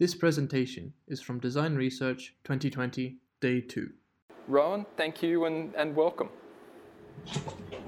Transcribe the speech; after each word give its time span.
This 0.00 0.14
presentation 0.14 0.92
is 1.08 1.20
from 1.20 1.40
Design 1.40 1.74
Research 1.74 2.36
2020, 2.44 3.16
Day 3.40 3.60
2. 3.60 3.90
Rowan, 4.46 4.86
thank 4.96 5.24
you 5.24 5.46
and, 5.46 5.74
and 5.74 5.96
welcome. 5.96 6.28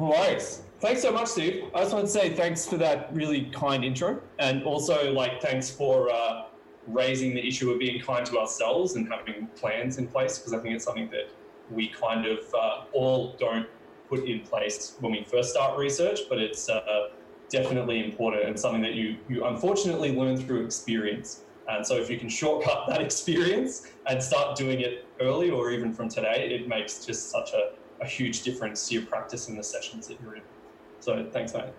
No. 0.00 0.38
Thanks 0.80 1.02
so 1.02 1.12
much, 1.12 1.28
Steve. 1.28 1.66
I 1.72 1.82
just 1.82 1.94
want 1.94 2.06
to 2.06 2.10
say 2.10 2.30
thanks 2.30 2.66
for 2.66 2.76
that 2.78 3.14
really 3.14 3.44
kind 3.52 3.84
intro, 3.84 4.20
and 4.40 4.64
also 4.64 5.12
like 5.12 5.40
thanks 5.40 5.70
for 5.70 6.10
uh, 6.10 6.46
raising 6.88 7.32
the 7.32 7.46
issue 7.46 7.70
of 7.70 7.78
being 7.78 8.02
kind 8.02 8.27
to 8.27 8.40
ourselves 8.40 8.96
and 8.96 9.08
having 9.08 9.46
plans 9.54 9.98
in 9.98 10.08
place 10.08 10.36
because 10.36 10.52
I 10.52 10.58
think 10.58 10.74
it's 10.74 10.84
something 10.84 11.08
that 11.11 11.30
we 11.70 11.90
kind 11.90 12.27
of 12.27 12.40
uh, 12.52 12.84
all 12.92 13.36
don't 13.38 13.68
put 14.08 14.24
in 14.24 14.40
place 14.40 14.96
when 14.98 15.12
we 15.12 15.22
first 15.22 15.50
start 15.50 15.79
research, 15.79 16.22
but 16.29 16.38
it's 16.38 16.68
uh, 16.68 17.11
definitely 17.50 18.04
important 18.04 18.46
and 18.46 18.58
something 18.58 18.82
that 18.82 18.95
you 18.95 19.16
you 19.29 19.45
unfortunately 19.45 20.11
learn 20.12 20.36
through 20.36 20.64
experience. 20.64 21.45
And 21.71 21.87
so 21.87 21.96
if 21.96 22.11
you 22.11 22.18
can 22.18 22.29
shortcut 22.29 22.84
that 22.89 23.00
experience 23.09 23.86
and 24.08 24.22
start 24.22 24.57
doing 24.57 24.81
it 24.81 25.11
early 25.21 25.50
or 25.50 25.71
even 25.71 25.93
from 25.93 26.08
today, 26.08 26.50
it 26.53 26.68
makes 26.68 27.04
just 27.04 27.31
such 27.31 27.50
a, 27.53 28.04
a 28.04 28.07
huge 28.07 28.43
difference 28.43 28.89
to 28.89 28.94
your 28.94 29.07
practice 29.07 29.49
in 29.49 29.57
the 29.57 29.64
sessions 29.64 30.07
that 30.08 30.21
you're 30.21 30.36
in. 30.36 30.43
So 30.99 31.29
thanks, 31.32 31.54
mate. 31.54 31.72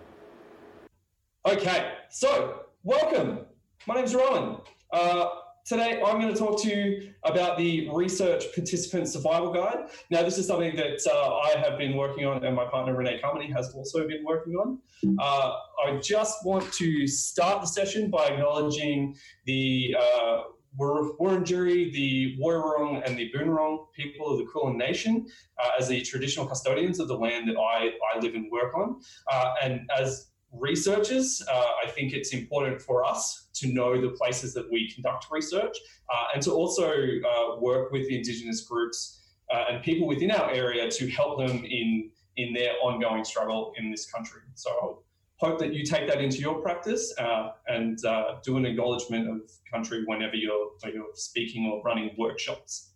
Okay, 1.46 1.94
so 2.10 2.62
welcome. 2.82 3.40
My 3.86 3.96
name's 3.96 4.14
Rowan. 4.14 4.58
Uh, 4.92 5.26
today, 5.64 6.02
I'm 6.04 6.20
going 6.20 6.32
to 6.32 6.38
talk 6.38 6.60
to 6.62 6.68
you 6.68 7.12
about 7.24 7.58
the 7.58 7.88
Research 7.92 8.44
Participant 8.54 9.08
Survival 9.08 9.52
Guide. 9.52 9.88
Now, 10.10 10.22
this 10.22 10.38
is 10.38 10.46
something 10.46 10.74
that 10.76 11.00
uh, 11.06 11.38
I 11.38 11.58
have 11.58 11.78
been 11.78 11.96
working 11.96 12.26
on, 12.26 12.44
and 12.44 12.56
my 12.56 12.64
partner 12.66 12.96
Renee 12.96 13.20
Carmody 13.20 13.50
has 13.52 13.72
also 13.74 14.06
been 14.06 14.24
working 14.24 14.54
on. 14.54 14.78
Uh, 15.20 15.52
I 15.86 15.98
just 15.98 16.44
want 16.44 16.72
to 16.74 17.06
start 17.06 17.60
the 17.60 17.66
session 17.66 18.10
by 18.10 18.26
acknowledging 18.26 19.14
the 19.46 19.96
uh, 19.98 20.40
Wurundjeri, 20.78 21.92
the 21.92 22.36
Woiwurrung, 22.40 23.06
and 23.06 23.18
the 23.18 23.30
Boonwurrung 23.34 23.92
people 23.94 24.30
of 24.30 24.38
the 24.38 24.46
Kulin 24.46 24.78
Nation 24.78 25.26
uh, 25.62 25.70
as 25.78 25.88
the 25.88 26.00
traditional 26.02 26.46
custodians 26.46 26.98
of 26.98 27.08
the 27.08 27.16
land 27.16 27.48
that 27.48 27.56
I, 27.58 27.90
I 28.14 28.18
live 28.20 28.34
and 28.34 28.50
work 28.50 28.74
on. 28.74 29.00
Uh, 29.30 29.52
and 29.62 29.80
as 29.96 30.31
researchers, 30.52 31.42
uh, 31.50 31.66
I 31.84 31.90
think 31.90 32.12
it's 32.12 32.32
important 32.32 32.80
for 32.80 33.04
us 33.04 33.48
to 33.54 33.72
know 33.72 34.00
the 34.00 34.10
places 34.10 34.52
that 34.54 34.70
we 34.70 34.90
conduct 34.90 35.26
research 35.30 35.76
uh, 36.12 36.24
and 36.34 36.42
to 36.42 36.52
also 36.52 36.92
uh, 36.92 37.58
work 37.58 37.90
with 37.90 38.08
the 38.08 38.16
Indigenous 38.16 38.62
groups 38.62 39.20
uh, 39.52 39.64
and 39.70 39.82
people 39.82 40.06
within 40.06 40.30
our 40.30 40.50
area 40.50 40.90
to 40.90 41.10
help 41.10 41.38
them 41.38 41.64
in, 41.64 42.10
in 42.36 42.52
their 42.52 42.72
ongoing 42.82 43.24
struggle 43.24 43.72
in 43.78 43.90
this 43.90 44.10
country. 44.10 44.40
So 44.54 45.02
I 45.42 45.46
hope 45.46 45.58
that 45.58 45.74
you 45.74 45.84
take 45.84 46.08
that 46.08 46.20
into 46.20 46.38
your 46.38 46.60
practice 46.60 47.14
uh, 47.18 47.52
and 47.66 47.98
do 48.44 48.56
an 48.56 48.66
acknowledgement 48.66 49.28
of 49.28 49.40
country 49.72 50.04
whenever 50.06 50.36
you're, 50.36 50.70
you're 50.92 51.06
speaking 51.14 51.66
or 51.66 51.82
running 51.82 52.14
workshops. 52.18 52.90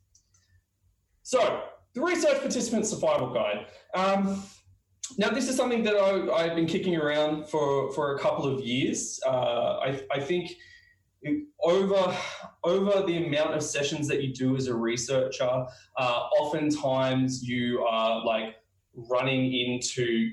So, 1.23 1.65
the 1.95 2.03
Research 2.03 2.39
Participant 2.41 2.87
Survival 2.87 3.33
Guide. 3.33 3.67
Um, 3.95 4.45
now, 5.19 5.31
this 5.31 5.49
is 5.49 5.57
something 5.57 5.83
that 5.85 5.97
I, 5.97 6.47
have 6.47 6.57
been 6.57 6.67
kicking 6.67 6.97
around 6.97 7.49
for, 7.49 7.93
for 7.93 8.17
a 8.17 8.19
couple 8.19 8.47
of 8.47 8.61
years. 8.61 9.21
Uh, 9.27 9.79
I, 9.79 10.01
I 10.11 10.21
think 10.21 10.53
over 11.62 12.17
over 12.65 13.07
the 13.07 13.27
amount 13.27 13.55
of 13.55 13.62
sessions 13.62 14.07
that 14.09 14.23
you 14.23 14.33
do 14.33 14.57
as 14.57 14.67
a 14.69 14.75
researcher, 14.75 15.65
uh, 15.97 16.21
oftentimes 16.41 17.43
you 17.43 17.81
are 17.83 18.25
like 18.25 18.57
running 18.95 19.53
into 19.53 20.31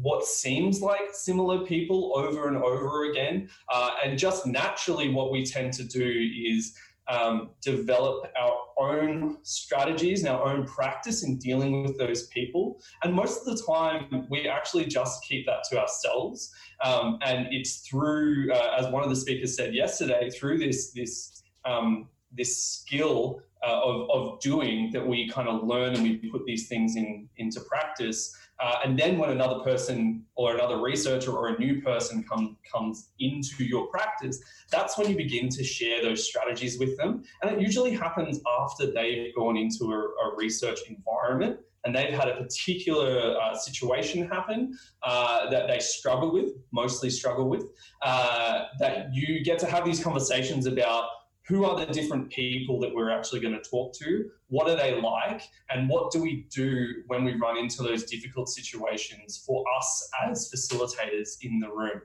what 0.00 0.24
seems 0.24 0.80
like 0.80 1.12
similar 1.12 1.64
people 1.66 2.12
over 2.16 2.48
and 2.48 2.56
over 2.56 3.10
again. 3.10 3.48
Uh, 3.72 3.90
and 4.04 4.18
just 4.18 4.46
naturally, 4.46 5.08
what 5.08 5.30
we 5.30 5.44
tend 5.44 5.72
to 5.74 5.84
do 5.84 6.30
is 6.46 6.74
um, 7.08 7.50
develop 7.60 8.30
our 8.38 8.56
own 8.78 9.38
strategies 9.42 10.20
and 10.24 10.28
our 10.28 10.46
own 10.46 10.66
practice 10.66 11.24
in 11.24 11.38
dealing 11.38 11.82
with 11.82 11.98
those 11.98 12.28
people. 12.28 12.80
And 13.02 13.12
most 13.12 13.46
of 13.46 13.56
the 13.56 13.62
time, 13.64 14.26
we 14.30 14.48
actually 14.48 14.86
just 14.86 15.22
keep 15.24 15.46
that 15.46 15.64
to 15.70 15.80
ourselves. 15.80 16.52
Um, 16.84 17.18
and 17.24 17.48
it's 17.50 17.86
through, 17.88 18.52
uh, 18.52 18.76
as 18.78 18.86
one 18.88 19.02
of 19.02 19.10
the 19.10 19.16
speakers 19.16 19.56
said 19.56 19.74
yesterday, 19.74 20.30
through 20.30 20.58
this 20.58 20.92
this 20.92 21.42
um, 21.64 22.08
this 22.32 22.64
skill 22.64 23.40
uh, 23.66 23.80
of, 23.80 24.10
of 24.10 24.40
doing 24.40 24.90
that 24.92 25.06
we 25.06 25.28
kind 25.28 25.48
of 25.48 25.62
learn 25.62 25.94
and 25.94 26.02
we 26.02 26.16
put 26.16 26.44
these 26.44 26.68
things 26.68 26.96
in 26.96 27.28
into 27.36 27.60
practice. 27.60 28.34
Uh, 28.60 28.76
and 28.84 28.98
then 28.98 29.18
when 29.18 29.30
another 29.30 29.60
person 29.60 30.21
or 30.42 30.54
another 30.54 30.78
researcher 30.78 31.30
or 31.30 31.48
a 31.48 31.58
new 31.58 31.80
person 31.80 32.24
come, 32.28 32.56
comes 32.70 33.10
into 33.20 33.64
your 33.64 33.86
practice, 33.86 34.40
that's 34.70 34.98
when 34.98 35.08
you 35.08 35.16
begin 35.16 35.48
to 35.48 35.62
share 35.62 36.02
those 36.02 36.26
strategies 36.26 36.78
with 36.80 36.96
them. 36.96 37.22
And 37.42 37.52
it 37.52 37.60
usually 37.60 37.92
happens 37.92 38.40
after 38.60 38.90
they've 38.90 39.32
gone 39.36 39.56
into 39.56 39.84
a, 39.92 39.98
a 39.98 40.36
research 40.36 40.80
environment 40.88 41.60
and 41.84 41.94
they've 41.94 42.12
had 42.12 42.28
a 42.28 42.36
particular 42.36 43.36
uh, 43.40 43.54
situation 43.54 44.28
happen 44.28 44.76
uh, 45.02 45.48
that 45.50 45.68
they 45.68 45.78
struggle 45.78 46.32
with, 46.32 46.50
mostly 46.72 47.10
struggle 47.10 47.48
with, 47.48 47.64
uh, 48.02 48.64
that 48.78 49.14
you 49.14 49.44
get 49.44 49.58
to 49.60 49.66
have 49.66 49.84
these 49.84 50.02
conversations 50.02 50.66
about 50.66 51.04
who 51.48 51.64
are 51.64 51.84
the 51.84 51.92
different 51.92 52.30
people 52.30 52.78
that 52.80 52.94
we're 52.94 53.10
actually 53.10 53.40
going 53.40 53.54
to 53.54 53.68
talk 53.68 53.94
to? 53.94 54.30
What 54.48 54.70
are 54.70 54.76
they 54.76 55.00
like? 55.00 55.42
And 55.70 55.88
what 55.88 56.12
do 56.12 56.22
we 56.22 56.46
do 56.54 57.02
when 57.08 57.24
we 57.24 57.34
run 57.34 57.56
into 57.58 57.82
those 57.82 58.04
difficult 58.04 58.48
situations 58.48 59.42
for 59.44 59.64
us 59.78 60.08
as 60.24 60.50
facilitators 60.54 61.38
in 61.42 61.58
the 61.58 61.68
room? 61.68 62.02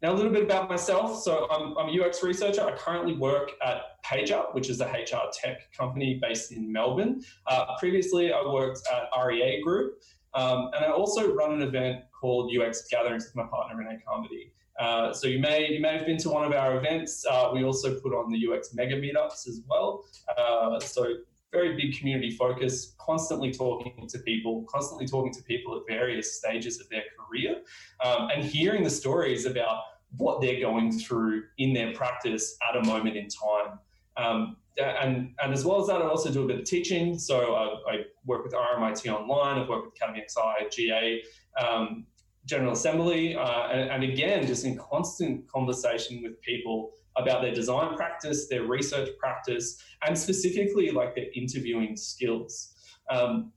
Now, 0.00 0.12
a 0.12 0.14
little 0.14 0.32
bit 0.32 0.44
about 0.44 0.68
myself. 0.68 1.22
So, 1.22 1.48
I'm, 1.50 1.76
I'm 1.76 1.88
a 1.88 2.06
UX 2.06 2.22
researcher. 2.22 2.62
I 2.62 2.72
currently 2.72 3.16
work 3.16 3.52
at 3.64 4.02
PageUp, 4.04 4.54
which 4.54 4.70
is 4.70 4.80
a 4.80 4.86
HR 4.86 5.28
tech 5.32 5.72
company 5.76 6.20
based 6.22 6.52
in 6.52 6.72
Melbourne. 6.72 7.22
Uh, 7.46 7.76
previously, 7.78 8.32
I 8.32 8.40
worked 8.44 8.80
at 8.92 9.08
REA 9.26 9.60
Group, 9.62 10.00
um, 10.34 10.70
and 10.74 10.84
I 10.84 10.90
also 10.90 11.34
run 11.34 11.52
an 11.52 11.62
event 11.62 12.04
called 12.18 12.52
UX 12.56 12.86
Gatherings 12.88 13.24
with 13.24 13.34
my 13.34 13.46
partner 13.50 13.76
Renee 13.76 13.98
Carmody. 14.06 14.52
Uh, 14.78 15.12
so 15.12 15.26
you 15.26 15.38
may 15.38 15.68
you 15.68 15.80
may 15.80 15.96
have 15.96 16.06
been 16.06 16.18
to 16.18 16.30
one 16.30 16.44
of 16.44 16.52
our 16.52 16.76
events. 16.78 17.24
Uh, 17.28 17.50
we 17.52 17.64
also 17.64 17.98
put 18.00 18.12
on 18.12 18.30
the 18.30 18.48
UX 18.48 18.74
Mega 18.74 18.96
Meetups 18.96 19.48
as 19.48 19.62
well. 19.68 20.04
Uh, 20.36 20.78
so 20.78 21.14
very 21.52 21.76
big 21.76 21.98
community 21.98 22.30
focus, 22.30 22.94
constantly 22.98 23.50
talking 23.50 24.06
to 24.06 24.18
people, 24.18 24.64
constantly 24.68 25.06
talking 25.06 25.32
to 25.32 25.42
people 25.42 25.76
at 25.76 25.82
various 25.88 26.36
stages 26.36 26.80
of 26.80 26.88
their 26.90 27.04
career, 27.18 27.56
um, 28.04 28.28
and 28.30 28.44
hearing 28.44 28.82
the 28.82 28.90
stories 28.90 29.46
about 29.46 29.78
what 30.16 30.40
they're 30.40 30.60
going 30.60 30.92
through 30.92 31.44
in 31.58 31.72
their 31.72 31.92
practice 31.92 32.56
at 32.68 32.76
a 32.76 32.84
moment 32.84 33.16
in 33.16 33.28
time. 33.28 33.78
Um, 34.16 34.56
and, 34.78 35.34
and 35.42 35.52
as 35.52 35.64
well 35.64 35.80
as 35.80 35.88
that, 35.88 36.00
I 36.00 36.06
also 36.06 36.30
do 36.30 36.44
a 36.44 36.46
bit 36.46 36.60
of 36.60 36.64
teaching. 36.64 37.18
So 37.18 37.54
I, 37.54 37.92
I 37.92 37.96
work 38.26 38.44
with 38.44 38.52
RMIT 38.52 39.08
Online, 39.12 39.58
I've 39.58 39.68
worked 39.68 39.86
with 39.86 39.94
Academy 39.96 40.24
XI, 40.28 40.68
GA, 40.70 41.22
um, 41.62 42.06
General 42.48 42.72
Assembly, 42.72 43.36
uh, 43.36 43.68
and, 43.68 43.90
and, 43.90 44.02
again, 44.02 44.46
just 44.46 44.64
in 44.64 44.78
constant 44.78 45.46
conversation 45.48 46.22
with 46.22 46.40
people 46.40 46.92
about 47.16 47.42
their 47.42 47.54
design 47.54 47.94
practice, 47.94 48.48
their 48.48 48.62
research 48.62 49.10
practice, 49.18 49.82
and 50.06 50.16
specifically 50.16 50.90
like 50.90 51.14
their 51.14 51.26
interviewing 51.34 51.94
skills. 51.94 52.74
Um, 53.10 53.52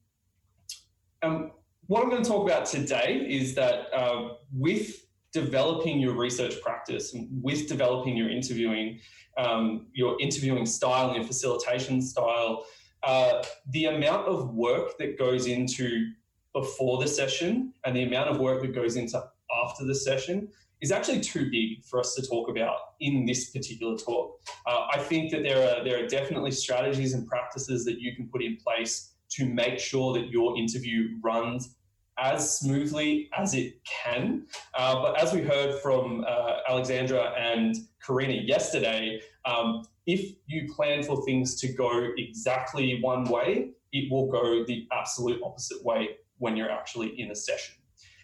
um, 1.23 1.51
what 1.87 2.03
I'm 2.03 2.09
going 2.09 2.21
to 2.21 2.29
talk 2.29 2.45
about 2.45 2.65
today 2.65 3.25
is 3.29 3.55
that 3.55 3.93
uh, 3.93 4.33
with 4.53 5.05
developing 5.31 5.99
your 5.99 6.13
research 6.13 6.61
practice 6.61 7.13
and 7.13 7.29
with 7.41 7.69
developing 7.69 8.17
your 8.17 8.29
interviewing, 8.29 8.99
um, 9.37 9.87
your 9.93 10.19
interviewing 10.19 10.65
style 10.65 11.07
and 11.07 11.15
your 11.15 11.25
facilitation 11.25 12.01
style, 12.01 12.65
uh, 13.03 13.41
the 13.69 13.85
amount 13.85 14.27
of 14.27 14.53
work 14.53 14.97
that 14.97 15.17
goes 15.17 15.47
into 15.47 16.11
before 16.53 17.01
the 17.01 17.07
session 17.07 17.73
and 17.85 17.95
the 17.95 18.03
amount 18.03 18.29
of 18.29 18.39
work 18.39 18.61
that 18.61 18.75
goes 18.75 18.95
into 18.95 19.23
after 19.63 19.85
the 19.85 19.95
session 19.95 20.47
is 20.81 20.91
actually 20.91 21.21
too 21.21 21.49
big 21.51 21.83
for 21.85 21.99
us 21.99 22.15
to 22.15 22.21
talk 22.25 22.49
about 22.49 22.75
in 22.99 23.25
this 23.25 23.51
particular 23.51 23.95
talk. 23.97 24.39
Uh, 24.65 24.87
I 24.91 24.97
think 24.97 25.31
that 25.31 25.43
there 25.43 25.57
are 25.57 25.83
there 25.83 26.03
are 26.03 26.07
definitely 26.07 26.51
strategies 26.51 27.13
and 27.13 27.27
practices 27.27 27.85
that 27.85 27.99
you 27.99 28.15
can 28.15 28.27
put 28.27 28.43
in 28.43 28.57
place 28.57 29.13
to 29.31 29.45
make 29.45 29.79
sure 29.79 30.13
that 30.13 30.29
your 30.29 30.57
interview 30.57 31.17
runs 31.23 31.75
as 32.17 32.59
smoothly 32.59 33.29
as 33.37 33.53
it 33.53 33.79
can. 33.85 34.45
Uh, 34.73 35.01
but 35.01 35.21
as 35.21 35.33
we 35.33 35.41
heard 35.41 35.79
from 35.79 36.25
uh, 36.27 36.57
Alexandra 36.67 37.33
and 37.37 37.75
Karina 38.05 38.33
yesterday, 38.33 39.21
um, 39.45 39.85
if 40.05 40.33
you 40.47 40.71
plan 40.73 41.03
for 41.03 41.23
things 41.25 41.59
to 41.61 41.71
go 41.73 42.09
exactly 42.17 42.99
one 43.01 43.23
way, 43.25 43.71
it 43.93 44.11
will 44.11 44.29
go 44.29 44.65
the 44.65 44.87
absolute 44.91 45.41
opposite 45.43 45.83
way 45.83 46.09
when 46.41 46.57
you're 46.57 46.71
actually 46.71 47.19
in 47.19 47.31
a 47.31 47.35
session. 47.35 47.75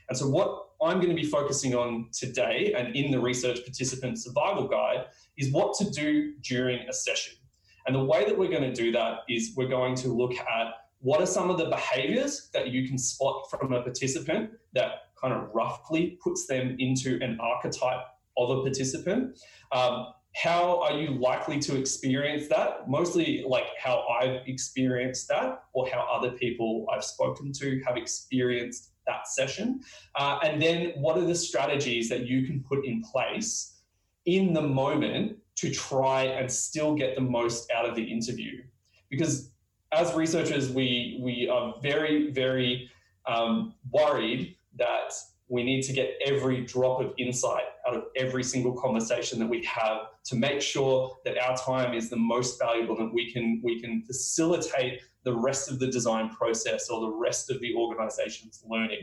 And 0.09 0.17
so, 0.17 0.27
what 0.27 0.69
I'm 0.81 0.97
going 0.97 1.09
to 1.09 1.15
be 1.15 1.25
focusing 1.25 1.75
on 1.75 2.09
today 2.11 2.73
and 2.77 2.95
in 2.95 3.11
the 3.11 3.19
research 3.19 3.59
participant 3.63 4.19
survival 4.19 4.67
guide 4.67 5.05
is 5.37 5.51
what 5.51 5.77
to 5.77 5.89
do 5.89 6.33
during 6.41 6.87
a 6.89 6.93
session. 6.93 7.35
And 7.85 7.95
the 7.95 8.03
way 8.03 8.25
that 8.25 8.37
we're 8.37 8.49
going 8.49 8.63
to 8.63 8.73
do 8.73 8.91
that 8.91 9.19
is 9.29 9.53
we're 9.55 9.69
going 9.69 9.95
to 9.95 10.09
look 10.09 10.33
at 10.35 10.67
what 10.99 11.21
are 11.21 11.27
some 11.27 11.49
of 11.49 11.57
the 11.57 11.65
behaviors 11.65 12.49
that 12.53 12.69
you 12.69 12.87
can 12.87 12.97
spot 12.97 13.49
from 13.49 13.71
a 13.71 13.81
participant 13.81 14.51
that 14.73 14.91
kind 15.21 15.33
of 15.33 15.49
roughly 15.53 16.17
puts 16.23 16.47
them 16.47 16.75
into 16.79 17.19
an 17.21 17.37
archetype 17.39 18.01
of 18.37 18.49
a 18.49 18.61
participant. 18.61 19.39
Um, 19.71 20.07
how 20.37 20.79
are 20.81 20.91
you 20.91 21.09
likely 21.15 21.57
to 21.57 21.75
experience 21.75 22.47
that? 22.47 22.87
Mostly 22.87 23.43
like 23.47 23.65
how 23.81 24.05
I've 24.21 24.41
experienced 24.45 25.27
that 25.29 25.63
or 25.73 25.89
how 25.89 26.07
other 26.13 26.29
people 26.29 26.85
I've 26.93 27.03
spoken 27.03 27.51
to 27.53 27.81
have 27.87 27.97
experienced 27.97 28.91
that 29.07 29.27
session. 29.27 29.79
Uh, 30.13 30.37
and 30.43 30.61
then 30.61 30.93
what 30.97 31.17
are 31.17 31.25
the 31.25 31.33
strategies 31.33 32.07
that 32.09 32.27
you 32.27 32.45
can 32.45 32.63
put 32.69 32.85
in 32.85 33.01
place 33.01 33.79
in 34.25 34.53
the 34.53 34.61
moment 34.61 35.37
to 35.55 35.71
try 35.71 36.25
and 36.25 36.51
still 36.51 36.93
get 36.93 37.15
the 37.15 37.21
most 37.21 37.71
out 37.71 37.89
of 37.89 37.95
the 37.95 38.03
interview? 38.03 38.61
Because 39.09 39.49
as 39.91 40.13
researchers, 40.13 40.69
we, 40.69 41.19
we 41.23 41.49
are 41.49 41.73
very, 41.81 42.29
very 42.29 42.91
um, 43.25 43.73
worried 43.91 44.55
that 44.77 45.13
we 45.49 45.63
need 45.63 45.81
to 45.81 45.93
get 45.93 46.11
every 46.23 46.63
drop 46.63 47.01
of 47.01 47.13
insight 47.17 47.63
out 47.87 47.95
of 47.95 48.03
every 48.15 48.43
single 48.43 48.73
conversation 48.73 49.39
that 49.39 49.47
we 49.47 49.63
have 49.63 50.07
to 50.25 50.35
make 50.35 50.61
sure 50.61 51.15
that 51.25 51.37
our 51.37 51.55
time 51.57 51.93
is 51.93 52.09
the 52.09 52.17
most 52.17 52.59
valuable 52.59 52.95
that 52.97 53.11
we 53.13 53.31
can 53.31 53.61
we 53.63 53.79
can 53.81 54.03
facilitate 54.03 55.01
the 55.23 55.33
rest 55.33 55.69
of 55.69 55.79
the 55.79 55.87
design 55.87 56.29
process 56.29 56.89
or 56.89 57.01
the 57.01 57.09
rest 57.09 57.49
of 57.49 57.59
the 57.59 57.73
organization's 57.75 58.63
learning. 58.67 58.99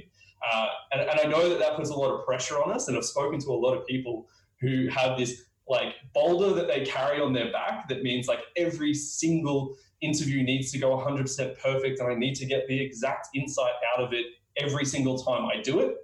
Uh, 0.53 0.67
and, 0.93 1.01
and 1.03 1.21
i 1.21 1.25
know 1.25 1.49
that 1.49 1.59
that 1.59 1.75
puts 1.75 1.89
a 1.89 1.95
lot 1.95 2.11
of 2.11 2.25
pressure 2.27 2.63
on 2.63 2.71
us 2.71 2.89
and 2.89 2.97
i've 2.99 3.05
spoken 3.05 3.39
to 3.39 3.49
a 3.49 3.53
lot 3.53 3.75
of 3.75 3.87
people 3.87 4.29
who 4.61 4.89
have 4.89 5.17
this 5.17 5.45
like 5.67 5.95
boulder 6.13 6.53
that 6.55 6.69
they 6.69 6.85
carry 6.85 7.19
on 7.19 7.33
their 7.33 7.51
back 7.51 7.89
that 7.89 8.03
means 8.03 8.29
like 8.29 8.41
every 8.59 8.93
single 8.93 9.75
interview 10.03 10.43
needs 10.43 10.71
to 10.71 10.79
go 10.79 10.91
100% 10.91 11.59
perfect 11.59 11.99
and 11.99 12.13
i 12.13 12.15
need 12.15 12.35
to 12.35 12.45
get 12.45 12.67
the 12.69 12.79
exact 12.79 13.29
insight 13.35 13.73
out 13.97 14.05
of 14.05 14.13
it 14.13 14.27
every 14.59 14.85
single 14.85 15.17
time 15.17 15.47
i 15.47 15.63
do 15.63 15.81
it 15.81 15.97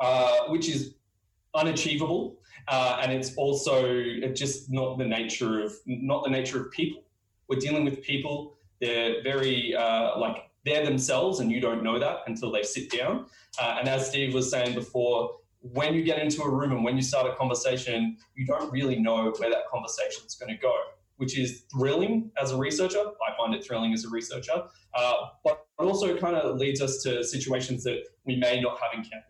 uh, 0.00 0.44
which 0.48 0.66
is 0.66 0.94
unachievable, 1.54 2.38
uh, 2.68 2.98
and 3.02 3.12
it's 3.12 3.34
also 3.36 4.02
just 4.34 4.70
not 4.70 4.98
the 4.98 5.04
nature 5.04 5.62
of 5.62 5.72
not 5.86 6.24
the 6.24 6.30
nature 6.30 6.60
of 6.60 6.70
people. 6.70 7.02
We're 7.48 7.58
dealing 7.58 7.84
with 7.84 8.02
people; 8.02 8.56
they're 8.80 9.22
very 9.22 9.74
uh, 9.74 10.18
like 10.18 10.50
they're 10.64 10.84
themselves, 10.84 11.40
and 11.40 11.50
you 11.50 11.60
don't 11.60 11.82
know 11.82 11.98
that 11.98 12.18
until 12.26 12.52
they 12.52 12.62
sit 12.62 12.90
down. 12.90 13.26
Uh, 13.60 13.76
and 13.78 13.88
as 13.88 14.08
Steve 14.08 14.34
was 14.34 14.50
saying 14.50 14.74
before, 14.74 15.30
when 15.60 15.94
you 15.94 16.02
get 16.02 16.18
into 16.18 16.42
a 16.42 16.50
room 16.50 16.72
and 16.72 16.84
when 16.84 16.96
you 16.96 17.02
start 17.02 17.26
a 17.26 17.34
conversation, 17.34 18.16
you 18.34 18.46
don't 18.46 18.70
really 18.72 18.98
know 18.98 19.32
where 19.38 19.50
that 19.50 19.68
conversation 19.70 20.22
is 20.26 20.34
going 20.34 20.54
to 20.54 20.60
go, 20.60 20.74
which 21.16 21.38
is 21.38 21.64
thrilling 21.72 22.30
as 22.40 22.52
a 22.52 22.56
researcher. 22.56 22.98
I 22.98 23.36
find 23.36 23.54
it 23.54 23.64
thrilling 23.64 23.92
as 23.92 24.04
a 24.04 24.10
researcher, 24.10 24.64
uh, 24.94 25.14
but 25.44 25.66
it 25.78 25.82
also 25.82 26.16
kind 26.16 26.36
of 26.36 26.58
leads 26.58 26.80
us 26.80 27.02
to 27.02 27.24
situations 27.24 27.84
that 27.84 28.04
we 28.24 28.36
may 28.36 28.60
not 28.60 28.78
have 28.80 28.92
encountered 28.92 29.29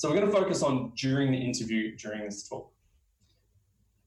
so 0.00 0.08
we're 0.08 0.16
going 0.16 0.30
to 0.30 0.32
focus 0.32 0.62
on 0.62 0.92
during 0.96 1.30
the 1.30 1.36
interview 1.36 1.94
during 1.94 2.24
this 2.24 2.48
talk. 2.48 2.72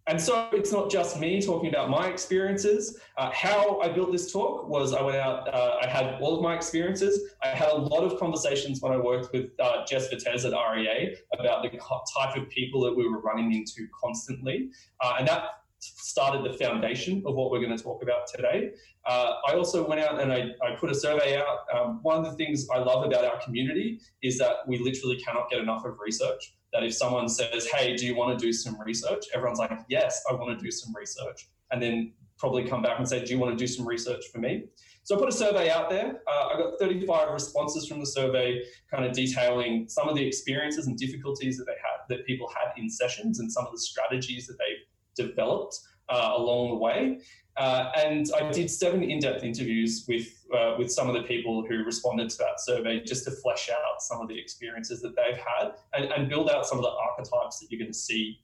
And 0.07 0.19
so 0.19 0.49
it's 0.51 0.71
not 0.71 0.89
just 0.89 1.19
me 1.19 1.39
talking 1.39 1.69
about 1.69 1.87
my 1.87 2.07
experiences. 2.07 2.99
Uh, 3.15 3.29
how 3.31 3.79
I 3.79 3.89
built 3.89 4.11
this 4.11 4.33
talk 4.33 4.67
was 4.67 4.95
I 4.95 5.03
went 5.03 5.17
out, 5.17 5.53
uh, 5.53 5.77
I 5.83 5.85
had 5.85 6.19
all 6.19 6.35
of 6.35 6.41
my 6.41 6.55
experiences. 6.55 7.33
I 7.43 7.49
had 7.49 7.69
a 7.69 7.75
lot 7.75 8.03
of 8.03 8.19
conversations 8.19 8.81
when 8.81 8.91
I 8.91 8.97
worked 8.97 9.31
with 9.33 9.51
uh, 9.59 9.85
Jess 9.85 10.11
Vitez 10.11 10.45
at 10.45 10.53
REA 10.53 11.15
about 11.39 11.61
the 11.61 11.69
type 11.69 12.37
of 12.37 12.49
people 12.49 12.81
that 12.81 12.97
we 12.97 13.07
were 13.07 13.21
running 13.21 13.53
into 13.53 13.87
constantly. 14.01 14.71
Uh, 14.99 15.17
and 15.19 15.27
that 15.27 15.43
started 15.83 16.43
the 16.43 16.57
foundation 16.57 17.23
of 17.25 17.35
what 17.35 17.51
we're 17.51 17.59
going 17.59 17.75
to 17.75 17.83
talk 17.83 18.01
about 18.03 18.27
today. 18.27 18.71
Uh, 19.05 19.33
I 19.47 19.53
also 19.53 19.87
went 19.87 20.01
out 20.01 20.21
and 20.21 20.31
I, 20.31 20.51
I 20.61 20.75
put 20.75 20.89
a 20.89 20.95
survey 20.95 21.37
out. 21.37 21.59
Um, 21.73 21.99
one 22.03 22.17
of 22.17 22.25
the 22.25 22.37
things 22.37 22.67
I 22.73 22.79
love 22.79 23.05
about 23.05 23.25
our 23.25 23.39
community 23.43 23.99
is 24.21 24.37
that 24.37 24.67
we 24.67 24.77
literally 24.77 25.17
cannot 25.17 25.49
get 25.49 25.59
enough 25.59 25.85
of 25.85 25.99
research. 25.99 26.55
That 26.71 26.83
if 26.83 26.95
someone 26.95 27.29
says, 27.29 27.67
Hey, 27.67 27.95
do 27.95 28.05
you 28.05 28.15
want 28.15 28.37
to 28.37 28.43
do 28.43 28.51
some 28.53 28.79
research? 28.79 29.25
Everyone's 29.33 29.59
like, 29.59 29.71
Yes, 29.89 30.23
I 30.29 30.33
want 30.33 30.57
to 30.57 30.63
do 30.63 30.71
some 30.71 30.93
research. 30.95 31.47
And 31.71 31.81
then 31.81 32.13
probably 32.37 32.63
come 32.63 32.81
back 32.81 32.97
and 32.97 33.07
say, 33.07 33.23
Do 33.23 33.33
you 33.33 33.39
want 33.39 33.57
to 33.57 33.61
do 33.61 33.67
some 33.67 33.87
research 33.87 34.25
for 34.31 34.39
me? 34.39 34.65
So 35.03 35.17
I 35.17 35.19
put 35.19 35.27
a 35.27 35.33
survey 35.33 35.69
out 35.69 35.89
there. 35.89 36.21
Uh, 36.25 36.47
I 36.53 36.57
got 36.57 36.79
35 36.79 37.29
responses 37.33 37.87
from 37.87 37.99
the 37.99 38.05
survey, 38.05 38.61
kind 38.89 39.03
of 39.03 39.11
detailing 39.11 39.89
some 39.89 40.07
of 40.07 40.15
the 40.15 40.25
experiences 40.25 40.87
and 40.87 40.97
difficulties 40.97 41.57
that 41.57 41.65
they 41.65 41.73
had, 41.73 42.07
that 42.07 42.25
people 42.25 42.49
had 42.55 42.71
in 42.81 42.89
sessions, 42.89 43.39
and 43.39 43.51
some 43.51 43.65
of 43.65 43.73
the 43.73 43.79
strategies 43.79 44.47
that 44.47 44.57
they've 44.57 44.85
developed 45.15 45.79
uh, 46.09 46.33
along 46.35 46.69
the 46.69 46.75
way. 46.75 47.19
Uh, 47.55 47.91
and 47.97 48.25
I 48.35 48.51
did 48.51 48.69
seven 48.69 49.03
in-depth 49.03 49.43
interviews 49.43 50.05
with 50.07 50.27
uh, 50.57 50.75
with 50.77 50.91
some 50.91 51.07
of 51.07 51.13
the 51.13 51.23
people 51.23 51.65
who 51.67 51.83
responded 51.83 52.29
to 52.29 52.37
that 52.37 52.59
survey, 52.59 53.03
just 53.03 53.25
to 53.25 53.31
flesh 53.31 53.69
out 53.69 54.01
some 54.01 54.21
of 54.21 54.27
the 54.27 54.39
experiences 54.39 55.01
that 55.01 55.15
they've 55.15 55.37
had 55.37 55.73
and, 55.93 56.11
and 56.11 56.29
build 56.29 56.49
out 56.49 56.65
some 56.65 56.77
of 56.79 56.83
the 56.83 56.89
archetypes 56.89 57.59
that 57.59 57.67
you're 57.69 57.79
going 57.79 57.91
to 57.91 57.97
see 57.97 58.39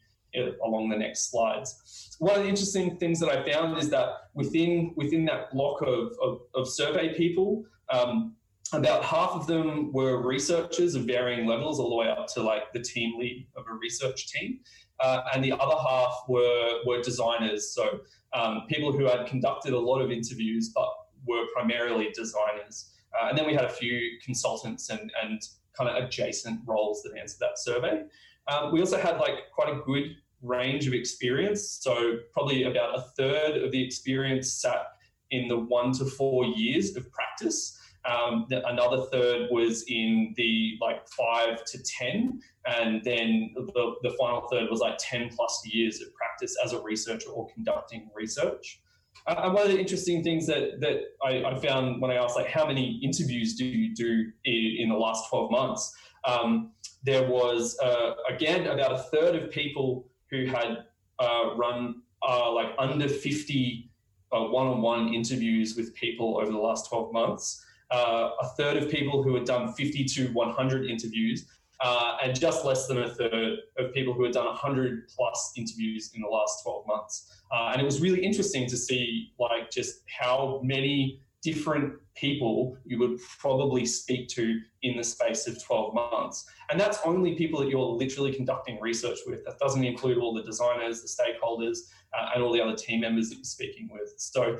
along 0.64 0.90
the 0.90 0.96
next 0.96 1.32
slides. 1.32 2.16
One 2.20 2.36
of 2.36 2.44
the 2.44 2.50
interesting 2.50 2.98
things 2.98 3.20
that 3.20 3.30
I 3.30 3.52
found 3.52 3.78
is 3.80 3.90
that 3.90 4.10
within 4.36 4.94
within 4.96 5.26
that 5.26 5.52
block 5.52 5.82
of 5.82 6.14
of, 6.22 6.42
of 6.54 6.70
survey 6.70 7.16
people. 7.16 7.66
Um, 7.92 8.36
about 8.72 9.04
half 9.04 9.32
of 9.32 9.48
them 9.48 9.92
were 9.92 10.22
researchers 10.22 10.94
of 10.94 11.06
varying 11.06 11.48
levels, 11.48 11.80
all 11.80 11.90
the 11.90 11.96
way 11.96 12.08
up 12.08 12.28
to 12.28 12.44
like 12.44 12.72
the 12.72 12.80
team 12.80 13.18
lead 13.18 13.48
of 13.58 13.66
a 13.68 13.74
research 13.74 14.28
team, 14.32 14.60
uh, 15.02 15.22
and 15.34 15.44
the 15.44 15.52
other 15.54 15.76
half 15.76 16.24
were 16.28 16.80
were 16.86 17.02
designers. 17.02 17.74
So 17.74 18.02
um, 18.34 18.64
people 18.68 18.92
who 18.92 19.06
had 19.06 19.26
conducted 19.28 19.74
a 19.74 19.80
lot 19.80 20.02
of 20.02 20.12
interviews 20.12 20.72
but 20.74 20.90
were 21.26 21.46
primarily 21.54 22.10
designers. 22.14 22.92
Uh, 23.20 23.30
and 23.30 23.38
then 23.38 23.46
we 23.48 23.54
had 23.54 23.66
a 23.66 23.70
few 23.70 24.00
consultants 24.24 24.90
and, 24.90 25.12
and 25.24 25.42
kind 25.76 25.90
of 25.90 26.04
adjacent 26.04 26.62
roles 26.66 27.02
that 27.04 27.18
answered 27.20 27.40
that 27.40 27.58
survey. 27.58 28.04
Um, 28.48 28.72
we 28.72 28.80
also 28.80 28.98
had 28.98 29.18
like 29.18 29.52
quite 29.54 29.70
a 29.70 29.80
good 29.86 30.16
range 30.42 30.88
of 30.88 30.94
experience. 30.94 31.80
So 31.82 32.20
probably 32.34 32.64
about 32.64 32.98
a 32.98 33.02
third 33.18 33.58
of 33.58 33.72
the 33.72 33.84
experience 33.84 34.54
sat 34.54 34.86
in 35.32 35.48
the 35.48 35.58
one 35.58 35.92
to 35.94 36.06
four 36.06 36.46
years 36.46 36.96
of 36.96 37.12
practice. 37.12 37.79
Um, 38.06 38.48
another 38.50 39.04
third 39.12 39.50
was 39.52 39.84
in 39.88 40.34
the 40.38 40.78
like 40.82 41.08
five 41.10 41.64
to 41.66 41.84
10. 41.84 42.40
And 42.66 43.04
then 43.04 43.54
the, 43.56 43.96
the 44.04 44.12
final 44.12 44.48
third 44.52 44.70
was 44.70 44.80
like 44.80 44.98
10 45.00 45.30
plus 45.36 45.62
years 45.66 46.02
of 46.02 46.14
practice 46.14 46.56
as 46.64 46.74
a 46.74 46.82
researcher 46.82 47.30
or 47.30 47.48
conducting 47.54 48.10
research. 48.16 48.82
Uh, 49.28 49.36
and 49.44 49.54
one 49.54 49.64
of 49.64 49.72
the 49.72 49.80
interesting 49.80 50.24
things 50.24 50.48
that, 50.48 50.80
that 50.80 51.02
I, 51.24 51.44
I, 51.44 51.60
found 51.60 52.02
when 52.02 52.10
I 52.10 52.16
asked, 52.16 52.38
like, 52.38 52.48
how 52.48 52.66
many 52.66 53.00
interviews 53.04 53.56
do 53.56 53.66
you 53.66 53.94
do 53.94 54.32
in, 54.46 54.76
in 54.80 54.90
the 54.90 54.96
last 54.96 55.30
12 55.30 55.52
months? 55.52 55.94
Um, 56.24 56.72
there 57.04 57.28
was, 57.28 57.78
uh, 57.84 58.14
again, 58.30 58.68
about 58.68 58.94
a 58.94 58.98
third 58.98 59.36
of 59.36 59.52
people 59.52 60.08
who 60.32 60.46
had 60.46 60.86
uh, 61.20 61.56
run 61.58 62.02
uh, 62.28 62.52
like 62.52 62.74
under 62.78 63.08
50 63.08 63.90
one 64.32 64.68
on 64.68 64.82
one 64.82 65.14
interviews 65.14 65.76
with 65.76 65.96
people 65.96 66.38
over 66.38 66.52
the 66.52 66.58
last 66.58 66.88
12 66.90 67.12
months 67.12 67.66
uh, 67.92 68.32
a 68.42 68.48
third 68.58 68.78
of 68.78 68.90
people 68.90 69.24
who 69.24 69.34
had 69.36 69.46
done 69.46 69.74
50 69.74 70.06
to 70.06 70.28
100 70.34 70.90
interviews, 70.90 71.48
uh, 71.82 72.18
and 72.24 72.40
just 72.40 72.66
less 72.66 72.88
than 72.88 73.00
a 73.00 73.10
third 73.10 73.60
of 73.78 73.94
people 73.94 74.14
who 74.14 74.24
had 74.24 74.34
done 74.34 74.46
100 74.46 75.08
plus 75.10 75.54
interviews 75.56 76.12
in 76.14 76.22
the 76.22 76.28
last 76.28 76.64
12 76.64 76.86
months. 76.88 77.42
Uh, 77.52 77.70
and 77.72 77.82
it 77.82 77.86
was 77.86 78.02
really 78.02 78.24
interesting 78.24 78.68
to 78.68 78.78
see, 78.78 79.32
like, 79.40 79.72
just 79.72 80.02
how 80.08 80.60
many 80.64 81.22
different 81.42 81.94
people 82.16 82.78
you 82.84 83.00
would 83.00 83.18
probably 83.40 83.86
speak 83.86 84.28
to 84.28 84.60
in 84.82 84.98
the 84.98 85.04
space 85.04 85.48
of 85.48 85.64
12 85.64 85.94
months. 85.94 86.46
And 86.70 86.80
that's 86.80 87.00
only 87.06 87.36
people 87.36 87.62
that 87.62 87.70
you're 87.70 87.80
literally 87.80 88.34
conducting 88.34 88.78
research 88.82 89.20
with. 89.26 89.46
That 89.46 89.58
doesn't 89.58 89.84
include 89.84 90.18
all 90.18 90.34
the 90.34 90.44
designers, 90.44 91.02
the 91.02 91.08
stakeholders, 91.08 91.78
uh, 92.14 92.32
and 92.34 92.44
all 92.44 92.52
the 92.52 92.62
other 92.62 92.76
team 92.76 93.02
members 93.02 93.30
that 93.30 93.36
you're 93.36 93.46
speaking 93.46 93.90
with. 93.92 94.14
So 94.18 94.58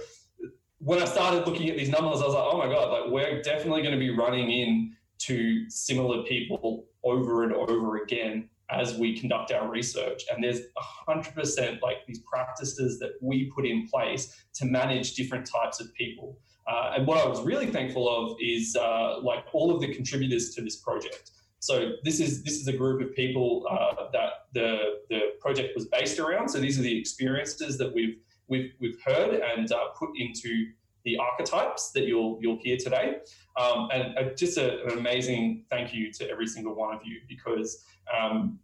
when 0.80 1.02
I 1.02 1.06
started 1.06 1.46
looking 1.46 1.70
at 1.70 1.78
these 1.78 1.90
numbers, 1.90 2.22
I 2.22 2.26
was 2.26 2.34
like, 2.34 2.44
oh 2.46 2.58
my 2.58 2.68
God, 2.68 2.92
like 2.92 3.12
we're 3.12 3.42
definitely 3.42 3.82
going 3.82 3.94
to 3.94 4.00
be 4.00 4.10
running 4.10 4.50
into 4.50 5.70
similar 5.70 6.24
people 6.24 6.86
over 7.04 7.44
and 7.44 7.54
over 7.54 7.98
again 7.98 8.50
as 8.72 8.96
we 8.96 9.18
conduct 9.20 9.52
our 9.52 9.70
research. 9.70 10.24
And 10.32 10.44
there's 10.44 10.62
100% 11.08 11.82
like 11.82 12.06
these 12.08 12.20
practices 12.20 13.00
that 13.00 13.12
we 13.22 13.52
put 13.54 13.66
in 13.66 13.88
place 13.88 14.46
to 14.56 14.66
manage 14.66 15.16
different 15.16 15.46
types 15.46 15.82
of 15.82 15.94
people. 15.96 16.38
Uh, 16.68 16.94
and 16.96 17.08
what 17.08 17.18
I 17.18 17.28
was 17.28 17.42
really 17.42 17.68
thankful 17.68 18.08
of 18.08 18.38
is 18.40 18.76
uh, 18.76 19.20
like 19.22 19.44
all 19.54 19.74
of 19.74 19.82
the 19.82 19.94
contributors 19.94 20.54
to 20.56 20.62
this 20.62 20.78
project. 20.78 21.32
So 21.62 21.94
this 22.04 22.22
is 22.22 22.44
this 22.44 22.62
is 22.62 22.68
a 22.70 22.74
group 22.74 23.02
of 23.02 23.14
people 23.14 23.66
uh, 23.70 24.10
that 24.14 24.32
the 24.54 25.00
the 25.10 25.32
project 25.42 25.76
was 25.76 25.88
based 25.88 26.18
around. 26.20 26.48
So 26.48 26.60
these 26.60 26.80
are 26.80 26.84
the 26.84 26.98
experiences 26.98 27.78
that 27.80 27.94
we've 27.94 28.18
we've, 28.50 28.72
we've 28.80 29.00
heard 29.06 29.36
and 29.36 29.72
uh, 29.72 29.90
put 29.98 30.10
into 30.16 30.68
the 31.06 31.18
archetypes 31.18 31.92
that 31.92 32.06
you'll 32.06 32.38
you'll 32.42 32.60
hear 32.62 32.78
today. 32.78 33.18
Um, 33.58 33.90
and 33.94 34.18
uh, 34.18 34.34
just 34.36 34.58
a, 34.58 34.84
an 34.84 34.98
amazing 34.98 35.66
thank 35.70 35.94
you 35.94 36.12
to 36.14 36.30
every 36.30 36.48
single 36.48 36.76
one 36.76 36.94
of 36.94 37.02
you 37.06 37.22
because 37.28 37.84
um, 38.18 38.60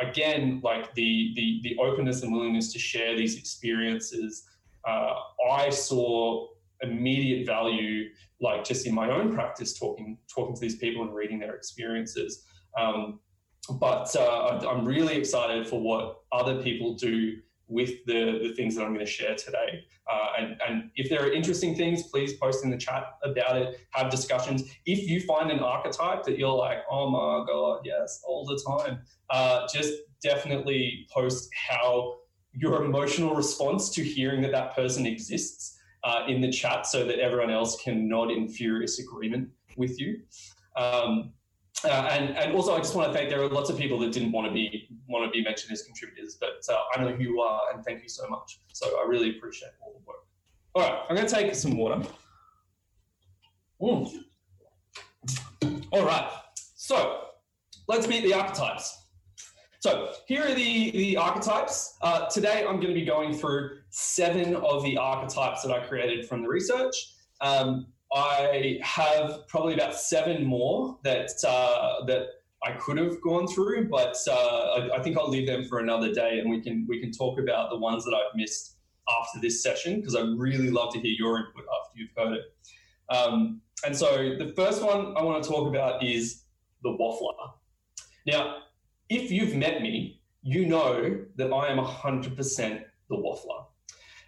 again, 0.00 0.60
like 0.62 0.94
the, 0.94 1.32
the 1.34 1.60
the 1.62 1.76
openness 1.78 2.22
and 2.22 2.32
willingness 2.32 2.72
to 2.72 2.78
share 2.78 3.16
these 3.16 3.36
experiences, 3.36 4.44
uh, 4.86 5.14
I 5.50 5.70
saw 5.70 6.48
immediate 6.82 7.46
value, 7.46 8.10
like 8.40 8.64
just 8.64 8.86
in 8.86 8.94
my 8.94 9.10
own 9.10 9.32
practice, 9.32 9.78
talking 9.78 10.18
talking 10.32 10.54
to 10.54 10.60
these 10.60 10.76
people 10.76 11.02
and 11.02 11.14
reading 11.14 11.38
their 11.38 11.54
experiences. 11.54 12.44
Um, 12.78 13.20
but 13.78 14.14
uh, 14.16 14.60
I'm 14.68 14.84
really 14.84 15.14
excited 15.14 15.68
for 15.68 15.80
what 15.80 16.20
other 16.32 16.60
people 16.62 16.94
do 16.94 17.36
with 17.72 18.04
the, 18.06 18.40
the 18.42 18.54
things 18.54 18.76
that 18.76 18.84
I'm 18.84 18.92
going 18.94 19.04
to 19.04 19.10
share 19.10 19.34
today. 19.34 19.84
Uh, 20.10 20.26
and, 20.38 20.60
and 20.68 20.90
if 20.94 21.08
there 21.08 21.22
are 21.24 21.32
interesting 21.32 21.74
things, 21.74 22.04
please 22.04 22.34
post 22.34 22.64
in 22.64 22.70
the 22.70 22.76
chat 22.76 23.04
about 23.24 23.56
it, 23.56 23.80
have 23.90 24.10
discussions. 24.10 24.64
If 24.84 25.08
you 25.08 25.20
find 25.20 25.50
an 25.50 25.60
archetype 25.60 26.24
that 26.24 26.38
you're 26.38 26.54
like, 26.54 26.78
oh 26.90 27.08
my 27.10 27.44
God, 27.46 27.80
yes, 27.84 28.20
all 28.26 28.44
the 28.44 28.60
time, 28.68 29.00
uh, 29.30 29.66
just 29.72 29.92
definitely 30.22 31.06
post 31.12 31.48
how 31.68 32.18
your 32.52 32.84
emotional 32.84 33.34
response 33.34 33.88
to 33.90 34.02
hearing 34.02 34.42
that 34.42 34.52
that 34.52 34.74
person 34.74 35.06
exists 35.06 35.78
uh, 36.04 36.24
in 36.28 36.40
the 36.40 36.50
chat 36.50 36.86
so 36.86 37.04
that 37.04 37.18
everyone 37.18 37.50
else 37.50 37.80
can 37.82 38.08
nod 38.08 38.30
in 38.30 38.48
furious 38.48 38.98
agreement 38.98 39.48
with 39.76 39.98
you. 39.98 40.20
Um, 40.76 41.32
uh, 41.84 42.08
and, 42.10 42.36
and 42.36 42.54
also, 42.54 42.74
I 42.74 42.78
just 42.78 42.94
want 42.94 43.12
to 43.12 43.18
thank 43.18 43.28
there 43.28 43.42
are 43.42 43.48
lots 43.48 43.68
of 43.68 43.76
people 43.76 43.98
that 44.00 44.12
didn't 44.12 44.32
want 44.32 44.46
to 44.46 44.52
be 44.52 44.88
want 45.08 45.24
to 45.24 45.30
be 45.30 45.42
mentioned 45.42 45.72
as 45.72 45.82
contributors, 45.82 46.36
but 46.40 46.62
uh, 46.72 46.78
I 46.94 47.02
know 47.02 47.12
who 47.12 47.22
you 47.22 47.40
are, 47.40 47.60
and 47.72 47.84
thank 47.84 48.02
you 48.02 48.08
so 48.08 48.28
much. 48.28 48.60
So 48.72 49.00
I 49.00 49.06
really 49.06 49.36
appreciate 49.36 49.72
all 49.82 49.92
the 49.92 50.06
work. 50.06 50.18
All 50.74 50.82
right, 50.82 51.02
I'm 51.08 51.16
going 51.16 51.26
to 51.26 51.34
take 51.34 51.54
some 51.54 51.76
water. 51.76 52.06
Mm. 53.80 54.24
All 55.90 56.04
right, 56.04 56.30
so 56.54 57.24
let's 57.88 58.06
meet 58.06 58.22
the 58.22 58.34
archetypes. 58.34 58.98
So 59.80 60.12
here 60.28 60.44
are 60.44 60.54
the, 60.54 60.92
the 60.92 61.16
archetypes. 61.16 61.96
Uh, 62.02 62.26
today 62.26 62.60
I'm 62.60 62.76
going 62.76 62.94
to 62.94 62.94
be 62.94 63.04
going 63.04 63.34
through 63.34 63.78
seven 63.90 64.54
of 64.54 64.84
the 64.84 64.96
archetypes 64.96 65.62
that 65.62 65.72
I 65.72 65.84
created 65.84 66.28
from 66.28 66.42
the 66.42 66.48
research. 66.48 66.94
Um, 67.40 67.88
I 68.14 68.78
have 68.82 69.46
probably 69.48 69.74
about 69.74 69.94
seven 69.94 70.44
more 70.44 70.98
that 71.02 71.30
uh, 71.46 72.04
that 72.06 72.26
I 72.64 72.72
could 72.72 72.98
have 72.98 73.20
gone 73.22 73.46
through, 73.46 73.88
but 73.88 74.16
uh, 74.28 74.32
I, 74.32 74.98
I, 74.98 75.02
think 75.02 75.16
I'll 75.16 75.28
leave 75.28 75.46
them 75.46 75.64
for 75.64 75.80
another 75.80 76.12
day, 76.12 76.38
and 76.38 76.50
we 76.50 76.60
can 76.60 76.86
we 76.88 77.00
can 77.00 77.10
talk 77.10 77.40
about 77.40 77.70
the 77.70 77.78
ones 77.78 78.04
that 78.04 78.14
I've 78.14 78.36
missed 78.36 78.76
after 79.20 79.40
this 79.40 79.62
session 79.62 79.96
because 79.96 80.14
I'd 80.14 80.38
really 80.38 80.70
love 80.70 80.92
to 80.92 81.00
hear 81.00 81.14
your 81.18 81.38
input 81.38 81.64
after 81.80 81.98
you've 81.98 82.10
heard 82.16 82.34
it. 82.34 83.14
Um, 83.14 83.60
and 83.84 83.96
so 83.96 84.36
the 84.38 84.52
first 84.54 84.82
one 84.82 85.16
I 85.16 85.22
want 85.22 85.42
to 85.42 85.48
talk 85.48 85.68
about 85.68 86.02
is 86.04 86.44
the 86.82 86.90
waffler. 86.90 87.52
Now, 88.26 88.58
if 89.08 89.30
you've 89.30 89.56
met 89.56 89.82
me, 89.82 90.20
you 90.42 90.66
know 90.66 91.24
that 91.36 91.52
I 91.52 91.68
am 91.68 91.78
100% 91.78 92.84
the 93.08 93.16
waffler. 93.16 93.64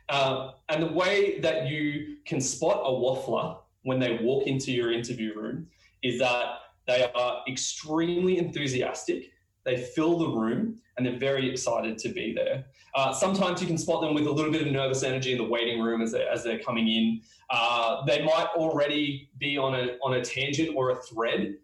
Uh, 0.08 0.52
and 0.68 0.82
the 0.82 0.92
way 0.92 1.38
that 1.40 1.68
you 1.68 2.16
can 2.26 2.40
spot 2.40 2.82
a 2.84 2.90
waffler 2.90 3.58
when 3.84 4.00
they 4.00 4.18
walk 4.20 4.46
into 4.46 4.72
your 4.72 4.92
interview 4.92 5.32
room 5.34 5.66
is 6.02 6.18
that 6.18 6.46
they 6.86 7.10
are 7.14 7.42
extremely 7.48 8.38
enthusiastic. 8.38 9.30
They 9.64 9.76
fill 9.76 10.18
the 10.18 10.28
room 10.28 10.80
and 10.96 11.06
they're 11.06 11.18
very 11.18 11.50
excited 11.50 11.96
to 11.98 12.08
be 12.10 12.34
there. 12.34 12.64
Uh, 12.94 13.12
sometimes 13.12 13.60
you 13.60 13.66
can 13.66 13.78
spot 13.78 14.02
them 14.02 14.14
with 14.14 14.26
a 14.26 14.30
little 14.30 14.52
bit 14.52 14.66
of 14.66 14.72
nervous 14.72 15.02
energy 15.02 15.32
in 15.32 15.38
the 15.38 15.48
waiting 15.48 15.80
room 15.80 16.02
as 16.02 16.12
they're, 16.12 16.28
as 16.28 16.44
they're 16.44 16.58
coming 16.58 16.88
in. 16.88 17.20
Uh, 17.50 18.04
they 18.04 18.22
might 18.22 18.48
already 18.56 19.30
be 19.38 19.56
on 19.56 19.74
a, 19.74 19.96
on 20.02 20.14
a 20.14 20.24
tangent 20.24 20.76
or 20.76 20.90
a 20.90 20.96
thread 21.02 21.54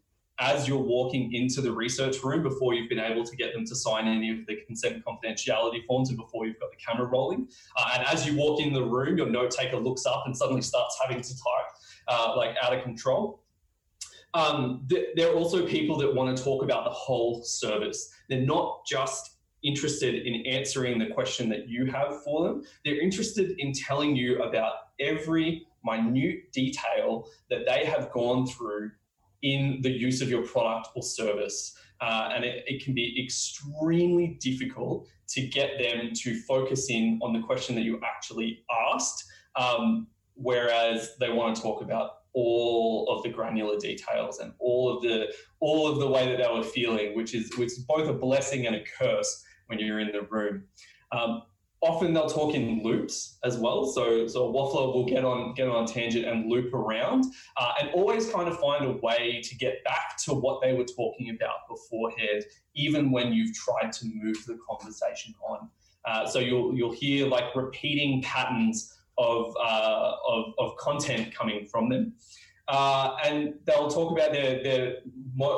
as 0.41 0.67
you're 0.67 0.79
walking 0.79 1.33
into 1.35 1.61
the 1.61 1.71
research 1.71 2.17
room 2.25 2.43
before 2.43 2.73
you've 2.73 2.89
been 2.89 2.99
able 2.99 3.23
to 3.23 3.37
get 3.37 3.53
them 3.53 3.65
to 3.67 3.77
sign 3.77 4.09
any 4.09 4.31
of 4.31 4.47
the 4.47 4.57
consent 4.67 5.05
confidentiality 5.05 5.85
forms 5.87 6.09
and 6.09 6.19
before 6.19 6.47
you've 6.47 6.59
got 6.59 6.71
the 6.71 6.77
camera 6.79 7.07
rolling. 7.07 7.47
Uh, 7.77 7.91
and 7.95 8.07
as 8.07 8.27
you 8.27 8.35
walk 8.37 8.59
in 8.61 8.73
the 8.73 8.83
room, 8.83 9.19
your 9.19 9.29
note 9.29 9.51
taker 9.51 9.77
looks 9.77 10.07
up 10.07 10.23
and 10.25 10.35
suddenly 10.35 10.63
starts 10.63 10.99
having 11.01 11.23
to 11.23 11.29
type 11.29 11.67
uh, 12.11 12.35
like 12.37 12.57
out 12.63 12.77
of 12.77 12.83
control. 12.83 13.43
Um, 14.35 14.87
th- 14.89 15.09
there 15.17 15.31
are 15.31 15.35
also 15.35 15.67
people 15.67 15.97
that 15.99 16.15
want 16.15 16.37
to 16.37 16.43
talk 16.43 16.63
about 16.63 16.85
the 16.85 16.91
whole 16.91 17.43
service. 17.43 18.13
They're 18.29 18.43
not 18.43 18.85
just 18.87 19.37
interested 19.63 20.27
in 20.27 20.47
answering 20.47 20.99
the 20.99 21.07
question 21.07 21.49
that 21.51 21.69
you 21.69 21.87
have 21.87 22.23
for 22.23 22.45
them. 22.45 22.63
They're 22.85 23.01
interested 23.01 23.55
in 23.59 23.73
telling 23.73 24.17
you 24.17 24.43
about 24.43 24.73
every 24.99 25.67
minute 25.85 26.53
detail 26.53 27.27
that 27.49 27.61
they 27.67 27.85
have 27.87 28.11
gone 28.13 28.47
through 28.47 28.91
in 29.43 29.81
the 29.83 29.91
use 29.91 30.21
of 30.21 30.29
your 30.29 30.43
product 30.43 30.89
or 30.95 31.03
service. 31.03 31.77
Uh, 32.01 32.31
and 32.35 32.45
it, 32.45 32.65
it, 32.67 32.83
can 32.83 32.95
be 32.95 33.23
extremely 33.23 34.39
difficult 34.41 35.07
to 35.29 35.43
get 35.43 35.79
them 35.79 36.11
to 36.15 36.41
focus 36.43 36.89
in 36.89 37.19
on 37.23 37.35
the 37.35 37.41
question 37.41 37.75
that 37.75 37.83
you 37.83 38.01
actually 38.03 38.65
asked 38.91 39.25
um, 39.57 40.07
whereas 40.41 41.17
they 41.21 41.31
want 41.31 41.57
to 41.57 41.63
talk 41.63 41.83
about 41.83 42.11
all 42.33 43.09
of 43.09 43.23
the 43.23 43.29
granular 43.29 43.77
details 43.79 44.39
and 44.39 44.53
all 44.59 44.97
of 44.97 45.03
the 45.03 45.33
all 45.61 45.89
of 45.89 45.99
the 45.99 46.07
way 46.07 46.27
that 46.27 46.39
they 46.39 46.53
were 46.53 46.63
feeling, 46.63 47.17
which 47.17 47.35
is 47.35 47.57
which 47.57 47.73
is 47.73 47.81
both 47.81 48.09
a 48.09 48.13
blessing 48.13 48.67
and 48.67 48.77
a 48.77 48.85
curse 48.99 49.45
when 49.67 49.79
you're 49.79 50.01
in 50.01 50.13
the 50.13 50.23
room. 50.23 50.65
Um, 51.13 51.43
often 51.83 52.13
they'll 52.13 52.29
talk 52.29 52.55
in 52.55 52.83
loops 52.83 53.39
as 53.45 53.57
well. 53.57 53.87
So 53.87 54.27
so 54.27 54.49
a 54.49 54.53
waffler 54.53 54.95
will 54.95 55.07
get 55.07 55.25
on 55.25 55.55
get 55.55 55.69
on 55.69 55.85
a 55.85 55.87
tangent 55.87 56.25
and 56.25 56.51
loop 56.51 56.73
around, 56.73 57.25
uh, 57.57 57.73
and 57.81 57.91
always 57.91 58.31
kind 58.31 58.49
of 58.49 58.59
find 58.61 58.85
a 58.85 58.93
way 58.93 59.41
to 59.43 59.57
get 59.57 59.83
back 59.85 60.17
to 60.25 60.35
what 60.35 60.63
they 60.63 60.73
were 60.73 60.85
talking 60.85 61.31
about 61.31 61.69
beforehand, 61.69 62.45
even 62.75 63.11
when 63.11 63.33
you've 63.33 63.55
tried 63.55 63.93
to 63.93 64.07
move 64.15 64.37
the 64.47 64.59
conversation 64.69 65.35
on. 65.49 65.69
Uh, 66.05 66.27
so 66.27 66.39
you'll 66.39 66.75
you'll 66.75 66.93
hear 66.93 67.27
like 67.27 67.55
repeating 67.55 68.23
patterns 68.23 69.00
of, 69.21 69.55
uh, 69.63 70.13
of, 70.27 70.55
of, 70.59 70.77
content 70.79 71.35
coming 71.35 71.67
from 71.67 71.91
them. 71.91 72.15
Uh, 72.69 73.17
and 73.25 73.55
they'll 73.67 73.91
talk 73.91 74.13
about 74.13 74.33
their, 74.33 74.63
their, 74.63 74.95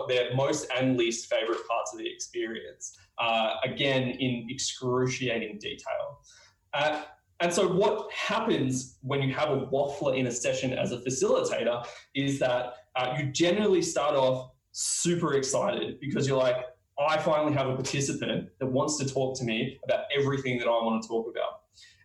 their 0.09 0.35
most 0.35 0.67
and 0.77 0.97
least 0.97 1.31
favorite 1.31 1.67
parts 1.69 1.93
of 1.93 1.99
the 1.99 2.13
experience, 2.13 2.99
uh, 3.19 3.55
again, 3.65 4.11
in 4.11 4.47
excruciating 4.49 5.59
detail. 5.59 6.21
Uh, 6.75 7.03
and 7.41 7.53
so, 7.53 7.69
what 7.69 8.11
happens 8.13 8.99
when 9.03 9.21
you 9.23 9.35
have 9.35 9.51
a 9.51 9.67
waffler 9.67 10.17
in 10.17 10.27
a 10.27 10.33
session 10.33 10.73
as 10.73 10.93
a 10.93 10.99
facilitator 10.99 11.85
is 12.15 12.39
that 12.39 12.75
uh, 12.97 13.15
you 13.19 13.27
generally 13.33 13.83
start 13.83 14.15
off 14.15 14.53
super 14.73 15.35
excited 15.35 15.99
because 16.01 16.27
you're 16.27 16.39
like, 16.39 16.57
I 16.99 17.19
finally 17.19 17.53
have 17.55 17.69
a 17.69 17.75
participant 17.75 18.49
that 18.59 18.67
wants 18.67 18.97
to 18.99 19.07
talk 19.07 19.37
to 19.39 19.45
me 19.45 19.79
about 19.85 20.05
everything 20.17 20.59
that 20.59 20.67
I 20.67 20.71
want 20.71 21.03
to 21.03 21.09
talk 21.09 21.27
about. 21.29 21.63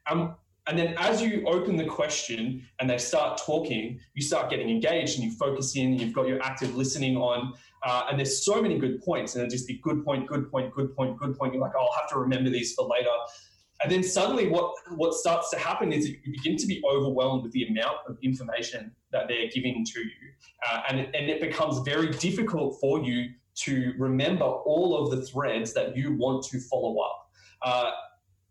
Um, 0.10 0.36
and 0.68 0.78
then 0.78 0.96
as 0.98 1.22
you 1.22 1.44
open 1.48 1.78
the 1.78 1.86
question 1.86 2.66
and 2.80 2.90
they 2.90 2.98
start 2.98 3.38
talking, 3.38 4.00
you 4.14 4.22
start 4.22 4.50
getting 4.50 4.70
engaged 4.70 5.16
and 5.16 5.24
you 5.24 5.32
focus 5.32 5.76
in, 5.76 5.92
and 5.92 6.02
you've 6.02 6.14
got 6.14 6.28
your 6.28 6.42
active 6.42 6.76
listening 6.76 7.18
on. 7.18 7.54
Uh, 7.86 8.08
and 8.10 8.20
there's 8.20 8.44
so 8.44 8.62
many 8.62 8.78
good 8.78 9.02
points, 9.02 9.36
and 9.36 9.44
it'll 9.44 9.52
just 9.52 9.68
be 9.68 9.80
good 9.84 10.04
point, 10.04 10.28
good 10.28 10.52
point, 10.52 10.74
good 10.74 10.96
point, 10.96 11.18
good 11.18 11.38
point. 11.38 11.54
You're 11.54 11.62
like, 11.62 11.74
oh, 11.78 11.86
I'll 11.86 12.00
have 12.02 12.10
to 12.10 12.20
remember 12.20 12.50
these 12.50 12.74
for 12.74 12.88
later. 12.88 13.10
And 13.84 13.92
then 13.92 14.04
suddenly, 14.04 14.48
what, 14.48 14.74
what 14.96 15.14
starts 15.14 15.52
to 15.52 15.60
happen 15.60 15.94
is 15.94 16.10
you 16.10 16.18
begin 16.26 16.58
to 16.58 16.66
be 16.66 16.82
overwhelmed 16.90 17.44
with 17.44 17.52
the 17.52 17.68
amount 17.68 17.98
of 18.08 18.18
information 18.24 18.92
that 19.12 19.28
they're 19.28 19.50
giving 19.54 19.86
to 19.86 20.00
you. 20.00 20.32
Uh, 20.68 20.82
and, 20.90 21.00
and 21.00 21.30
it 21.30 21.40
becomes 21.40 21.80
very 21.86 22.10
difficult 22.10 22.80
for 22.82 23.04
you 23.04 23.30
to 23.56 23.94
remember 23.98 24.46
all 24.46 24.98
of 24.98 25.12
the 25.12 25.24
threads 25.26 25.74
that 25.74 25.96
you 25.96 26.16
want 26.16 26.44
to 26.46 26.60
follow 26.60 27.00
up. 27.00 27.30
Uh, 27.62 27.92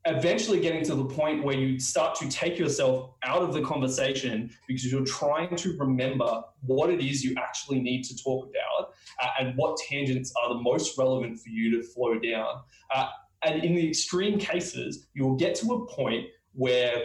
eventually 0.06 0.60
getting 0.60 0.84
to 0.84 0.94
the 0.94 1.04
point 1.04 1.42
where 1.42 1.56
you 1.56 1.80
start 1.80 2.14
to 2.16 2.28
take 2.28 2.58
yourself 2.58 3.10
out 3.24 3.42
of 3.42 3.52
the 3.52 3.60
conversation 3.62 4.50
because 4.68 4.90
you're 4.90 5.04
trying 5.04 5.54
to 5.56 5.76
remember 5.78 6.42
what 6.62 6.90
it 6.90 7.00
is 7.00 7.24
you 7.24 7.34
actually 7.36 7.80
need 7.80 8.04
to 8.04 8.16
talk 8.16 8.48
about 8.48 8.90
uh, 9.22 9.28
and 9.40 9.56
what 9.56 9.76
tangents 9.88 10.32
are 10.42 10.54
the 10.54 10.60
most 10.60 10.96
relevant 10.96 11.38
for 11.38 11.48
you 11.48 11.70
to 11.76 11.82
flow 11.82 12.18
down. 12.18 12.60
Uh, 12.94 13.08
and 13.44 13.64
in 13.64 13.74
the 13.74 13.88
extreme 13.88 14.38
cases, 14.38 15.08
you 15.14 15.24
will 15.24 15.36
get 15.36 15.54
to 15.56 15.72
a 15.72 15.86
point 15.86 16.26
where 16.52 17.04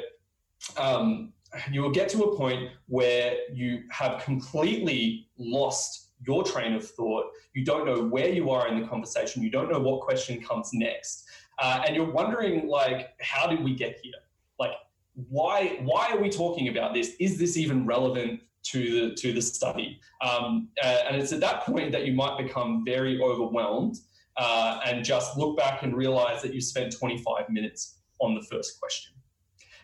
um, 0.78 1.34
you 1.72 1.82
will 1.82 1.92
get 1.92 2.08
to 2.10 2.24
a 2.24 2.38
point 2.38 2.70
where 2.88 3.36
you 3.52 3.84
have 3.90 4.24
completely 4.24 5.28
lost 5.38 6.10
your 6.26 6.44
train 6.44 6.74
of 6.74 6.88
thought. 6.88 7.26
You 7.54 7.66
don't 7.66 7.86
know 7.86 8.04
where 8.04 8.30
you 8.30 8.52
are 8.52 8.68
in 8.68 8.80
the 8.80 8.88
conversation. 8.88 9.42
You 9.42 9.50
don't 9.50 9.72
know 9.72 9.80
what 9.80 10.02
question 10.02 10.42
comes 10.42 10.70
next 10.72 11.26
uh, 11.62 11.84
and 11.86 11.96
you're 11.96 12.12
wondering 12.12 12.68
like, 12.68 13.14
how 13.22 13.48
did 13.48 13.64
we 13.64 13.76
get 13.76 14.00
here? 14.02 14.14
Like, 14.60 14.72
why 15.14 15.80
why 15.82 16.10
are 16.12 16.20
we 16.20 16.30
talking 16.30 16.70
about 16.70 16.94
this? 16.94 17.14
Is 17.20 17.38
this 17.38 17.56
even 17.56 17.86
relevant 17.86 18.42
to 18.64 19.10
the 19.10 19.16
to 19.16 19.32
the 19.32 19.42
study? 19.42 20.00
Um, 20.22 20.70
uh, 20.84 20.98
and 21.08 21.16
it's 21.16 21.32
at 21.32 21.40
that 21.42 21.62
point 21.62 21.92
that 21.92 22.06
you 22.06 22.14
might 22.14 22.38
become 22.38 22.84
very 22.86 23.22
overwhelmed 23.22 23.98
uh, 24.38 24.80
and 24.86 25.06
just 25.06 25.38
look 25.38 25.58
back 25.58 25.84
and 25.84 25.96
realize 25.96 26.42
that 26.42 26.54
you 26.54 26.62
spent 26.62 26.98
25 26.98 27.50
minutes 27.50 28.00
on 28.20 28.34
the 28.34 28.42
first 28.42 28.80
question. 28.80 29.14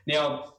Now, 0.08 0.56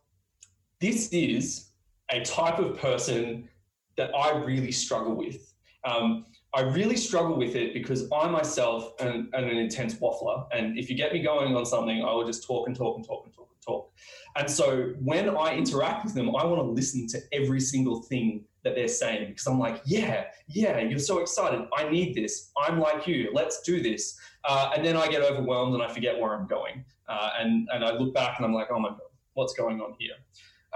this 0.80 1.08
is 1.08 1.70
a 2.10 2.20
type 2.22 2.58
of 2.58 2.78
person 2.78 3.48
that 3.96 4.14
I 4.14 4.36
really 4.38 4.72
struggle 4.72 5.16
with. 5.16 5.54
Um, 5.84 6.26
I 6.54 6.62
really 6.62 6.96
struggle 6.96 7.36
with 7.36 7.54
it 7.56 7.74
because 7.74 8.08
I 8.12 8.28
myself 8.28 8.92
am, 9.00 9.30
am, 9.34 9.44
an 9.44 9.56
intense 9.56 9.94
waffler. 9.96 10.46
And 10.52 10.78
if 10.78 10.88
you 10.88 10.96
get 10.96 11.12
me 11.12 11.22
going 11.22 11.54
on 11.54 11.66
something, 11.66 12.02
I 12.02 12.12
will 12.12 12.26
just 12.26 12.46
talk 12.46 12.66
and 12.66 12.76
talk 12.76 12.96
and 12.96 13.06
talk 13.06 13.24
and 13.24 13.34
talk 13.34 13.48
and 13.52 13.62
talk. 13.64 13.92
And 14.36 14.50
so 14.50 14.92
when 15.00 15.36
I 15.36 15.54
interact 15.54 16.04
with 16.04 16.14
them, 16.14 16.34
I 16.34 16.44
want 16.44 16.60
to 16.60 16.68
listen 16.68 17.06
to 17.08 17.20
every 17.32 17.60
single 17.60 18.02
thing 18.02 18.44
that 18.64 18.74
they're 18.74 18.88
saying 18.88 19.28
because 19.28 19.46
I'm 19.46 19.58
like, 19.58 19.82
yeah, 19.84 20.24
yeah, 20.48 20.80
you're 20.80 20.98
so 20.98 21.18
excited. 21.18 21.66
I 21.76 21.88
need 21.88 22.14
this. 22.14 22.50
I'm 22.56 22.80
like 22.80 23.06
you. 23.06 23.30
Let's 23.32 23.62
do 23.62 23.82
this. 23.82 24.18
Uh, 24.44 24.72
and 24.74 24.84
then 24.84 24.96
I 24.96 25.08
get 25.08 25.22
overwhelmed 25.22 25.74
and 25.74 25.82
I 25.82 25.88
forget 25.88 26.18
where 26.18 26.34
I'm 26.34 26.46
going. 26.46 26.84
Uh, 27.08 27.30
and, 27.38 27.68
and 27.72 27.84
I 27.84 27.92
look 27.92 28.14
back 28.14 28.38
and 28.38 28.46
I'm 28.46 28.54
like, 28.54 28.68
oh 28.70 28.78
my 28.78 28.90
God, 28.90 29.00
what's 29.34 29.54
going 29.54 29.80
on 29.80 29.94
here? 29.98 30.14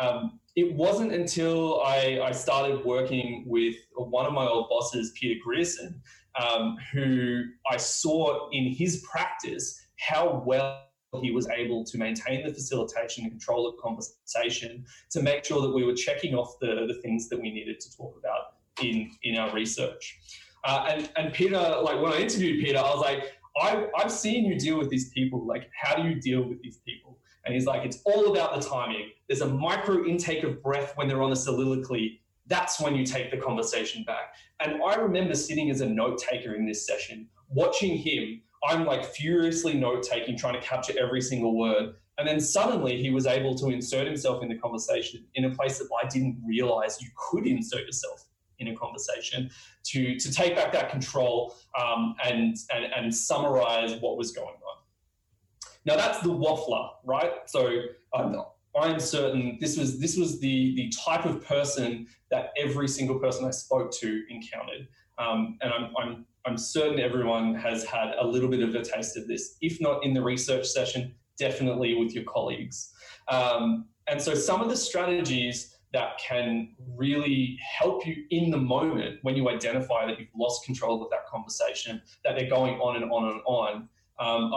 Um, 0.00 0.40
it 0.54 0.74
wasn't 0.74 1.12
until 1.12 1.82
I, 1.82 2.20
I, 2.22 2.32
started 2.32 2.84
working 2.84 3.44
with 3.46 3.74
one 3.94 4.26
of 4.26 4.32
my 4.32 4.46
old 4.46 4.68
bosses, 4.68 5.12
Peter 5.18 5.40
Grierson, 5.42 6.00
um, 6.40 6.76
who 6.92 7.44
I 7.70 7.78
saw 7.78 8.50
in 8.50 8.74
his 8.74 9.04
practice 9.10 9.80
how 9.98 10.42
well 10.44 10.84
he 11.20 11.30
was 11.30 11.48
able 11.48 11.84
to 11.84 11.98
maintain 11.98 12.46
the 12.46 12.52
facilitation 12.52 13.24
and 13.24 13.32
control 13.32 13.66
of 13.66 13.76
conversation 13.82 14.84
to 15.10 15.22
make 15.22 15.44
sure 15.44 15.60
that 15.60 15.70
we 15.70 15.84
were 15.84 15.94
checking 15.94 16.34
off 16.34 16.54
the, 16.60 16.86
the 16.86 17.00
things 17.02 17.28
that 17.28 17.40
we 17.40 17.50
needed 17.50 17.80
to 17.80 17.96
talk 17.96 18.18
about 18.18 18.54
in, 18.82 19.10
in 19.22 19.36
our 19.36 19.52
research. 19.54 20.18
Uh, 20.64 20.86
and, 20.88 21.10
and 21.16 21.32
Peter, 21.32 21.58
like 21.82 22.00
when 22.00 22.12
I 22.12 22.18
interviewed 22.18 22.64
Peter, 22.64 22.78
I 22.78 22.82
was 22.82 23.00
like, 23.00 23.24
I, 23.60 23.86
I've 23.96 24.12
seen 24.12 24.46
you 24.46 24.58
deal 24.58 24.78
with 24.78 24.88
these 24.88 25.10
people. 25.10 25.46
Like, 25.46 25.68
how 25.78 25.96
do 25.96 26.08
you 26.08 26.14
deal 26.20 26.42
with 26.42 26.62
these 26.62 26.78
people? 26.78 27.18
And 27.44 27.54
he's 27.54 27.66
like, 27.66 27.84
it's 27.84 28.00
all 28.04 28.32
about 28.32 28.54
the 28.54 28.66
timing. 28.68 29.10
There's 29.28 29.40
a 29.40 29.48
micro 29.48 30.04
intake 30.04 30.44
of 30.44 30.62
breath 30.62 30.92
when 30.96 31.08
they're 31.08 31.22
on 31.22 31.32
a 31.32 31.36
soliloquy. 31.36 32.20
That's 32.46 32.80
when 32.80 32.94
you 32.94 33.04
take 33.04 33.30
the 33.30 33.36
conversation 33.36 34.04
back. 34.04 34.34
And 34.60 34.82
I 34.82 34.94
remember 34.94 35.34
sitting 35.34 35.70
as 35.70 35.80
a 35.80 35.86
note 35.86 36.18
taker 36.18 36.54
in 36.54 36.66
this 36.66 36.86
session, 36.86 37.28
watching 37.48 37.96
him. 37.96 38.42
I'm 38.64 38.84
like 38.84 39.04
furiously 39.04 39.74
note 39.74 40.04
taking, 40.04 40.36
trying 40.36 40.54
to 40.54 40.60
capture 40.60 40.94
every 40.98 41.20
single 41.20 41.58
word. 41.58 41.94
And 42.18 42.28
then 42.28 42.38
suddenly 42.38 43.02
he 43.02 43.10
was 43.10 43.26
able 43.26 43.56
to 43.56 43.70
insert 43.70 44.06
himself 44.06 44.42
in 44.42 44.48
the 44.48 44.56
conversation 44.56 45.24
in 45.34 45.46
a 45.46 45.50
place 45.50 45.78
that 45.78 45.88
I 46.02 46.06
didn't 46.06 46.40
realize 46.46 47.00
you 47.00 47.08
could 47.16 47.46
insert 47.46 47.86
yourself 47.86 48.26
in 48.58 48.68
a 48.68 48.76
conversation 48.76 49.50
to, 49.84 50.16
to 50.16 50.32
take 50.32 50.54
back 50.54 50.72
that 50.72 50.90
control 50.90 51.56
um, 51.80 52.14
and, 52.24 52.56
and, 52.72 52.84
and 52.94 53.14
summarize 53.14 53.94
what 54.00 54.16
was 54.16 54.30
going 54.30 54.46
on. 54.46 54.81
Now 55.84 55.96
that's 55.96 56.20
the 56.20 56.30
waffler, 56.30 56.90
right? 57.04 57.32
So 57.46 57.80
I'm, 58.14 58.36
I'm 58.80 59.00
certain 59.00 59.58
this 59.60 59.76
was 59.76 59.98
this 60.00 60.16
was 60.16 60.40
the 60.40 60.74
the 60.76 60.90
type 60.90 61.24
of 61.24 61.44
person 61.44 62.06
that 62.30 62.50
every 62.56 62.88
single 62.88 63.18
person 63.18 63.44
I 63.44 63.50
spoke 63.50 63.90
to 63.92 64.22
encountered, 64.30 64.88
um, 65.18 65.58
and 65.60 65.72
I'm, 65.72 65.92
I'm 65.96 66.26
I'm 66.46 66.56
certain 66.56 66.98
everyone 66.98 67.54
has 67.54 67.84
had 67.84 68.14
a 68.18 68.26
little 68.26 68.48
bit 68.48 68.62
of 68.62 68.74
a 68.74 68.82
taste 68.82 69.16
of 69.16 69.28
this, 69.28 69.56
if 69.60 69.80
not 69.80 70.04
in 70.04 70.14
the 70.14 70.22
research 70.22 70.66
session, 70.66 71.14
definitely 71.38 71.94
with 71.94 72.14
your 72.14 72.24
colleagues. 72.24 72.92
Um, 73.28 73.86
and 74.08 74.20
so 74.20 74.34
some 74.34 74.60
of 74.60 74.68
the 74.68 74.76
strategies 74.76 75.76
that 75.92 76.18
can 76.18 76.74
really 76.96 77.58
help 77.60 78.06
you 78.06 78.24
in 78.30 78.50
the 78.50 78.56
moment 78.56 79.18
when 79.22 79.36
you 79.36 79.48
identify 79.50 80.06
that 80.06 80.18
you've 80.18 80.28
lost 80.34 80.64
control 80.64 81.02
of 81.02 81.10
that 81.10 81.26
conversation, 81.26 82.00
that 82.24 82.36
they're 82.36 82.48
going 82.48 82.80
on 82.80 82.96
and 82.96 83.10
on 83.12 83.30
and 83.30 83.40
on. 83.44 83.88
Um, 84.22 84.52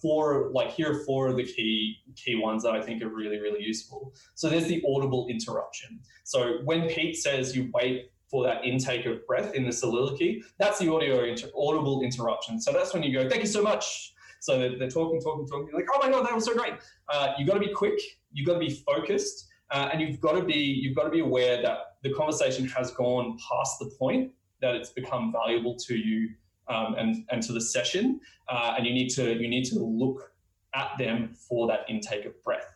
four, 0.00 0.50
like 0.52 0.70
here 0.70 0.92
are 0.92 1.04
four 1.04 1.28
of 1.28 1.36
the 1.36 1.44
key 1.44 1.96
key 2.14 2.36
ones 2.36 2.62
that 2.62 2.74
I 2.74 2.80
think 2.80 3.02
are 3.02 3.08
really 3.08 3.40
really 3.40 3.62
useful. 3.62 4.14
So 4.34 4.48
there's 4.48 4.66
the 4.66 4.82
audible 4.88 5.26
interruption. 5.28 6.00
So 6.24 6.58
when 6.64 6.88
Pete 6.88 7.16
says 7.16 7.56
you 7.56 7.70
wait 7.74 8.10
for 8.30 8.44
that 8.44 8.64
intake 8.64 9.06
of 9.06 9.26
breath 9.26 9.54
in 9.54 9.64
the 9.64 9.72
soliloquy, 9.72 10.42
that's 10.58 10.78
the 10.78 10.92
audio 10.92 11.24
inter- 11.24 11.50
audible 11.56 12.02
interruption. 12.02 12.60
So 12.60 12.72
that's 12.72 12.92
when 12.92 13.02
you 13.02 13.12
go, 13.12 13.28
thank 13.28 13.42
you 13.42 13.48
so 13.48 13.62
much. 13.62 14.12
So 14.40 14.58
they're, 14.58 14.78
they're 14.78 14.90
talking, 14.90 15.20
talking, 15.20 15.46
talking. 15.46 15.68
You're 15.68 15.80
like, 15.80 15.88
oh 15.94 15.98
my 16.06 16.10
god, 16.12 16.26
that 16.26 16.34
was 16.34 16.44
so 16.44 16.54
great. 16.54 16.74
Uh, 17.12 17.32
you 17.38 17.46
got 17.46 17.54
to 17.54 17.60
be 17.60 17.72
quick. 17.72 17.98
You've 18.32 18.46
got 18.46 18.54
to 18.54 18.60
be 18.60 18.70
focused. 18.70 19.48
Uh, 19.70 19.88
and 19.92 20.00
you've 20.00 20.20
got 20.20 20.32
to 20.32 20.42
be 20.42 20.54
you've 20.54 20.96
got 20.96 21.04
to 21.04 21.10
be 21.10 21.20
aware 21.20 21.60
that 21.60 21.78
the 22.02 22.12
conversation 22.14 22.66
has 22.68 22.90
gone 22.92 23.36
past 23.50 23.78
the 23.78 23.90
point 23.98 24.30
that 24.62 24.74
it's 24.74 24.90
become 24.90 25.32
valuable 25.32 25.76
to 25.76 25.94
you 25.94 26.30
um, 26.68 26.94
and 26.96 27.24
and 27.30 27.42
to 27.42 27.52
the 27.52 27.60
session, 27.60 28.20
uh, 28.48 28.74
and 28.76 28.86
you 28.86 28.92
need 28.92 29.08
to 29.10 29.34
you 29.34 29.48
need 29.48 29.64
to 29.66 29.78
look 29.78 30.32
at 30.74 30.90
them 30.98 31.34
for 31.34 31.66
that 31.68 31.80
intake 31.88 32.24
of 32.24 32.42
breath. 32.44 32.74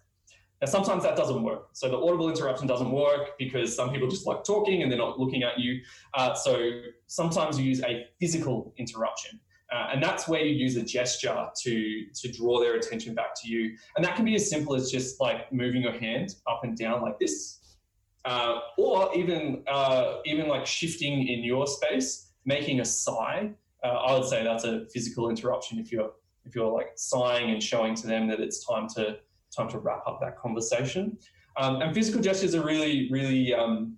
Now, 0.62 0.68
sometimes 0.68 1.02
that 1.02 1.16
doesn't 1.16 1.42
work. 1.42 1.70
So 1.72 1.88
the 1.88 1.96
audible 1.96 2.28
interruption 2.30 2.68
doesn't 2.68 2.92
work 2.92 3.36
because 3.36 3.74
some 3.74 3.90
people 3.90 4.08
just 4.08 4.26
like 4.28 4.44
talking 4.44 4.82
and 4.82 4.90
they're 4.90 4.98
not 4.98 5.18
looking 5.18 5.42
at 5.42 5.58
you. 5.58 5.80
Uh, 6.14 6.34
so 6.34 6.82
sometimes 7.08 7.58
you 7.58 7.64
use 7.64 7.82
a 7.82 8.06
physical 8.20 8.72
interruption. 8.78 9.40
Uh, 9.72 9.88
and 9.92 10.02
that's 10.02 10.28
where 10.28 10.42
you 10.42 10.54
use 10.54 10.76
a 10.76 10.82
gesture 10.82 11.48
to 11.62 12.04
to 12.14 12.30
draw 12.30 12.60
their 12.60 12.76
attention 12.76 13.14
back 13.14 13.34
to 13.34 13.48
you. 13.48 13.76
And 13.96 14.04
that 14.04 14.16
can 14.16 14.24
be 14.24 14.34
as 14.34 14.48
simple 14.48 14.74
as 14.74 14.90
just 14.90 15.20
like 15.20 15.50
moving 15.52 15.82
your 15.82 15.98
hand 15.98 16.36
up 16.46 16.60
and 16.62 16.76
down 16.76 17.00
like 17.00 17.18
this, 17.18 17.58
uh, 18.26 18.60
or 18.76 19.12
even 19.16 19.64
uh, 19.66 20.18
even 20.26 20.46
like 20.46 20.66
shifting 20.66 21.26
in 21.26 21.42
your 21.42 21.66
space, 21.66 22.32
making 22.44 22.80
a 22.80 22.84
sigh. 22.84 23.50
Uh, 23.84 23.88
I 23.88 24.18
would 24.18 24.28
say 24.28 24.44
that's 24.44 24.64
a 24.64 24.86
physical 24.92 25.30
interruption 25.30 25.78
if 25.78 25.90
you're 25.90 26.12
if 26.44 26.54
you're 26.54 26.72
like 26.72 26.90
sighing 26.96 27.50
and 27.50 27.62
showing 27.62 27.94
to 27.94 28.06
them 28.06 28.28
that 28.28 28.40
it's 28.40 28.64
time 28.66 28.88
to 28.96 29.18
time 29.56 29.68
to 29.70 29.78
wrap 29.78 30.06
up 30.06 30.20
that 30.20 30.36
conversation. 30.38 31.18
Um, 31.56 31.82
and 31.82 31.94
physical 31.94 32.20
gestures 32.20 32.54
are 32.54 32.64
really 32.64 33.08
really 33.10 33.54
um, 33.54 33.96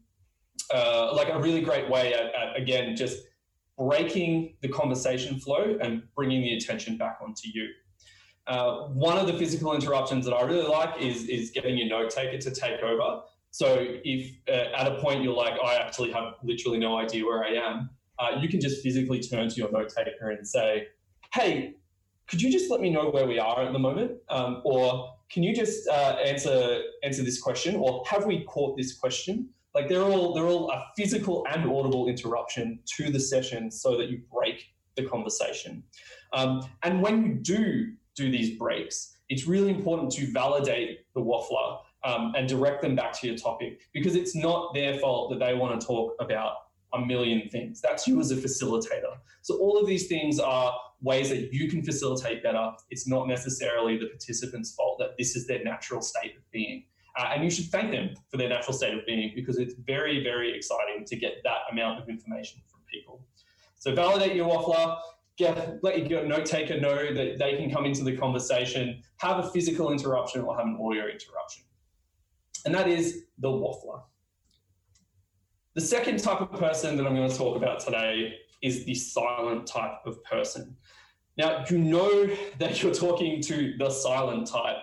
uh, 0.72 1.12
like 1.14 1.28
a 1.28 1.38
really 1.38 1.60
great 1.60 1.88
way 1.88 2.14
at, 2.14 2.34
at 2.34 2.60
again 2.60 2.96
just 2.96 3.18
breaking 3.78 4.56
the 4.62 4.68
conversation 4.68 5.38
flow 5.38 5.76
and 5.80 6.02
bringing 6.14 6.42
the 6.42 6.54
attention 6.54 6.96
back 6.96 7.18
onto 7.22 7.48
you. 7.52 7.68
Uh, 8.46 8.88
one 8.88 9.16
of 9.18 9.26
the 9.26 9.32
physical 9.32 9.74
interruptions 9.74 10.24
that 10.26 10.34
I 10.34 10.42
really 10.42 10.66
like 10.66 11.00
is, 11.00 11.28
is 11.28 11.50
getting 11.50 11.78
your 11.78 11.88
note 11.88 12.10
taker 12.10 12.38
to 12.38 12.50
take 12.50 12.82
over. 12.82 13.22
So 13.50 13.76
if 14.04 14.36
uh, 14.48 14.76
at 14.76 14.92
a 14.92 15.00
point 15.00 15.22
you're 15.22 15.34
like, 15.34 15.54
I 15.64 15.76
actually 15.76 16.12
have 16.12 16.34
literally 16.42 16.78
no 16.78 16.98
idea 16.98 17.24
where 17.24 17.42
I 17.44 17.52
am, 17.52 17.90
uh, 18.18 18.38
you 18.40 18.48
can 18.48 18.60
just 18.60 18.82
physically 18.82 19.20
turn 19.20 19.48
to 19.48 19.54
your 19.56 19.70
note 19.70 19.92
taker 19.94 20.30
and 20.30 20.46
say, 20.46 20.88
hey, 21.32 21.74
could 22.28 22.40
you 22.40 22.50
just 22.50 22.70
let 22.70 22.80
me 22.80 22.90
know 22.90 23.10
where 23.10 23.26
we 23.26 23.38
are 23.38 23.62
at 23.62 23.72
the 23.72 23.78
moment? 23.78 24.12
Um, 24.30 24.62
or 24.64 25.14
can 25.30 25.42
you 25.42 25.54
just 25.54 25.86
uh, 25.88 26.16
answer 26.24 26.82
answer 27.02 27.22
this 27.22 27.40
question? 27.40 27.76
Or 27.76 28.04
have 28.06 28.24
we 28.24 28.44
caught 28.44 28.76
this 28.76 28.96
question? 28.96 29.48
Like 29.74 29.88
they're 29.88 30.02
all 30.02 30.32
they're 30.32 30.46
all 30.46 30.70
a 30.70 30.84
physical 30.96 31.46
and 31.50 31.68
audible 31.68 32.08
interruption 32.08 32.78
to 32.96 33.10
the 33.10 33.20
session 33.20 33.70
so 33.70 33.96
that 33.98 34.08
you 34.08 34.22
break 34.32 34.64
the 34.96 35.04
conversation. 35.04 35.82
Um, 36.32 36.62
and 36.82 37.02
when 37.02 37.24
you 37.24 37.34
do 37.34 37.92
do 38.14 38.30
these 38.30 38.56
breaks, 38.56 39.16
it's 39.28 39.46
really 39.46 39.70
important 39.70 40.12
to 40.12 40.30
validate 40.32 41.00
the 41.14 41.20
waffler 41.20 41.80
um, 42.04 42.32
and 42.36 42.48
direct 42.48 42.82
them 42.82 42.94
back 42.94 43.12
to 43.20 43.26
your 43.26 43.36
topic 43.36 43.80
because 43.92 44.14
it's 44.14 44.36
not 44.36 44.72
their 44.74 44.98
fault 44.98 45.30
that 45.30 45.44
they 45.44 45.54
want 45.54 45.78
to 45.80 45.86
talk 45.86 46.14
about 46.20 46.54
a 46.94 47.04
million 47.04 47.48
things. 47.48 47.80
That's 47.80 48.06
you 48.06 48.20
as 48.20 48.30
a 48.30 48.36
facilitator. 48.36 49.16
So 49.42 49.58
all 49.58 49.78
of 49.78 49.86
these 49.86 50.06
things 50.06 50.38
are 50.38 50.74
ways 51.02 51.28
that 51.28 51.52
you 51.52 51.68
can 51.68 51.82
facilitate 51.82 52.42
better. 52.42 52.72
It's 52.90 53.06
not 53.06 53.28
necessarily 53.28 53.98
the 53.98 54.06
participant's 54.06 54.74
fault 54.74 54.98
that 54.98 55.16
this 55.18 55.36
is 55.36 55.46
their 55.46 55.62
natural 55.62 56.00
state 56.00 56.36
of 56.36 56.50
being. 56.50 56.84
Uh, 57.16 57.30
and 57.34 57.44
you 57.44 57.50
should 57.50 57.66
thank 57.66 57.92
them 57.92 58.10
for 58.28 58.38
their 58.38 58.48
natural 58.48 58.72
state 58.72 58.94
of 58.94 59.06
being 59.06 59.32
because 59.34 59.58
it's 59.58 59.74
very, 59.86 60.22
very 60.24 60.56
exciting 60.56 61.04
to 61.06 61.16
get 61.16 61.34
that 61.44 61.58
amount 61.70 62.02
of 62.02 62.08
information 62.08 62.60
from 62.66 62.80
people. 62.90 63.24
So 63.76 63.94
validate 63.94 64.34
your 64.34 64.48
waffler, 64.48 64.96
get, 65.36 65.78
let 65.82 66.10
your 66.10 66.24
note 66.24 66.46
taker 66.46 66.80
know 66.80 67.14
that 67.14 67.38
they 67.38 67.56
can 67.56 67.70
come 67.70 67.84
into 67.84 68.02
the 68.02 68.16
conversation, 68.16 69.02
have 69.18 69.44
a 69.44 69.50
physical 69.50 69.92
interruption 69.92 70.40
or 70.40 70.56
have 70.56 70.66
an 70.66 70.78
audio 70.82 71.04
interruption. 71.04 71.64
And 72.64 72.74
that 72.74 72.88
is 72.88 73.24
the 73.38 73.48
waffler. 73.48 74.02
The 75.74 75.80
second 75.80 76.20
type 76.20 76.40
of 76.40 76.52
person 76.52 76.96
that 76.96 77.06
I'm 77.06 77.14
going 77.14 77.28
to 77.28 77.36
talk 77.36 77.56
about 77.56 77.80
today 77.80 78.34
is 78.62 78.84
the 78.84 78.94
silent 78.94 79.66
type 79.66 80.06
of 80.06 80.22
person. 80.24 80.76
Now, 81.36 81.64
you 81.68 81.78
know 81.78 82.28
that 82.58 82.80
you're 82.82 82.94
talking 82.94 83.40
to 83.42 83.74
the 83.78 83.90
silent 83.90 84.46
type 84.46 84.76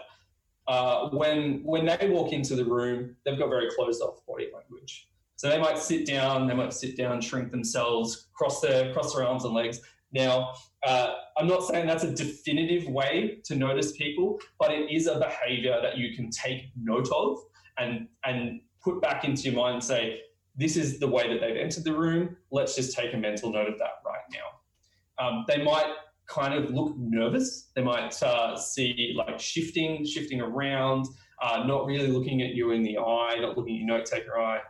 uh, 0.67 1.09
when 1.09 1.61
when 1.63 1.85
they 1.85 2.09
walk 2.09 2.33
into 2.33 2.55
the 2.55 2.65
room, 2.65 3.15
they've 3.25 3.37
got 3.37 3.49
very 3.49 3.69
closed 3.75 4.01
off 4.01 4.25
body 4.25 4.49
language. 4.53 5.07
So 5.35 5.49
they 5.49 5.57
might 5.57 5.77
sit 5.77 6.05
down, 6.05 6.47
they 6.47 6.53
might 6.53 6.73
sit 6.73 6.95
down, 6.95 7.19
shrink 7.19 7.51
themselves, 7.51 8.27
cross 8.33 8.61
their 8.61 8.93
cross 8.93 9.15
their 9.15 9.25
arms 9.25 9.43
and 9.43 9.53
legs. 9.53 9.81
Now, 10.13 10.53
uh, 10.85 11.15
I'm 11.37 11.47
not 11.47 11.63
saying 11.63 11.87
that's 11.87 12.03
a 12.03 12.13
definitive 12.13 12.87
way 12.87 13.39
to 13.45 13.55
notice 13.55 13.93
people, 13.93 14.39
but 14.59 14.71
it 14.71 14.91
is 14.91 15.07
a 15.07 15.17
behavior 15.17 15.79
that 15.81 15.97
you 15.97 16.15
can 16.15 16.29
take 16.29 16.71
note 16.75 17.09
of 17.11 17.39
and 17.77 18.07
and 18.23 18.61
put 18.83 19.01
back 19.01 19.23
into 19.23 19.43
your 19.43 19.55
mind 19.55 19.75
and 19.75 19.83
say, 19.83 20.19
this 20.55 20.75
is 20.75 20.99
the 20.99 21.07
way 21.07 21.27
that 21.27 21.39
they've 21.39 21.57
entered 21.57 21.83
the 21.83 21.93
room. 21.93 22.35
Let's 22.51 22.75
just 22.75 22.95
take 22.95 23.13
a 23.13 23.17
mental 23.17 23.51
note 23.51 23.69
of 23.69 23.77
that 23.79 24.01
right 24.05 24.21
now. 24.33 25.25
Um, 25.25 25.45
they 25.47 25.63
might 25.63 25.93
kind 26.27 26.53
of 26.53 26.71
look 26.71 26.95
nervous. 26.97 27.69
They 27.75 27.83
might 27.83 28.21
uh, 28.23 28.57
see 28.57 29.13
like 29.15 29.39
shifting, 29.39 30.05
shifting 30.05 30.41
around, 30.41 31.07
uh, 31.41 31.63
not 31.65 31.85
really 31.85 32.07
looking 32.07 32.41
at 32.41 32.49
you 32.49 32.71
in 32.71 32.83
the 32.83 32.97
eye, 32.97 33.37
not 33.39 33.57
looking 33.57 33.75
at 33.75 33.79
your 33.79 33.97
note 33.97 34.05
taker 34.05 34.39
eye. 34.39 34.61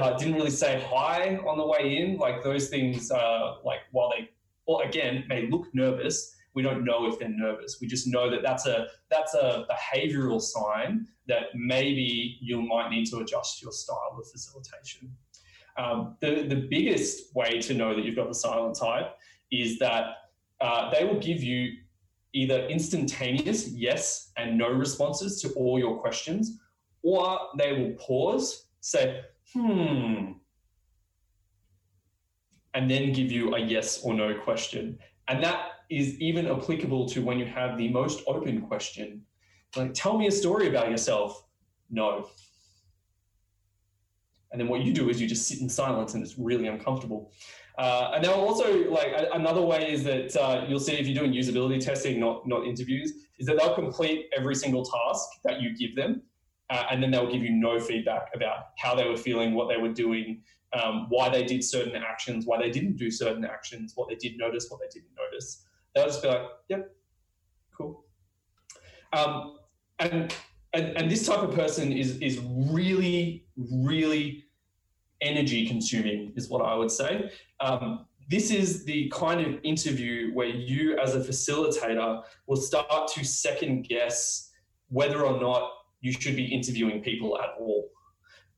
Uh, 0.00 0.16
didn't 0.18 0.34
really 0.34 0.50
say 0.50 0.84
hi 0.90 1.36
on 1.48 1.56
the 1.56 1.66
way 1.66 1.96
in. 1.96 2.18
Like 2.18 2.42
those 2.42 2.68
things, 2.68 3.10
uh, 3.10 3.56
like 3.64 3.80
while 3.92 4.10
they, 4.10 4.28
well, 4.66 4.80
again, 4.80 5.24
may 5.28 5.48
look 5.48 5.66
nervous, 5.72 6.35
we 6.56 6.62
don't 6.62 6.84
know 6.84 7.06
if 7.06 7.18
they're 7.18 7.28
nervous. 7.28 7.78
We 7.80 7.86
just 7.86 8.08
know 8.08 8.30
that 8.30 8.42
that's 8.42 8.66
a 8.66 8.88
that's 9.10 9.34
a 9.34 9.66
behavioural 9.70 10.40
sign 10.40 11.06
that 11.28 11.54
maybe 11.54 12.38
you 12.40 12.62
might 12.62 12.90
need 12.90 13.06
to 13.10 13.18
adjust 13.18 13.62
your 13.62 13.72
style 13.72 14.16
of 14.18 14.28
facilitation. 14.28 15.14
Um, 15.76 16.16
the 16.20 16.46
the 16.48 16.66
biggest 16.70 17.36
way 17.36 17.60
to 17.60 17.74
know 17.74 17.94
that 17.94 18.04
you've 18.04 18.16
got 18.16 18.28
the 18.28 18.34
silent 18.34 18.76
type 18.76 19.14
is 19.52 19.78
that 19.78 20.04
uh, 20.62 20.90
they 20.90 21.04
will 21.04 21.20
give 21.20 21.42
you 21.42 21.74
either 22.32 22.66
instantaneous 22.66 23.68
yes 23.68 24.32
and 24.38 24.56
no 24.56 24.70
responses 24.70 25.40
to 25.42 25.50
all 25.50 25.78
your 25.78 25.98
questions, 25.98 26.58
or 27.02 27.38
they 27.58 27.72
will 27.72 27.92
pause, 27.98 28.66
say, 28.80 29.22
hmm, 29.52 30.32
and 32.74 32.90
then 32.90 33.12
give 33.12 33.30
you 33.30 33.54
a 33.54 33.58
yes 33.58 34.02
or 34.02 34.14
no 34.14 34.34
question. 34.34 34.98
And 35.28 35.42
that 35.42 35.75
is 35.88 36.18
even 36.20 36.46
applicable 36.46 37.08
to 37.08 37.22
when 37.22 37.38
you 37.38 37.46
have 37.46 37.76
the 37.78 37.88
most 37.88 38.22
open 38.26 38.60
question. 38.62 39.22
Like, 39.76 39.94
tell 39.94 40.16
me 40.16 40.26
a 40.26 40.32
story 40.32 40.68
about 40.68 40.90
yourself. 40.90 41.44
No. 41.90 42.28
And 44.50 44.60
then 44.60 44.68
what 44.68 44.80
you 44.82 44.92
do 44.92 45.10
is 45.10 45.20
you 45.20 45.28
just 45.28 45.46
sit 45.46 45.60
in 45.60 45.68
silence 45.68 46.14
and 46.14 46.22
it's 46.22 46.38
really 46.38 46.66
uncomfortable. 46.66 47.30
Uh, 47.78 48.12
and 48.14 48.22
now 48.22 48.32
also 48.32 48.88
like 48.88 49.08
a, 49.08 49.28
another 49.34 49.60
way 49.60 49.92
is 49.92 50.02
that 50.04 50.34
uh, 50.36 50.64
you'll 50.66 50.80
see 50.80 50.94
if 50.94 51.06
you're 51.06 51.18
doing 51.22 51.32
usability 51.32 51.78
testing, 51.84 52.18
not 52.18 52.46
not 52.46 52.66
interviews, 52.66 53.12
is 53.38 53.46
that 53.46 53.58
they'll 53.58 53.74
complete 53.74 54.30
every 54.36 54.54
single 54.54 54.82
task 54.82 55.28
that 55.44 55.60
you 55.60 55.76
give 55.76 55.94
them, 55.94 56.22
uh, 56.70 56.84
and 56.90 57.02
then 57.02 57.10
they'll 57.10 57.30
give 57.30 57.42
you 57.42 57.50
no 57.50 57.78
feedback 57.78 58.28
about 58.34 58.68
how 58.78 58.94
they 58.94 59.06
were 59.06 59.16
feeling, 59.16 59.54
what 59.54 59.68
they 59.68 59.76
were 59.76 59.92
doing, 59.92 60.40
um, 60.72 61.06
why 61.10 61.28
they 61.28 61.44
did 61.44 61.62
certain 61.62 61.94
actions, 61.94 62.46
why 62.46 62.56
they 62.56 62.70
didn't 62.70 62.96
do 62.96 63.10
certain 63.10 63.44
actions, 63.44 63.92
what 63.94 64.08
they 64.08 64.14
did 64.14 64.38
notice, 64.38 64.70
what 64.70 64.80
they 64.80 64.88
didn't 64.88 65.14
notice. 65.14 65.66
They'll 65.96 66.06
just 66.06 66.22
be 66.22 66.28
like, 66.28 66.42
"Yep, 66.68 66.94
cool." 67.76 68.04
Um, 69.14 69.56
and, 69.98 70.32
and 70.74 70.96
and 70.96 71.10
this 71.10 71.26
type 71.26 71.40
of 71.40 71.54
person 71.54 71.90
is 71.90 72.18
is 72.18 72.38
really 72.38 73.46
really 73.56 74.44
energy 75.22 75.66
consuming, 75.66 76.34
is 76.36 76.50
what 76.50 76.60
I 76.60 76.74
would 76.74 76.90
say. 76.90 77.30
Um, 77.60 78.06
this 78.28 78.50
is 78.50 78.84
the 78.84 79.10
kind 79.14 79.40
of 79.40 79.58
interview 79.62 80.32
where 80.34 80.48
you, 80.48 80.98
as 80.98 81.14
a 81.14 81.20
facilitator, 81.20 82.22
will 82.46 82.56
start 82.56 83.08
to 83.14 83.24
second 83.24 83.88
guess 83.88 84.50
whether 84.88 85.24
or 85.24 85.40
not 85.40 85.70
you 86.00 86.12
should 86.12 86.36
be 86.36 86.44
interviewing 86.44 87.02
people 87.02 87.38
at 87.38 87.50
all. 87.58 87.88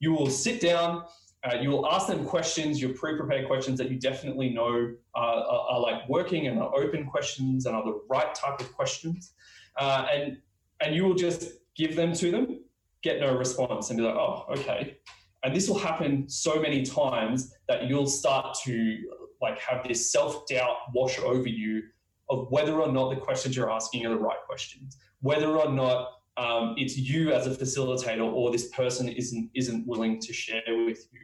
You 0.00 0.12
will 0.12 0.30
sit 0.30 0.60
down, 0.60 1.04
uh, 1.44 1.56
you 1.60 1.70
will 1.70 1.86
ask 1.86 2.08
them 2.08 2.24
questions, 2.24 2.80
your 2.80 2.92
pre 2.94 3.16
prepared 3.16 3.46
questions 3.46 3.78
that 3.78 3.90
you 3.90 3.98
definitely 3.98 4.50
know 4.50 4.94
are, 5.14 5.24
are, 5.24 5.60
are, 5.70 5.80
like 5.80 6.08
working 6.08 6.48
and 6.48 6.58
are 6.58 6.74
open 6.76 7.06
questions 7.06 7.66
and 7.66 7.76
are 7.76 7.84
the 7.84 8.00
right 8.08 8.34
type 8.34 8.60
of 8.60 8.72
questions. 8.74 9.34
Uh, 9.76 10.06
and, 10.12 10.38
and 10.80 10.94
you 10.96 11.04
will 11.04 11.14
just 11.14 11.52
give 11.76 11.94
them 11.94 12.12
to 12.12 12.32
them, 12.32 12.60
get 13.02 13.20
no 13.20 13.36
response, 13.36 13.90
and 13.90 13.98
be 13.98 14.02
like, 14.02 14.16
oh, 14.16 14.46
okay. 14.50 14.98
And 15.44 15.54
this 15.54 15.68
will 15.68 15.78
happen 15.78 16.28
so 16.28 16.60
many 16.60 16.82
times 16.82 17.54
that 17.68 17.84
you'll 17.84 18.08
start 18.08 18.56
to 18.64 18.98
like 19.40 19.58
have 19.60 19.86
this 19.86 20.10
self-doubt 20.10 20.76
wash 20.92 21.20
over 21.20 21.48
you 21.48 21.84
of 22.28 22.50
whether 22.50 22.80
or 22.80 22.90
not 22.90 23.10
the 23.10 23.20
questions 23.20 23.56
you're 23.56 23.70
asking 23.70 24.04
are 24.04 24.10
the 24.10 24.16
right 24.16 24.38
questions, 24.46 24.96
whether 25.20 25.56
or 25.56 25.70
not 25.70 26.17
um, 26.38 26.74
it's 26.78 26.96
you 26.96 27.32
as 27.32 27.46
a 27.46 27.50
facilitator 27.50 28.24
or 28.32 28.50
this 28.52 28.68
person 28.68 29.08
isn't 29.08 29.50
isn't 29.54 29.86
willing 29.86 30.20
to 30.20 30.32
share 30.32 30.62
with 30.86 31.06
you, 31.12 31.20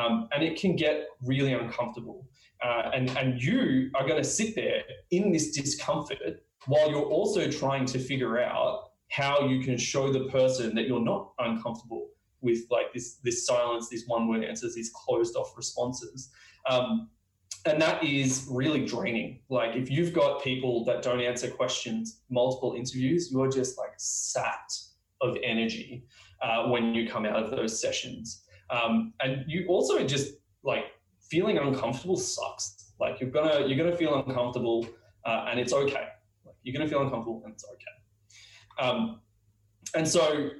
um, 0.00 0.28
and 0.32 0.42
it 0.42 0.60
can 0.60 0.76
get 0.76 1.06
really 1.22 1.54
uncomfortable. 1.54 2.28
Uh, 2.62 2.90
and 2.94 3.10
and 3.16 3.40
you 3.40 3.90
are 3.94 4.06
going 4.06 4.22
to 4.22 4.28
sit 4.28 4.54
there 4.54 4.82
in 5.10 5.32
this 5.32 5.52
discomfort 5.52 6.44
while 6.66 6.90
you're 6.90 7.10
also 7.18 7.50
trying 7.50 7.86
to 7.86 7.98
figure 7.98 8.40
out 8.40 8.90
how 9.10 9.46
you 9.46 9.64
can 9.64 9.78
show 9.78 10.12
the 10.12 10.24
person 10.26 10.74
that 10.74 10.86
you're 10.86 11.00
not 11.00 11.32
uncomfortable 11.38 12.08
with 12.42 12.60
like 12.70 12.92
this 12.92 13.16
this 13.24 13.46
silence, 13.46 13.88
these 13.88 14.06
one 14.06 14.28
word 14.28 14.44
answers, 14.44 14.74
these 14.74 14.90
closed 14.90 15.34
off 15.34 15.56
responses. 15.56 16.30
Um, 16.68 17.08
and 17.68 17.80
that 17.80 18.02
is 18.02 18.46
really 18.50 18.84
draining. 18.84 19.40
Like 19.48 19.76
if 19.76 19.90
you've 19.90 20.12
got 20.12 20.42
people 20.42 20.84
that 20.86 21.02
don't 21.02 21.20
answer 21.20 21.48
questions, 21.48 22.20
multiple 22.30 22.74
interviews, 22.74 23.30
you're 23.30 23.50
just 23.50 23.78
like 23.78 23.92
sat 23.96 24.72
of 25.20 25.36
energy 25.42 26.04
uh, 26.42 26.68
when 26.68 26.94
you 26.94 27.08
come 27.08 27.24
out 27.24 27.42
of 27.42 27.50
those 27.50 27.80
sessions. 27.80 28.44
Um, 28.70 29.12
and 29.20 29.44
you 29.46 29.66
also 29.68 30.04
just 30.04 30.34
like 30.62 30.84
feeling 31.20 31.58
uncomfortable 31.58 32.16
sucks. 32.16 32.92
Like 33.00 33.20
you're 33.20 33.30
gonna 33.30 33.66
you're 33.66 33.78
gonna 33.78 33.96
feel 33.96 34.22
uncomfortable, 34.26 34.86
uh, 35.24 35.46
and 35.48 35.60
it's 35.60 35.72
okay. 35.72 36.08
Like, 36.44 36.56
you're 36.62 36.76
gonna 36.76 36.88
feel 36.88 37.02
uncomfortable, 37.02 37.42
and 37.44 37.54
it's 37.54 37.64
okay. 37.64 38.86
Um, 38.88 39.20
and 39.94 40.06
so 40.06 40.50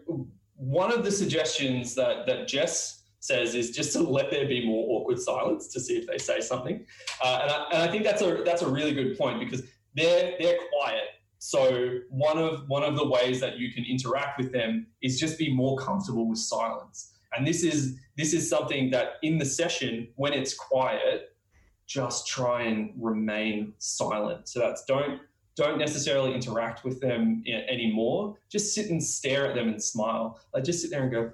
one 0.58 0.92
of 0.92 1.04
the 1.04 1.10
suggestions 1.10 1.94
that, 1.94 2.26
that 2.26 2.48
Jess 2.48 2.97
says 3.30 3.54
is 3.54 3.66
just 3.78 3.90
to 3.94 4.00
let 4.02 4.26
there 4.32 4.48
be 4.56 4.60
more 4.66 4.82
awkward 4.94 5.20
silence 5.30 5.62
to 5.74 5.78
see 5.86 5.96
if 6.00 6.06
they 6.10 6.18
say 6.18 6.40
something. 6.40 6.76
Uh, 7.22 7.38
and, 7.42 7.50
I, 7.50 7.56
and 7.72 7.82
I 7.86 7.88
think 7.92 8.02
that's 8.08 8.22
a, 8.22 8.42
that's 8.48 8.62
a 8.62 8.70
really 8.76 8.94
good 9.00 9.16
point 9.16 9.36
because 9.38 9.62
they're, 9.94 10.34
they're 10.40 10.58
quiet. 10.74 11.08
So 11.38 11.60
one 12.08 12.38
of, 12.38 12.68
one 12.68 12.82
of 12.82 12.96
the 12.96 13.06
ways 13.16 13.36
that 13.40 13.58
you 13.60 13.72
can 13.72 13.84
interact 13.84 14.34
with 14.40 14.50
them 14.58 14.88
is 15.06 15.20
just 15.20 15.38
be 15.38 15.54
more 15.62 15.76
comfortable 15.78 16.26
with 16.28 16.40
silence. 16.40 17.12
And 17.36 17.46
this 17.46 17.62
is, 17.62 17.98
this 18.16 18.32
is 18.32 18.48
something 18.48 18.90
that 18.90 19.06
in 19.22 19.38
the 19.38 19.44
session, 19.44 20.08
when 20.16 20.32
it's 20.32 20.54
quiet, 20.54 21.36
just 21.86 22.26
try 22.26 22.62
and 22.62 22.92
remain 22.98 23.72
silent. 23.78 24.48
So 24.48 24.60
that's 24.60 24.84
don't 24.84 25.20
don't 25.56 25.78
necessarily 25.78 26.32
interact 26.34 26.84
with 26.84 27.00
them 27.00 27.42
anymore. 27.68 28.36
Just 28.48 28.74
sit 28.74 28.90
and 28.90 29.02
stare 29.02 29.48
at 29.48 29.56
them 29.56 29.68
and 29.68 29.82
smile. 29.82 30.38
Like 30.54 30.62
just 30.62 30.80
sit 30.82 30.90
there 30.92 31.02
and 31.02 31.10
go, 31.10 31.32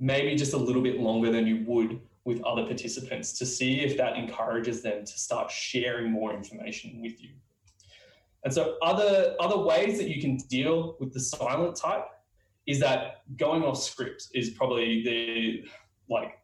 maybe 0.00 0.34
just 0.34 0.54
a 0.54 0.56
little 0.56 0.82
bit 0.82 0.98
longer 0.98 1.30
than 1.30 1.46
you 1.46 1.62
would 1.66 2.00
with 2.24 2.42
other 2.42 2.64
participants 2.64 3.38
to 3.38 3.46
see 3.46 3.80
if 3.80 3.96
that 3.98 4.16
encourages 4.16 4.82
them 4.82 5.04
to 5.04 5.18
start 5.18 5.50
sharing 5.50 6.10
more 6.10 6.34
information 6.34 7.00
with 7.00 7.22
you. 7.22 7.30
And 8.44 8.52
so 8.52 8.76
other 8.82 9.36
other 9.38 9.58
ways 9.58 9.98
that 9.98 10.08
you 10.08 10.20
can 10.20 10.36
deal 10.36 10.96
with 10.98 11.12
the 11.12 11.20
silent 11.20 11.76
type 11.76 12.06
is 12.66 12.80
that 12.80 13.22
going 13.36 13.62
off 13.62 13.78
script 13.78 14.28
is 14.34 14.50
probably 14.50 15.02
the 15.04 15.64
like 16.08 16.38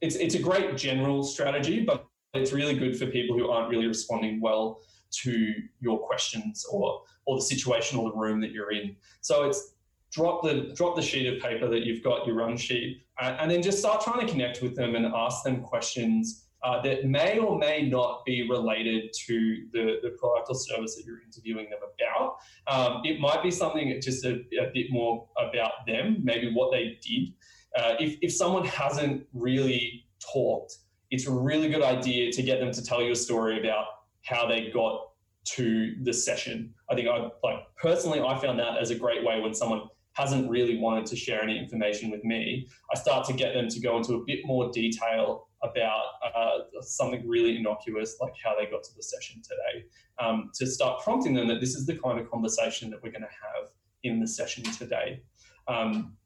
it's 0.00 0.16
it's 0.16 0.34
a 0.34 0.38
great 0.40 0.76
general 0.76 1.22
strategy, 1.22 1.84
but 1.84 2.06
it's 2.34 2.52
really 2.52 2.74
good 2.74 2.98
for 2.98 3.06
people 3.06 3.38
who 3.38 3.48
aren't 3.50 3.68
really 3.68 3.86
responding 3.86 4.40
well 4.40 4.80
to 5.22 5.54
your 5.80 5.98
questions 5.98 6.66
or 6.70 7.02
or 7.26 7.36
the 7.36 7.42
situation 7.42 7.98
or 7.98 8.10
the 8.10 8.16
room 8.16 8.40
that 8.40 8.50
you're 8.50 8.72
in. 8.72 8.96
So 9.20 9.44
it's 9.44 9.74
drop 10.14 10.42
the 10.42 10.72
drop 10.74 10.96
the 10.96 11.02
sheet 11.02 11.26
of 11.26 11.42
paper 11.42 11.68
that 11.68 11.84
you've 11.84 12.02
got 12.02 12.26
your 12.26 12.36
run 12.36 12.56
sheet, 12.56 13.02
and, 13.20 13.36
and 13.40 13.50
then 13.50 13.62
just 13.62 13.78
start 13.78 14.02
trying 14.02 14.24
to 14.24 14.30
connect 14.30 14.62
with 14.62 14.76
them 14.76 14.94
and 14.94 15.06
ask 15.06 15.42
them 15.42 15.62
questions 15.62 16.46
uh, 16.62 16.80
that 16.82 17.04
may 17.04 17.38
or 17.38 17.58
may 17.58 17.86
not 17.88 18.24
be 18.24 18.48
related 18.48 19.12
to 19.26 19.66
the, 19.72 19.96
the 20.02 20.10
product 20.18 20.48
or 20.48 20.54
service 20.54 20.96
that 20.96 21.04
you're 21.04 21.20
interviewing 21.22 21.68
them 21.68 21.80
about. 21.82 22.36
Um, 22.66 23.02
it 23.04 23.20
might 23.20 23.42
be 23.42 23.50
something 23.50 24.00
just 24.00 24.24
a, 24.24 24.40
a, 24.58 24.70
bit 24.72 24.86
more 24.90 25.28
about 25.36 25.86
them, 25.86 26.20
maybe 26.22 26.50
what 26.54 26.72
they 26.72 26.98
did. 27.02 27.34
Uh, 27.76 27.96
if, 28.00 28.16
if 28.22 28.32
someone 28.32 28.64
hasn't 28.64 29.26
really 29.34 30.06
talked 30.20 30.78
it's 31.14 31.28
a 31.28 31.30
really 31.30 31.68
good 31.68 31.82
idea 31.82 32.32
to 32.32 32.42
get 32.42 32.58
them 32.58 32.72
to 32.72 32.82
tell 32.82 33.00
you 33.00 33.12
a 33.12 33.16
story 33.16 33.60
about 33.60 33.86
how 34.22 34.46
they 34.46 34.70
got 34.70 35.10
to 35.44 35.94
the 36.02 36.12
session. 36.12 36.74
I 36.90 36.94
think 36.94 37.08
I 37.08 37.30
like 37.42 37.58
personally 37.76 38.20
I 38.20 38.36
found 38.38 38.58
that 38.58 38.78
as 38.78 38.90
a 38.90 38.94
great 38.94 39.24
way 39.24 39.40
when 39.40 39.54
someone 39.54 39.82
hasn't 40.14 40.48
really 40.48 40.78
wanted 40.78 41.06
to 41.06 41.16
share 41.16 41.42
any 41.42 41.58
information 41.58 42.10
with 42.10 42.24
me, 42.24 42.68
I 42.92 42.98
start 42.98 43.26
to 43.26 43.32
get 43.32 43.52
them 43.54 43.68
to 43.68 43.80
go 43.80 43.96
into 43.96 44.14
a 44.14 44.24
bit 44.24 44.40
more 44.44 44.70
detail 44.70 45.48
about 45.62 46.04
uh, 46.34 46.80
something 46.82 47.26
really 47.26 47.56
innocuous, 47.56 48.16
like 48.20 48.32
how 48.42 48.54
they 48.56 48.66
got 48.66 48.82
to 48.84 48.94
the 48.94 49.02
session 49.02 49.42
today, 49.42 49.86
um, 50.20 50.50
to 50.54 50.66
start 50.66 51.02
prompting 51.02 51.34
them 51.34 51.48
that 51.48 51.60
this 51.60 51.74
is 51.74 51.86
the 51.86 51.96
kind 51.96 52.18
of 52.18 52.30
conversation 52.30 52.90
that 52.90 53.02
we're 53.02 53.10
going 53.10 53.22
to 53.22 53.28
have 53.28 53.70
in 54.04 54.20
the 54.20 54.26
session 54.26 54.62
today. 54.64 55.22
Um, 55.68 56.16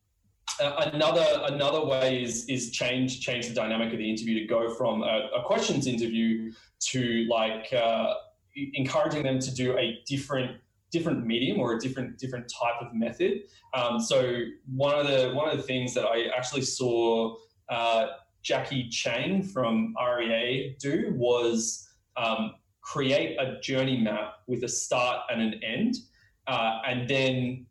another 0.61 1.25
another 1.45 1.85
way 1.85 2.23
is 2.23 2.47
is 2.47 2.71
change 2.71 3.21
change 3.21 3.49
the 3.49 3.55
dynamic 3.55 3.93
of 3.93 3.99
the 3.99 4.11
interview 4.11 4.41
to 4.41 4.47
go 4.47 4.75
from 4.75 5.03
a, 5.03 5.31
a 5.37 5.43
questions 5.45 5.87
interview 5.87 6.53
to 6.81 7.27
like 7.31 7.73
uh, 7.73 8.15
encouraging 8.75 9.23
them 9.23 9.39
to 9.39 9.55
do 9.55 9.77
a 9.79 10.01
different 10.07 10.57
different 10.91 11.27
medium 11.27 11.61
or 11.61 11.75
a 11.75 11.79
different 11.79 12.19
different 12.19 12.49
type 12.49 12.81
of 12.81 12.95
method. 12.95 13.43
Um, 13.75 14.01
so 14.01 14.43
one 14.75 14.99
of 14.99 15.07
the 15.07 15.33
one 15.35 15.49
of 15.49 15.57
the 15.57 15.63
things 15.63 15.95
that 15.95 16.05
I 16.05 16.29
actually 16.37 16.63
saw 16.63 17.37
uh, 17.69 18.07
Jackie 18.43 18.89
Chang 18.89 19.43
from 19.43 19.95
REA 20.01 20.77
do 20.81 21.13
was 21.15 21.89
um, 22.17 22.55
create 22.81 23.37
a 23.39 23.61
journey 23.61 24.01
map 24.01 24.35
with 24.47 24.65
a 24.65 24.69
start 24.69 25.21
and 25.31 25.43
an 25.43 25.63
end, 25.63 25.97
uh, 26.47 26.81
and 26.87 27.09
then 27.09 27.67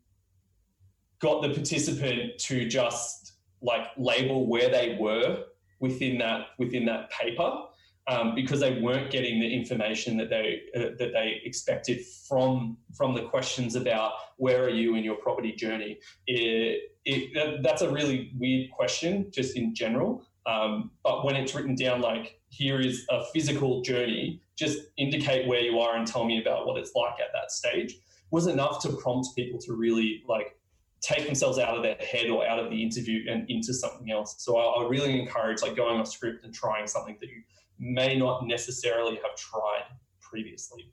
got 1.19 1.41
the 1.41 1.49
participant 1.49 2.38
to 2.38 2.67
just 2.67 3.34
like 3.62 3.88
label 3.97 4.45
where 4.45 4.69
they 4.69 4.97
were 4.99 5.43
within 5.80 6.17
that 6.19 6.47
within 6.60 6.86
that 6.86 7.10
paper 7.10 7.63
um, 8.08 8.36
because 8.36 8.60
they 8.60 8.80
weren't 8.80 9.12
getting 9.12 9.39
the 9.39 9.54
information 9.54 10.17
that 10.17 10.30
they 10.30 10.62
uh, 10.76 10.96
that 10.98 11.12
they 11.13 11.41
expected 11.43 12.06
from 12.28 12.78
from 12.96 13.13
the 13.13 13.24
questions 13.24 13.76
about 13.76 14.13
where 14.38 14.63
are 14.63 14.70
you 14.70 14.96
in 14.96 15.04
your 15.04 15.15
property 15.15 15.52
journey. 15.52 16.00
It, 16.26 16.93
it, 17.06 17.63
that's 17.63 17.82
a 17.82 17.89
really 17.89 18.32
weird 18.38 18.72
question, 18.72 19.32
just 19.32 19.58
in 19.58 19.74
general. 19.74 20.26
Um, 20.46 20.91
but 21.04 21.26
when 21.26 21.36
it's 21.36 21.54
written 21.54 21.76
down, 21.76 22.02
like 22.02 22.39
here 22.50 22.80
is 22.80 23.06
a 23.10 23.26
physical 23.34 23.82
journey 23.82 24.41
just 24.58 24.80
indicate 24.98 25.48
where 25.48 25.62
you 25.62 25.80
are 25.80 25.98
and 25.98 26.08
tell 26.08 26.24
me 26.24 26.41
about 26.41 26.65
what 26.65 26.78
it's 26.78 26.93
like 26.96 27.20
at 27.20 27.32
that 27.34 27.52
stage 27.52 27.96
was 28.32 28.48
enough 28.48 28.82
to 28.82 28.89
prompt 28.93 29.28
people 29.36 29.60
to 29.60 29.74
really 29.74 30.24
like 30.28 30.58
take 31.02 31.26
themselves 31.26 31.60
out 31.60 31.78
of 31.78 31.84
their 31.84 31.96
head 31.96 32.30
or 32.30 32.46
out 32.48 32.60
of 32.60 32.70
the 32.70 32.82
interview 32.82 33.30
and 33.30 33.50
into 33.50 33.74
something 33.74 34.10
else. 34.12 34.36
So 34.39 34.58
I, 34.58 34.84
I 34.84 34.88
really 34.88 35.20
encourage 35.20 35.62
like 35.62 35.76
going 35.76 36.00
off 36.00 36.08
script 36.08 36.43
and 36.43 36.54
trying 36.54 36.88
something 36.88 37.17
that 37.22 37.28
you 37.28 37.43
may 37.79 38.17
not 38.17 38.45
necessarily 38.45 39.15
have 39.15 39.35
tried 39.35 39.85
previously. 40.21 40.91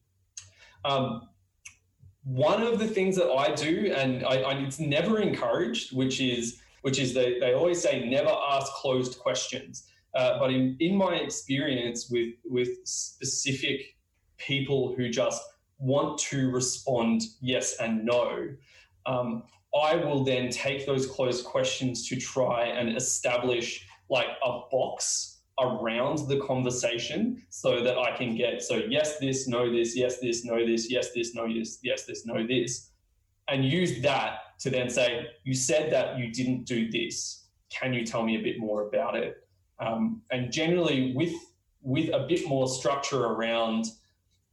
Um, 0.85 1.29
one 2.25 2.63
of 2.63 2.79
the 2.79 2.87
things 2.87 3.17
that 3.17 3.31
I 3.31 3.55
do, 3.55 3.93
and 3.95 4.25
I, 4.25 4.37
I, 4.37 4.53
it's 4.55 4.81
never 4.81 5.21
encouraged, 5.21 5.95
which 5.95 6.21
is 6.21 6.61
which 6.83 6.99
is 6.99 7.15
they, 7.15 7.39
they 7.39 7.55
always 7.55 7.81
say 7.81 8.09
never 8.09 8.31
ask 8.51 8.73
closed 8.75 9.19
questions. 9.19 9.85
Uh, 10.15 10.39
but 10.39 10.53
in, 10.53 10.77
in 10.81 10.97
my 10.97 11.15
experience 11.15 12.09
with 12.11 12.35
with 12.45 12.69
specific 12.85 13.97
people 14.37 14.95
who 14.95 15.09
just 15.09 15.43
want 15.79 16.19
to 16.19 16.51
respond 16.51 17.23
yes 17.41 17.77
and 17.81 18.05
no, 18.05 18.49
um, 19.07 19.43
I 19.83 19.97
will 19.97 20.25
then 20.25 20.51
take 20.51 20.87
those 20.87 21.07
closed 21.07 21.45
questions 21.45 22.09
to 22.09 22.17
try 22.17 22.67
and 22.67 22.97
establish 22.97 23.87
like 24.09 24.29
a 24.45 24.61
box 24.71 25.34
around 25.61 26.29
the 26.29 26.39
conversation 26.41 27.43
so 27.49 27.83
that 27.83 27.97
I 27.97 28.17
can 28.17 28.37
get 28.37 28.63
so 28.63 28.77
yes, 28.89 29.19
this, 29.19 29.47
no, 29.47 29.71
this, 29.71 29.97
yes, 29.97 30.19
this, 30.21 30.45
no, 30.45 30.65
this, 30.67 30.91
yes, 30.91 31.13
this, 31.13 31.35
no, 31.35 31.53
this, 31.53 31.79
yes, 31.83 32.05
this, 32.05 32.27
no, 32.27 32.47
this, 32.47 32.91
and 33.49 33.65
use 33.65 34.01
that 34.03 34.39
to 34.61 34.71
then 34.71 34.89
say, 34.89 35.27
you 35.45 35.55
said 35.55 35.93
that 35.93 36.19
you 36.19 36.33
didn't 36.33 36.65
do 36.65 36.91
this. 36.91 37.47
Can 37.71 37.93
you 37.93 38.05
tell 38.05 38.25
me 38.25 38.37
a 38.37 38.43
bit 38.43 38.59
more 38.59 38.89
about 38.89 39.17
it? 39.17 39.37
Um, 39.79 40.23
and 40.31 40.53
generally, 40.53 41.13
with 41.15 41.35
with 41.83 42.09
a 42.15 42.27
bit 42.27 42.49
more 42.49 42.67
structure 42.67 43.25
around 43.27 43.87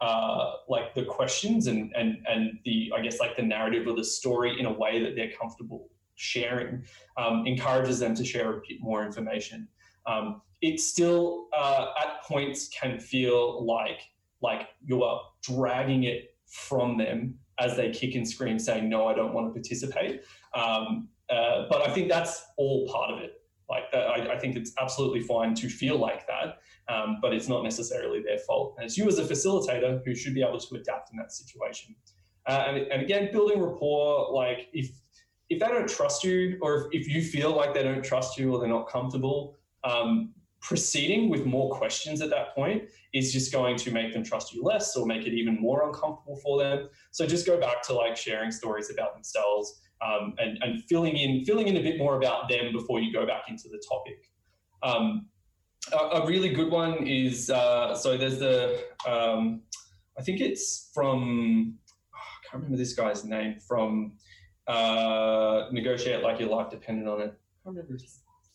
uh, 0.02 0.54
like 0.68 0.94
the 0.96 1.06
questions 1.06 1.68
and 1.68 1.94
and 1.96 2.18
and 2.28 2.60
the 2.66 2.92
I 2.96 3.02
guess 3.02 3.20
like 3.20 3.38
the 3.38 3.44
narrative 3.44 3.88
or 3.88 3.96
the 3.96 4.04
story 4.04 4.60
in 4.60 4.66
a 4.66 4.74
way 4.74 5.02
that 5.04 5.16
they're 5.16 5.32
comfortable 5.40 5.90
sharing, 6.16 6.84
um, 7.18 7.46
encourages 7.48 8.00
them 8.00 8.16
to 8.16 8.26
share 8.26 8.58
a 8.58 8.62
bit 8.68 8.80
more 8.80 9.06
information. 9.06 9.68
Um, 10.06 10.42
it 10.62 10.80
still 10.80 11.48
uh, 11.58 11.88
at 12.00 12.24
points 12.24 12.70
can 12.70 13.00
feel 13.00 13.66
like 13.66 14.02
like 14.42 14.70
you 14.84 15.04
are 15.04 15.22
dragging 15.44 16.04
it 16.04 16.36
from 16.48 16.98
them 16.98 17.36
as 17.60 17.76
they 17.76 17.92
kick 17.92 18.16
and 18.16 18.28
scream, 18.28 18.58
saying, 18.58 18.90
"No, 18.90 19.08
I 19.08 19.14
don't 19.14 19.34
want 19.34 19.48
to 19.48 19.54
participate." 19.54 20.22
Um, 20.54 21.10
uh, 21.30 21.66
but 21.70 21.82
I 21.82 21.94
think 21.94 22.10
that's 22.10 22.44
all 22.58 22.88
part 22.88 23.12
of 23.12 23.20
it. 23.20 23.42
Like 23.70 23.90
that, 23.94 24.08
I, 24.08 24.34
I, 24.34 24.38
think 24.38 24.58
it's 24.58 24.74
absolutely 24.82 25.22
fine 25.22 25.56
to 25.56 25.70
feel 25.70 25.98
like 25.98 26.28
that, 26.28 26.58
um, 26.94 27.20
but 27.22 27.34
it's 27.34 27.48
not 27.48 27.64
necessarily 27.64 28.22
their 28.22 28.40
fault. 28.40 28.76
And 28.78 28.86
it's 28.86 28.98
you 28.98 29.08
as 29.08 29.18
a 29.18 29.24
facilitator 29.24 30.02
who 30.04 30.14
should 30.14 30.34
be 30.34 30.44
able 30.44 30.60
to 30.60 30.76
adapt 30.76 31.12
in 31.14 31.18
that 31.20 31.32
situation. 31.32 31.96
Uh, 32.46 32.66
and, 32.68 32.78
and, 32.92 33.02
again, 33.02 33.30
building 33.32 33.62
rapport, 33.62 34.34
like 34.34 34.68
if 34.74 34.90
if 35.50 35.60
they 35.60 35.68
don't 35.68 35.88
trust 35.88 36.24
you, 36.24 36.58
or 36.62 36.90
if, 36.92 37.02
if 37.04 37.08
you 37.08 37.22
feel 37.22 37.56
like 37.56 37.74
they 37.74 37.84
don't 37.84 38.04
trust 38.04 38.38
you 38.38 38.54
or 38.54 38.60
they're 38.60 38.68
not 38.68 38.90
comfortable, 38.90 39.58
um, 39.86 40.34
proceeding 40.62 41.30
with 41.30 41.46
more 41.46 41.76
questions 41.76 42.22
at 42.22 42.30
that 42.30 42.54
point 42.56 42.84
is 43.14 43.34
just 43.34 43.52
going 43.52 43.76
to 43.76 43.92
make 43.92 44.14
them 44.14 44.24
trust 44.24 44.54
you 44.54 44.64
less 44.64 44.96
or 44.96 45.06
make 45.06 45.26
it 45.26 45.34
even 45.34 45.60
more 45.60 45.88
uncomfortable 45.88 46.36
for 46.38 46.60
them. 46.60 46.88
So 47.10 47.26
just 47.26 47.46
go 47.46 47.60
back 47.60 47.82
to 47.84 47.94
like 47.94 48.16
sharing 48.16 48.52
stories 48.52 48.92
about 48.92 49.14
themselves 49.14 49.82
um, 50.02 50.36
and, 50.38 50.58
and 50.62 50.84
filling 50.84 51.18
in 51.18 51.44
filling 51.46 51.68
in 51.68 51.78
a 51.78 51.82
bit 51.82 51.98
more 51.98 52.18
about 52.18 52.48
them 52.48 52.72
before 52.72 53.00
you 53.00 53.12
go 53.12 53.26
back 53.26 53.44
into 53.50 53.70
the 53.70 53.82
topic. 53.88 54.30
Um, 54.84 55.28
a, 55.92 56.22
a, 56.22 56.28
really 56.28 56.50
good 56.50 56.72
one 56.72 57.06
is 57.06 57.50
uh, 57.50 57.96
so 57.96 58.18
there's 58.18 58.40
the 58.40 58.84
um, 59.08 59.62
I 60.18 60.22
think 60.22 60.42
it's 60.42 60.90
from 60.94 61.76
oh, 62.14 62.18
I 62.18 62.50
can't 62.50 62.64
remember 62.64 62.78
this 62.78 62.94
guy's 62.94 63.26
name 63.26 63.60
from 63.60 64.14
uh, 64.68 65.68
negotiate 65.72 66.24
like 66.24 66.40
your 66.40 66.50
life 66.50 66.70
depended 66.70 67.08
on 67.08 67.22
it. 67.22 67.34
I 67.66 67.70
can't 67.70 67.76
remember. 67.78 67.98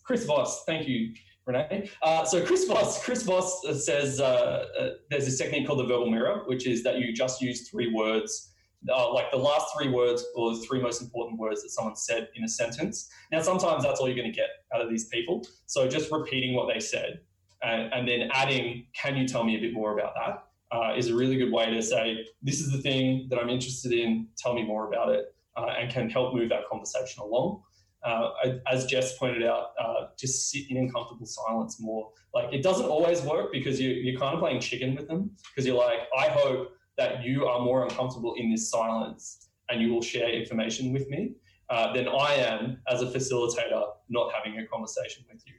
Chris 0.04 0.24
Voss, 0.24 0.64
thank 0.64 0.86
you. 0.86 1.12
Renee. 1.46 1.88
Uh, 2.02 2.24
so 2.24 2.44
Chris 2.44 2.64
Voss, 2.64 3.02
Chris 3.04 3.22
Voss 3.22 3.62
says 3.84 4.20
uh, 4.20 4.66
uh, 4.78 4.88
there's 5.10 5.26
this 5.26 5.38
technique 5.38 5.66
called 5.66 5.78
the 5.78 5.84
verbal 5.84 6.10
mirror, 6.10 6.42
which 6.46 6.66
is 6.66 6.82
that 6.82 6.98
you 6.98 7.12
just 7.12 7.40
use 7.40 7.68
three 7.68 7.92
words, 7.92 8.52
uh, 8.92 9.12
like 9.12 9.30
the 9.30 9.36
last 9.36 9.68
three 9.76 9.88
words 9.88 10.24
or 10.34 10.56
the 10.56 10.62
three 10.62 10.80
most 10.80 11.00
important 11.00 11.38
words 11.38 11.62
that 11.62 11.70
someone 11.70 11.94
said 11.94 12.28
in 12.34 12.42
a 12.44 12.48
sentence. 12.48 13.08
Now, 13.30 13.42
sometimes 13.42 13.84
that's 13.84 14.00
all 14.00 14.08
you're 14.08 14.16
going 14.16 14.30
to 14.30 14.36
get 14.36 14.48
out 14.74 14.80
of 14.80 14.90
these 14.90 15.06
people. 15.06 15.46
So 15.66 15.88
just 15.88 16.10
repeating 16.10 16.54
what 16.54 16.72
they 16.72 16.80
said 16.80 17.20
and, 17.62 17.92
and 17.92 18.08
then 18.08 18.28
adding, 18.32 18.86
can 18.92 19.16
you 19.16 19.28
tell 19.28 19.44
me 19.44 19.56
a 19.56 19.60
bit 19.60 19.72
more 19.72 19.96
about 19.98 20.14
that? 20.14 20.42
Uh, 20.76 20.94
is 20.96 21.10
a 21.10 21.14
really 21.14 21.36
good 21.36 21.52
way 21.52 21.70
to 21.70 21.80
say, 21.80 22.26
this 22.42 22.60
is 22.60 22.72
the 22.72 22.78
thing 22.78 23.28
that 23.30 23.38
I'm 23.38 23.48
interested 23.48 23.92
in, 23.92 24.26
tell 24.36 24.52
me 24.52 24.64
more 24.64 24.88
about 24.88 25.10
it, 25.10 25.26
uh, 25.56 25.66
and 25.78 25.88
can 25.92 26.10
help 26.10 26.34
move 26.34 26.48
that 26.48 26.68
conversation 26.68 27.22
along 27.22 27.62
uh, 28.04 28.30
as 28.70 28.86
Jess 28.86 29.18
pointed 29.18 29.42
out, 29.42 29.70
uh, 29.80 30.08
just 30.18 30.50
sit 30.50 30.70
in 30.70 30.76
uncomfortable 30.76 31.26
silence 31.26 31.80
more. 31.80 32.10
Like 32.34 32.52
it 32.52 32.62
doesn't 32.62 32.86
always 32.86 33.22
work 33.22 33.52
because 33.52 33.80
you, 33.80 33.90
you're 33.90 34.18
kind 34.18 34.34
of 34.34 34.40
playing 34.40 34.60
chicken 34.60 34.94
with 34.94 35.08
them 35.08 35.30
because 35.50 35.66
you're 35.66 35.76
like, 35.76 36.00
I 36.16 36.28
hope 36.28 36.72
that 36.96 37.24
you 37.24 37.46
are 37.46 37.60
more 37.60 37.84
uncomfortable 37.84 38.34
in 38.36 38.50
this 38.50 38.70
silence 38.70 39.48
and 39.68 39.80
you 39.80 39.92
will 39.92 40.02
share 40.02 40.30
information 40.30 40.92
with 40.92 41.08
me 41.08 41.32
uh, 41.68 41.92
than 41.92 42.08
I 42.08 42.34
am 42.34 42.78
as 42.88 43.02
a 43.02 43.06
facilitator 43.06 43.84
not 44.08 44.32
having 44.32 44.58
a 44.60 44.66
conversation 44.66 45.24
with 45.30 45.42
you. 45.46 45.54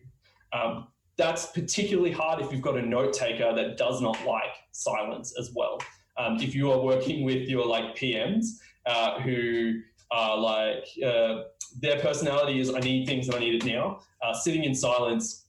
Um, 0.58 0.88
that's 1.18 1.48
particularly 1.48 2.12
hard 2.12 2.42
if 2.42 2.52
you've 2.52 2.62
got 2.62 2.78
a 2.78 2.82
note 2.82 3.14
taker 3.14 3.54
that 3.54 3.78
does 3.78 4.02
not 4.02 4.24
like 4.26 4.56
silence 4.72 5.34
as 5.40 5.52
well. 5.56 5.80
Um, 6.18 6.38
if 6.40 6.56
you 6.56 6.72
are 6.72 6.80
working 6.80 7.26
with 7.26 7.50
your 7.50 7.66
like 7.66 7.96
PMs 7.96 8.46
uh, 8.86 9.20
who 9.22 9.82
are 10.12 10.38
like 10.38 10.86
uh, 11.06 11.44
their 11.80 12.00
personality 12.00 12.60
is 12.60 12.74
I 12.74 12.80
need 12.80 13.08
things 13.08 13.28
and 13.28 13.36
I 13.36 13.40
need 13.40 13.64
it 13.64 13.66
now. 13.66 14.00
Uh, 14.22 14.34
sitting 14.34 14.64
in 14.64 14.74
silence, 14.74 15.46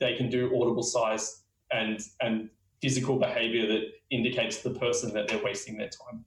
they 0.00 0.16
can 0.16 0.30
do 0.30 0.46
audible 0.56 0.82
sighs 0.82 1.42
and 1.72 2.00
and 2.20 2.48
physical 2.82 3.18
behavior 3.18 3.66
that 3.66 3.82
indicates 4.10 4.58
the 4.62 4.70
person 4.70 5.12
that 5.14 5.28
they're 5.28 5.42
wasting 5.42 5.76
their 5.76 5.88
time. 5.88 6.24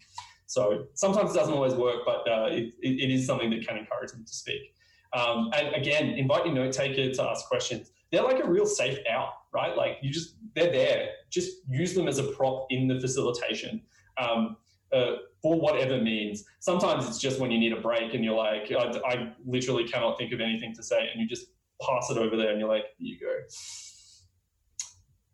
So 0.47 0.87
sometimes 0.95 1.31
it 1.31 1.35
doesn't 1.35 1.53
always 1.53 1.75
work, 1.75 1.97
but 2.05 2.27
uh, 2.27 2.47
it, 2.49 2.73
it 2.81 3.11
is 3.11 3.25
something 3.27 3.51
that 3.51 3.67
can 3.67 3.77
encourage 3.77 4.11
them 4.11 4.25
to 4.25 4.33
speak. 4.33 4.73
Um, 5.13 5.51
and 5.55 5.75
again, 5.75 6.09
invite 6.09 6.45
your 6.45 6.55
note 6.55 6.73
taker 6.73 7.13
to 7.13 7.23
ask 7.23 7.47
questions. 7.47 7.91
They're 8.11 8.23
like 8.23 8.43
a 8.43 8.49
real 8.49 8.65
safe 8.65 8.97
out, 9.09 9.29
right? 9.53 9.77
Like 9.77 9.97
you 10.01 10.11
just, 10.11 10.37
they're 10.55 10.71
there. 10.71 11.09
Just 11.29 11.57
use 11.69 11.93
them 11.93 12.07
as 12.07 12.17
a 12.17 12.23
prop 12.23 12.65
in 12.71 12.87
the 12.87 12.99
facilitation. 12.99 13.81
Um, 14.17 14.57
uh, 14.93 15.15
for 15.41 15.59
whatever 15.59 16.01
means. 16.01 16.43
Sometimes 16.59 17.07
it's 17.07 17.19
just 17.19 17.39
when 17.39 17.51
you 17.51 17.59
need 17.59 17.73
a 17.73 17.81
break 17.81 18.13
and 18.13 18.23
you're 18.23 18.35
like, 18.35 18.71
I, 18.71 18.99
I, 19.05 19.33
literally 19.45 19.87
cannot 19.87 20.17
think 20.17 20.33
of 20.33 20.41
anything 20.41 20.73
to 20.75 20.83
say, 20.83 21.09
and 21.11 21.21
you 21.21 21.27
just 21.27 21.47
pass 21.81 22.09
it 22.09 22.17
over 22.17 22.35
there 22.35 22.51
and 22.51 22.59
you're 22.59 22.69
like, 22.69 22.85
here 22.97 23.15
you 23.15 23.19
go. 23.19 23.33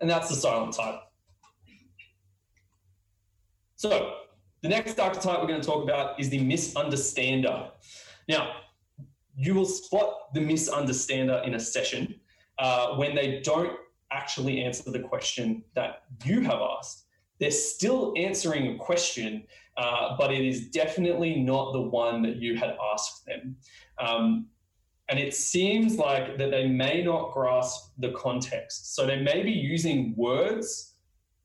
And 0.01 0.09
that's 0.09 0.29
the 0.29 0.35
silent 0.35 0.73
type. 0.73 0.99
So 3.77 4.15
the 4.61 4.69
next 4.69 4.99
archetype 4.99 5.41
we're 5.41 5.47
going 5.47 5.61
to 5.61 5.67
talk 5.67 5.83
about 5.83 6.19
is 6.19 6.29
the 6.29 6.39
misunderstander. 6.39 7.69
Now, 8.27 8.57
you 9.37 9.53
will 9.53 9.65
spot 9.65 10.33
the 10.33 10.41
misunderstander 10.41 11.41
in 11.45 11.55
a 11.55 11.59
session 11.59 12.15
uh, 12.57 12.95
when 12.95 13.15
they 13.15 13.41
don't 13.43 13.73
actually 14.11 14.63
answer 14.63 14.89
the 14.91 14.99
question 14.99 15.63
that 15.75 16.03
you 16.23 16.41
have 16.41 16.59
asked 16.77 17.04
they're 17.39 17.51
still 17.51 18.13
answering 18.17 18.73
a 18.73 18.77
question, 18.77 19.43
uh, 19.77 20.15
but 20.17 20.31
it 20.31 20.45
is 20.45 20.69
definitely 20.69 21.41
not 21.41 21.73
the 21.73 21.81
one 21.81 22.21
that 22.23 22.37
you 22.37 22.55
had 22.55 22.75
asked 22.93 23.25
them. 23.25 23.57
Um, 23.99 24.47
and 25.09 25.19
it 25.19 25.35
seems 25.35 25.97
like 25.97 26.37
that 26.37 26.49
they 26.49 26.67
may 26.67 27.03
not 27.03 27.33
grasp 27.33 27.91
the 27.99 28.11
context. 28.11 28.95
So 28.95 29.05
they 29.05 29.21
may 29.21 29.43
be 29.43 29.51
using 29.51 30.15
words 30.17 30.95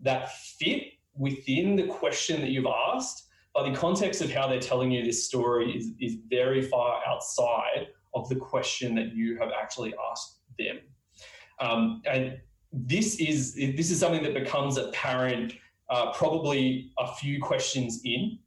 that 0.00 0.32
fit 0.32 0.84
within 1.14 1.76
the 1.76 1.86
question 1.86 2.40
that 2.40 2.50
you've 2.50 2.66
asked, 2.66 3.28
but 3.52 3.68
the 3.68 3.76
context 3.76 4.22
of 4.22 4.30
how 4.30 4.46
they're 4.46 4.60
telling 4.60 4.90
you 4.90 5.04
this 5.04 5.26
story 5.26 5.76
is, 5.76 5.90
is 6.00 6.18
very 6.30 6.62
far 6.62 7.02
outside 7.06 7.88
of 8.14 8.28
the 8.28 8.36
question 8.36 8.94
that 8.94 9.12
you 9.12 9.38
have 9.38 9.50
actually 9.60 9.92
asked 10.10 10.38
them. 10.58 10.78
Um, 11.60 12.00
and 12.06 12.38
this 12.72 13.16
is 13.18 13.54
this 13.54 13.90
is 13.90 13.98
something 13.98 14.22
that 14.22 14.32
becomes 14.32 14.76
apparent 14.76 15.54
uh, 15.90 16.12
probably 16.12 16.92
a 16.98 17.12
few 17.14 17.40
questions 17.40 18.00
in. 18.04 18.38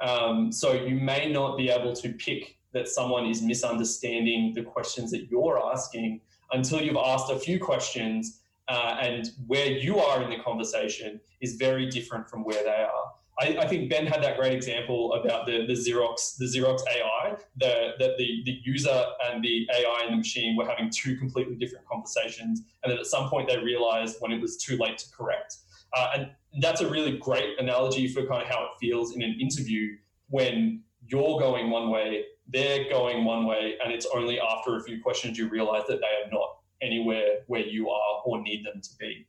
Um, 0.00 0.52
so 0.52 0.72
you 0.72 0.94
may 0.94 1.30
not 1.30 1.56
be 1.56 1.68
able 1.68 1.94
to 1.94 2.12
pick 2.12 2.56
that 2.72 2.88
someone 2.88 3.26
is 3.26 3.42
misunderstanding 3.42 4.54
the 4.54 4.62
questions 4.62 5.10
that 5.10 5.28
you're 5.30 5.60
asking 5.72 6.20
until 6.52 6.80
you've 6.80 6.96
asked 6.96 7.30
a 7.30 7.38
few 7.38 7.58
questions 7.58 8.42
uh, 8.68 8.96
and 9.00 9.30
where 9.46 9.66
you 9.66 9.98
are 9.98 10.22
in 10.22 10.30
the 10.30 10.38
conversation 10.38 11.20
is 11.40 11.56
very 11.56 11.86
different 11.88 12.28
from 12.28 12.44
where 12.44 12.62
they 12.62 12.84
are. 12.84 13.12
I, 13.40 13.56
I, 13.62 13.66
think 13.66 13.90
Ben 13.90 14.06
had 14.06 14.22
that 14.22 14.36
great 14.36 14.52
example 14.52 15.14
about 15.14 15.46
the, 15.46 15.64
the 15.66 15.72
Xerox 15.72 16.36
the 16.36 16.44
Xerox 16.44 16.80
AI, 16.94 17.36
the, 17.56 17.92
that 17.98 18.18
the, 18.18 18.42
the 18.44 18.60
user 18.62 19.04
and 19.26 19.42
the 19.42 19.66
AI 19.74 20.02
and 20.04 20.12
the 20.12 20.18
machine 20.18 20.56
were 20.56 20.68
having 20.68 20.90
two 20.90 21.16
completely 21.16 21.56
different 21.56 21.86
conversations, 21.86 22.62
and 22.82 22.92
then 22.92 22.98
at 22.98 23.06
some 23.06 23.28
point 23.28 23.48
they 23.48 23.58
realized 23.58 24.16
when 24.20 24.30
it 24.30 24.40
was 24.40 24.56
too 24.56 24.76
late 24.76 24.98
to 24.98 25.06
correct 25.16 25.56
Uh, 25.96 26.10
and 26.14 26.30
that's 26.60 26.80
a 26.80 26.90
really 26.90 27.18
great 27.18 27.58
analogy 27.58 28.08
for 28.08 28.26
kind 28.26 28.42
of 28.42 28.48
how 28.48 28.64
it 28.64 28.70
feels 28.80 29.14
in 29.14 29.22
an 29.22 29.38
interview 29.40 29.96
when 30.28 30.82
you're 31.06 31.38
going 31.38 31.70
one 31.70 31.90
way, 31.90 32.24
they're 32.48 32.88
going 32.88 33.24
one 33.24 33.46
way, 33.46 33.76
and 33.82 33.92
it's 33.92 34.06
only 34.14 34.40
after 34.40 34.76
a 34.76 34.82
few 34.82 35.00
questions 35.02 35.38
you 35.38 35.48
realize 35.48 35.82
that 35.88 36.00
they 36.00 36.06
are 36.06 36.30
not 36.30 36.58
anywhere 36.82 37.40
where 37.46 37.64
you 37.64 37.90
are 37.90 38.22
or 38.24 38.42
need 38.42 38.64
them 38.64 38.80
to 38.80 38.90
be. 38.98 39.26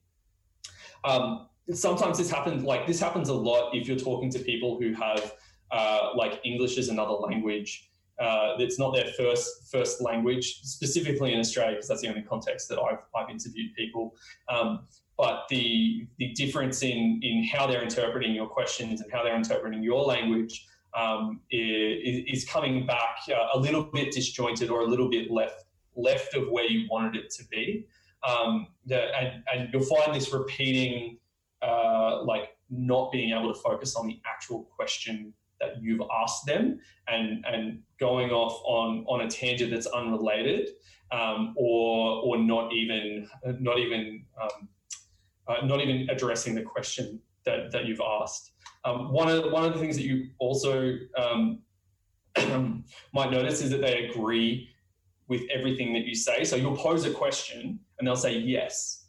Um, 1.04 1.48
sometimes 1.72 2.18
this 2.18 2.30
happens, 2.30 2.64
like 2.64 2.88
this 2.88 3.00
happens 3.00 3.30
a 3.30 3.34
lot 3.34 3.76
if 3.76 3.88
you're 3.88 3.98
talking 3.98 4.30
to 4.32 4.40
people 4.40 4.80
who 4.80 4.94
have 4.94 5.34
uh, 5.72 6.10
like 6.16 6.40
English 6.44 6.78
as 6.78 6.90
another 6.90 7.14
language. 7.14 7.90
Uh, 8.20 8.56
it's 8.60 8.78
not 8.78 8.94
their 8.94 9.08
first 9.18 9.72
first 9.72 10.02
language, 10.02 10.62
specifically 10.62 11.34
in 11.34 11.40
Australia, 11.40 11.74
because 11.74 11.88
that's 11.88 12.02
the 12.02 12.08
only 12.08 12.22
context 12.22 12.70
that 12.70 12.80
I've, 12.80 13.00
I've 13.16 13.30
interviewed 13.30 13.74
people. 13.76 14.16
Um, 14.48 14.86
but 15.22 15.44
the 15.50 16.08
the 16.18 16.30
difference 16.34 16.82
in 16.82 17.20
in 17.22 17.44
how 17.44 17.68
they're 17.68 17.84
interpreting 17.84 18.34
your 18.34 18.48
questions 18.48 19.02
and 19.02 19.12
how 19.14 19.24
they're 19.24 19.36
interpreting 19.36 19.84
your 19.84 20.04
language 20.04 20.66
um, 20.98 21.40
is, 21.52 22.24
is, 22.28 22.50
coming 22.50 22.86
back 22.86 23.20
uh, 23.30 23.48
a 23.54 23.58
little 23.58 23.84
bit 23.84 24.12
disjointed 24.12 24.70
or 24.70 24.82
a 24.82 24.86
little 24.86 25.10
bit 25.10 25.32
left 25.32 25.64
left 25.96 26.34
of 26.34 26.50
where 26.50 26.66
you 26.66 26.88
wanted 26.90 27.16
it 27.16 27.30
to 27.38 27.44
be. 27.50 27.86
Um, 28.28 28.68
the, 28.88 29.16
and, 29.16 29.44
and 29.54 29.70
you'll 29.72 29.84
find 29.84 30.14
this 30.14 30.34
repeating, 30.34 31.18
uh, 31.62 32.24
like 32.24 32.50
not 32.70 33.12
being 33.12 33.32
able 33.32 33.54
to 33.54 33.60
focus 33.60 33.96
on 33.96 34.08
the 34.08 34.20
actual 34.26 34.64
question 34.76 35.34
that 35.62 35.82
you've 35.82 36.02
asked 36.22 36.46
them 36.46 36.80
and, 37.08 37.46
and 37.48 37.80
going 38.00 38.32
off 38.32 38.62
on, 38.66 39.06
on 39.08 39.22
a 39.22 39.30
tangent 39.30 39.72
that's 39.72 39.88
unrelated 39.88 40.70
um, 41.12 41.54
or, 41.56 42.22
or 42.24 42.38
not 42.38 42.74
even, 42.74 43.30
not 43.60 43.80
even, 43.80 44.26
um, 44.42 44.68
uh, 45.48 45.66
not 45.66 45.82
even 45.82 46.10
addressing 46.10 46.56
the 46.56 46.62
question 46.62 47.20
that, 47.46 47.72
that 47.72 47.86
you've 47.86 48.02
asked. 48.02 48.52
Um, 48.84 49.12
one 49.12 49.30
of 49.30 49.52
one 49.52 49.64
of 49.64 49.74
the 49.74 49.80
things 49.80 49.96
that 49.96 50.04
you 50.04 50.30
also 50.40 50.98
um, 51.18 51.60
might 53.14 53.32
notice 53.32 53.62
is 53.62 53.70
that 53.72 53.82
they 53.82 54.10
agree 54.10 54.70
with 55.28 55.44
everything 55.54 55.94
that 55.94 56.06
you 56.06 56.16
say. 56.16 56.44
So 56.44 56.56
you'll 56.56 56.76
pose 56.76 57.06
a 57.06 57.12
question 57.12 57.80
and 57.98 58.08
they'll 58.08 58.16
say 58.16 58.38
yes, 58.38 59.06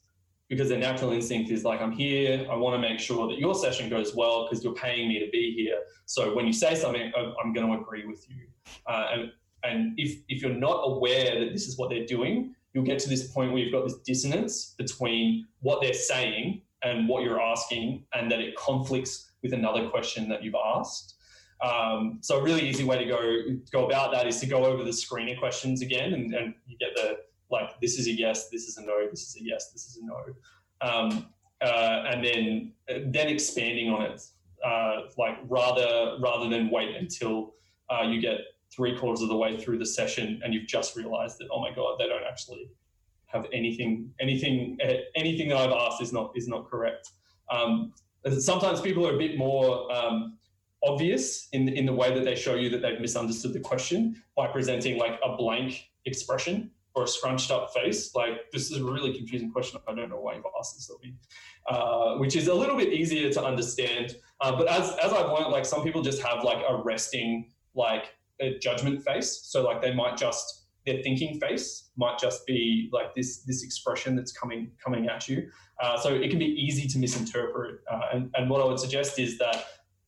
because 0.48 0.68
their 0.68 0.78
natural 0.78 1.12
instinct 1.12 1.50
is 1.50 1.64
like, 1.64 1.80
I'm 1.80 1.92
here, 1.92 2.46
I 2.50 2.54
want 2.54 2.80
to 2.80 2.88
make 2.88 3.00
sure 3.00 3.26
that 3.28 3.38
your 3.38 3.54
session 3.54 3.88
goes 3.88 4.14
well 4.14 4.46
because 4.46 4.62
you're 4.62 4.74
paying 4.74 5.08
me 5.08 5.18
to 5.18 5.30
be 5.30 5.54
here. 5.54 5.78
So 6.06 6.34
when 6.34 6.46
you 6.46 6.52
say 6.52 6.74
something, 6.74 7.10
I'm 7.16 7.52
going 7.52 7.66
to 7.66 7.80
agree 7.80 8.06
with 8.06 8.28
you. 8.28 8.46
Uh, 8.86 9.06
and 9.12 9.32
and 9.64 9.94
if, 9.96 10.18
if 10.28 10.42
you're 10.42 10.54
not 10.54 10.82
aware 10.84 11.38
that 11.38 11.52
this 11.52 11.66
is 11.68 11.78
what 11.78 11.88
they're 11.88 12.06
doing, 12.06 12.54
you'll 12.72 12.85
get 12.85 12.98
to 13.00 13.08
this 13.08 13.28
point 13.28 13.52
where 13.52 13.62
you've 13.62 13.72
got 13.72 13.85
this 13.85 13.98
dissonance 13.98 14.74
between 14.78 15.46
what 15.61 15.80
they're 15.80 15.92
saying 15.92 16.62
and 16.82 17.08
what 17.08 17.22
you're 17.22 17.40
asking, 17.40 18.04
and 18.14 18.30
that 18.30 18.40
it 18.40 18.56
conflicts 18.56 19.30
with 19.42 19.52
another 19.52 19.88
question 19.88 20.28
that 20.28 20.42
you've 20.42 20.54
asked. 20.54 21.14
Um, 21.62 22.18
so 22.22 22.38
a 22.38 22.42
really 22.42 22.68
easy 22.68 22.82
way 22.82 22.98
to 22.98 23.04
go 23.04 23.20
go 23.70 23.87
about 23.87 24.11
that 24.12 24.26
is 24.26 24.40
to 24.40 24.46
go 24.46 24.64
over 24.64 24.82
the 24.82 24.90
screener 24.90 25.38
questions 25.38 25.80
again, 25.80 26.12
and, 26.12 26.35
and 26.35 26.54
you 26.66 26.76
get 26.78 26.94
the 26.96 27.18
like 27.50 27.80
this 27.80 27.98
is 27.98 28.08
a 28.08 28.12
yes, 28.12 28.48
this 28.48 28.64
is 28.64 28.78
a 28.78 28.82
no, 28.82 29.08
this 29.08 29.22
is 29.22 29.37
a 29.40 29.44
yes, 29.44 29.70
this 29.70 29.87
is 29.87 29.98
a 29.98 30.04
no, 30.04 30.16
um, 30.80 31.26
uh, 31.61 32.04
and 32.11 32.24
then 32.24 32.72
then 33.12 33.28
expanding 33.28 33.90
on 33.90 34.02
it, 34.02 34.22
uh, 34.64 35.02
like 35.18 35.38
rather 35.48 36.16
rather 36.20 36.48
than 36.48 36.68
wait 36.68 36.96
until 36.96 37.54
uh, 37.90 38.02
you 38.02 38.20
get 38.20 38.38
three 38.74 38.96
quarters 38.96 39.22
of 39.22 39.28
the 39.28 39.37
way 39.37 39.56
through 39.56 39.78
the 39.78 39.87
session 39.87 40.40
and 40.42 40.54
you've 40.54 40.66
just 40.66 40.96
realised 40.96 41.38
that 41.38 41.48
oh 41.52 41.61
my 41.61 41.70
god 41.74 41.96
they 41.98 42.08
don't 42.08 42.24
actually 42.24 42.70
have 43.32 43.46
anything 43.52 44.11
anything 44.20 44.78
anything 45.16 45.48
that 45.48 45.56
I've 45.56 45.72
asked 45.72 46.02
is 46.02 46.12
not 46.12 46.32
is 46.37 46.48
not 46.48 46.70
correct. 46.70 47.11
Um, 47.50 47.92
sometimes 48.38 48.80
people 48.80 49.06
are 49.06 49.14
a 49.14 49.18
bit 49.18 49.37
more 49.37 49.92
um, 49.92 50.38
obvious 50.85 51.48
in 51.52 51.68
in 51.68 51.87
the 51.87 51.92
way 51.92 52.14
that 52.14 52.24
they 52.24 52.35
show 52.35 52.54
you 52.54 52.68
that 52.70 52.82
they've 52.82 53.00
misunderstood 53.00 53.52
the 53.52 53.61
question 53.61 54.22
by 54.37 54.46
presenting 54.46 54.98
like 54.98 55.18
a 55.24 55.37
blank 55.37 55.90
expression 56.04 56.70
or 56.94 57.04
a 57.04 57.08
scrunched 57.08 57.50
up 57.50 57.72
face. 57.72 58.14
Like 58.14 58.50
this 58.52 58.70
is 58.70 58.78
a 58.78 58.85
really 58.85 59.16
confusing 59.16 59.50
question. 59.50 59.80
I 59.88 59.94
don't 59.94 60.11
know 60.11 60.20
why 60.20 60.35
you've 60.35 60.44
asked 60.58 60.76
this 60.76 60.90
of 60.90 61.02
me, 61.02 61.14
uh, 61.68 62.16
which 62.18 62.37
is 62.37 62.48
a 62.48 62.54
little 62.54 62.76
bit 62.76 62.92
easier 62.92 63.32
to 63.32 63.42
understand. 63.42 64.16
Uh, 64.42 64.54
but 64.56 64.68
as 64.68 64.90
as 65.02 65.12
I've 65.12 65.30
learned, 65.30 65.52
like 65.52 65.64
some 65.64 65.82
people 65.82 66.02
just 66.02 66.20
have 66.22 66.44
like 66.44 66.62
a 66.68 66.76
resting 66.76 67.50
like 67.74 68.14
a 68.42 68.59
judgment 68.59 69.02
face. 69.02 69.42
So 69.44 69.62
like 69.62 69.81
they 69.81 69.94
might 69.94 70.16
just 70.16 70.66
their 70.85 71.00
thinking 71.02 71.38
face 71.38 71.90
might 71.96 72.18
just 72.18 72.44
be 72.46 72.90
like 72.92 73.14
this 73.14 73.44
this 73.44 73.62
expression 73.62 74.16
that's 74.16 74.33
coming 74.33 74.70
coming 74.85 75.09
at 75.09 75.28
you. 75.28 75.48
Uh, 75.81 75.98
so 75.98 76.14
it 76.14 76.28
can 76.31 76.38
be 76.38 76.46
easy 76.46 76.87
to 76.88 76.98
misinterpret. 76.98 77.81
Uh, 77.90 78.00
and, 78.12 78.31
and 78.37 78.50
what 78.50 78.61
I 78.61 78.64
would 78.64 78.78
suggest 78.78 79.18
is 79.18 79.38
that 79.38 79.64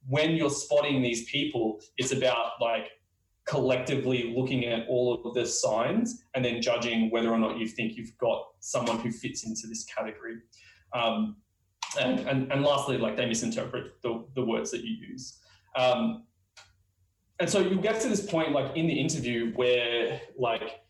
when 0.06 0.32
you're 0.32 0.50
spotting 0.50 1.02
these 1.02 1.24
people, 1.30 1.80
it's 1.96 2.12
about 2.12 2.52
like 2.60 2.90
collectively 3.46 4.34
looking 4.36 4.64
at 4.66 4.86
all 4.88 5.22
of 5.24 5.34
the 5.34 5.44
signs 5.44 6.22
and 6.34 6.44
then 6.44 6.62
judging 6.62 7.10
whether 7.10 7.30
or 7.30 7.38
not 7.38 7.58
you 7.58 7.66
think 7.66 7.96
you've 7.96 8.16
got 8.18 8.42
someone 8.60 8.98
who 9.00 9.10
fits 9.10 9.44
into 9.44 9.66
this 9.66 9.84
category. 9.84 10.36
Um, 10.94 11.36
and, 12.00 12.20
and, 12.20 12.50
and, 12.50 12.62
lastly, 12.62 12.96
like 12.98 13.16
they 13.16 13.26
misinterpret 13.26 14.00
the, 14.02 14.24
the 14.34 14.44
words 14.44 14.70
that 14.70 14.82
you 14.82 14.96
use. 15.10 15.40
Um, 15.76 16.24
and 17.40 17.50
so 17.50 17.60
you 17.60 17.76
get 17.80 18.00
to 18.00 18.08
this 18.08 18.24
point, 18.24 18.52
like 18.52 18.76
in 18.76 18.86
the 18.86 18.98
interview, 18.98 19.52
where 19.54 20.20
like 20.38 20.80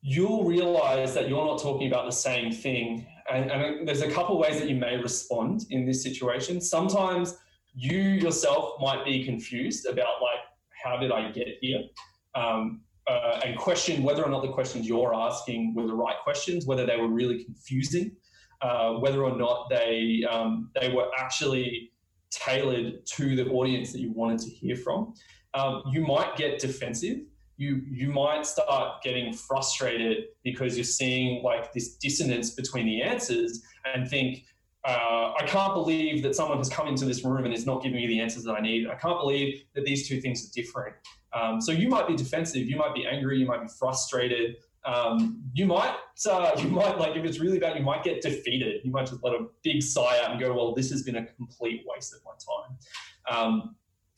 you'll 0.00 0.44
realize 0.44 1.14
that 1.14 1.28
you're 1.28 1.44
not 1.44 1.60
talking 1.60 1.86
about 1.86 2.06
the 2.06 2.12
same 2.12 2.50
thing 2.52 3.06
and, 3.30 3.50
and 3.50 3.88
there's 3.88 4.02
a 4.02 4.10
couple 4.10 4.38
ways 4.38 4.58
that 4.58 4.68
you 4.68 4.76
may 4.76 4.96
respond 4.96 5.66
in 5.70 5.86
this 5.86 6.02
situation. 6.02 6.60
Sometimes 6.60 7.36
you 7.74 7.98
yourself 7.98 8.74
might 8.80 9.04
be 9.04 9.24
confused 9.24 9.86
about 9.86 10.20
like, 10.20 10.40
how 10.82 10.96
did 10.96 11.12
I 11.12 11.30
get 11.30 11.48
here? 11.60 11.80
Um, 12.34 12.82
uh, 13.08 13.40
and 13.44 13.58
question 13.58 14.02
whether 14.02 14.22
or 14.22 14.30
not 14.30 14.42
the 14.42 14.52
questions 14.52 14.86
you're 14.86 15.14
asking 15.14 15.74
were 15.74 15.86
the 15.86 15.94
right 15.94 16.16
questions, 16.22 16.66
whether 16.66 16.86
they 16.86 16.96
were 16.96 17.08
really 17.08 17.44
confusing, 17.44 18.12
uh, 18.60 18.94
whether 18.94 19.24
or 19.24 19.36
not 19.36 19.68
they 19.70 20.24
um, 20.30 20.70
they 20.80 20.88
were 20.88 21.08
actually 21.18 21.91
tailored 22.32 23.06
to 23.06 23.36
the 23.36 23.46
audience 23.50 23.92
that 23.92 24.00
you 24.00 24.10
wanted 24.10 24.40
to 24.40 24.50
hear 24.50 24.76
from. 24.76 25.14
Um, 25.54 25.82
you 25.90 26.04
might 26.06 26.36
get 26.36 26.58
defensive 26.58 27.18
you 27.62 27.82
you 27.90 28.10
might 28.10 28.46
start 28.46 29.02
getting 29.02 29.32
frustrated 29.32 30.24
because 30.42 30.76
you're 30.76 30.84
seeing 30.84 31.42
like 31.42 31.72
this 31.72 31.96
dissonance 31.96 32.50
between 32.50 32.86
the 32.86 33.02
answers 33.02 33.62
and 33.94 34.08
think 34.08 34.44
uh, 34.84 35.32
I 35.38 35.44
can't 35.46 35.74
believe 35.74 36.24
that 36.24 36.34
someone 36.34 36.58
has 36.58 36.68
come 36.68 36.88
into 36.88 37.04
this 37.04 37.24
room 37.24 37.44
and 37.44 37.54
is 37.54 37.64
not 37.64 37.82
giving 37.82 37.98
me 37.98 38.08
the 38.08 38.18
answers 38.18 38.42
that 38.44 38.54
I 38.54 38.60
need. 38.60 38.88
I 38.88 38.96
can't 38.96 39.18
believe 39.18 39.62
that 39.74 39.84
these 39.84 40.08
two 40.08 40.20
things 40.20 40.44
are 40.44 40.52
different. 40.52 40.96
Um, 41.32 41.60
so 41.60 41.70
you 41.70 41.88
might 41.88 42.08
be 42.08 42.16
defensive, 42.16 42.68
you 42.68 42.76
might 42.76 42.92
be 42.92 43.06
angry, 43.06 43.38
you 43.38 43.46
might 43.46 43.62
be 43.62 43.68
frustrated. 43.78 44.56
Um, 44.84 45.42
you 45.54 45.66
might, 45.66 45.94
uh, 46.28 46.50
you 46.58 46.68
might 46.68 46.98
like 46.98 47.16
if 47.16 47.24
it's 47.24 47.38
really 47.38 47.58
bad, 47.58 47.76
you 47.76 47.84
might 47.84 48.02
get 48.02 48.20
defeated. 48.20 48.80
You 48.84 48.90
might 48.90 49.06
just 49.06 49.22
let 49.22 49.34
a 49.34 49.46
big 49.62 49.82
sigh 49.82 50.18
out 50.22 50.32
and 50.32 50.40
go, 50.40 50.52
"Well, 50.52 50.74
this 50.74 50.90
has 50.90 51.02
been 51.02 51.16
a 51.16 51.26
complete 51.26 51.84
waste 51.86 52.14
of 52.14 52.20
my 52.24 52.32
time." 52.32 52.78
Um, 53.28 53.76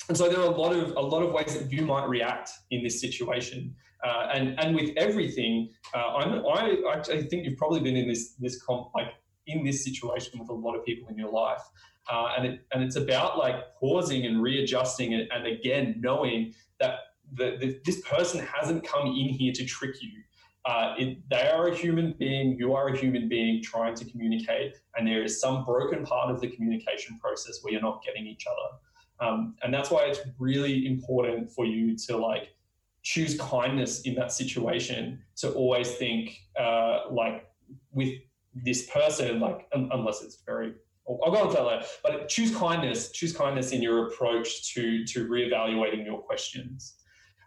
and 0.09 0.17
so 0.17 0.29
there 0.29 0.41
are 0.41 0.47
a 0.47 0.57
lot 0.57 0.73
of 0.75 0.91
a 0.97 1.01
lot 1.01 1.23
of 1.23 1.33
ways 1.33 1.59
that 1.59 1.73
you 1.73 1.83
might 1.83 2.09
react 2.09 2.51
in 2.71 2.83
this 2.83 3.01
situation. 3.01 3.75
Uh, 4.05 4.29
and 4.35 4.59
and 4.61 4.77
with 4.77 4.91
everything, 4.97 5.71
uh, 5.95 5.99
I, 5.99 7.01
I 7.01 7.23
think 7.23 7.47
you've 7.47 7.57
probably 7.57 7.81
been 7.81 7.97
in 7.97 8.09
this 8.09 8.35
this 8.35 8.63
comp, 8.63 8.89
like 8.95 9.09
in 9.47 9.65
this 9.65 9.83
situation 9.85 10.39
with 10.39 10.51
a 10.51 10.53
lot 10.53 10.75
of 10.75 10.85
people 10.85 11.09
in 11.09 11.17
your 11.17 11.31
life, 11.31 11.63
uh, 12.11 12.35
and 12.37 12.47
it, 12.47 12.61
and 12.73 12.83
it's 12.83 12.97
about 12.97 13.39
like 13.39 13.57
pausing 13.81 14.27
and 14.27 14.43
readjusting 14.43 15.13
it, 15.13 15.29
and 15.35 15.47
again 15.47 15.97
knowing 16.01 16.55
that 16.81 16.99
the, 17.33 17.57
the, 17.59 17.81
this 17.85 18.03
person 18.03 18.45
hasn't 18.45 18.85
come 18.85 19.07
in 19.07 19.29
here 19.29 19.53
to 19.53 19.65
trick 19.65 20.03
you. 20.03 20.24
Uh, 20.67 20.95
it, 20.99 21.19
they 21.29 21.49
are 21.51 21.69
a 21.69 21.77
human 21.77 22.15
being, 22.19 22.57
you 22.59 22.75
are 22.75 22.89
a 22.89 22.97
human 22.97 23.29
being 23.29 23.63
trying 23.63 23.95
to 23.95 24.05
communicate, 24.07 24.77
and 24.97 25.07
there 25.07 25.23
is 25.23 25.41
some 25.41 25.65
broken 25.65 26.05
part 26.05 26.31
of 26.31 26.41
the 26.41 26.49
communication 26.49 27.19
process 27.19 27.59
where 27.63 27.73
you're 27.73 27.83
not 27.83 28.03
getting 28.03 28.27
each 28.27 28.47
other. 28.47 29.29
Um, 29.29 29.57
and 29.63 29.73
that's 29.73 29.91
why 29.91 30.05
it's 30.05 30.21
really 30.39 30.87
important 30.87 31.51
for 31.51 31.67
you 31.67 31.97
to 32.07 32.17
like 32.17 32.55
choose 33.03 33.39
kindness 33.39 34.03
in 34.03 34.15
that 34.15 34.33
situation 34.33 35.23
to 35.37 35.51
always 35.53 35.95
think 35.97 36.41
uh, 36.59 37.03
like 37.11 37.47
with 37.93 38.15
this 38.55 38.89
person, 38.89 39.41
like 39.41 39.67
un- 39.75 39.91
unless 39.93 40.23
it's 40.23 40.43
very 40.47 40.73
I'll 41.07 41.31
go 41.31 41.37
on 41.37 41.53
that 41.53 41.65
later. 41.65 41.87
But 42.03 42.29
choose 42.29 42.55
kindness. 42.57 43.11
Choose 43.11 43.37
kindness 43.37 43.73
in 43.73 43.83
your 43.83 44.09
approach 44.09 44.73
to 44.75 45.05
to 45.05 45.29
reevaluating 45.29 46.05
your 46.05 46.23
questions. 46.23 46.95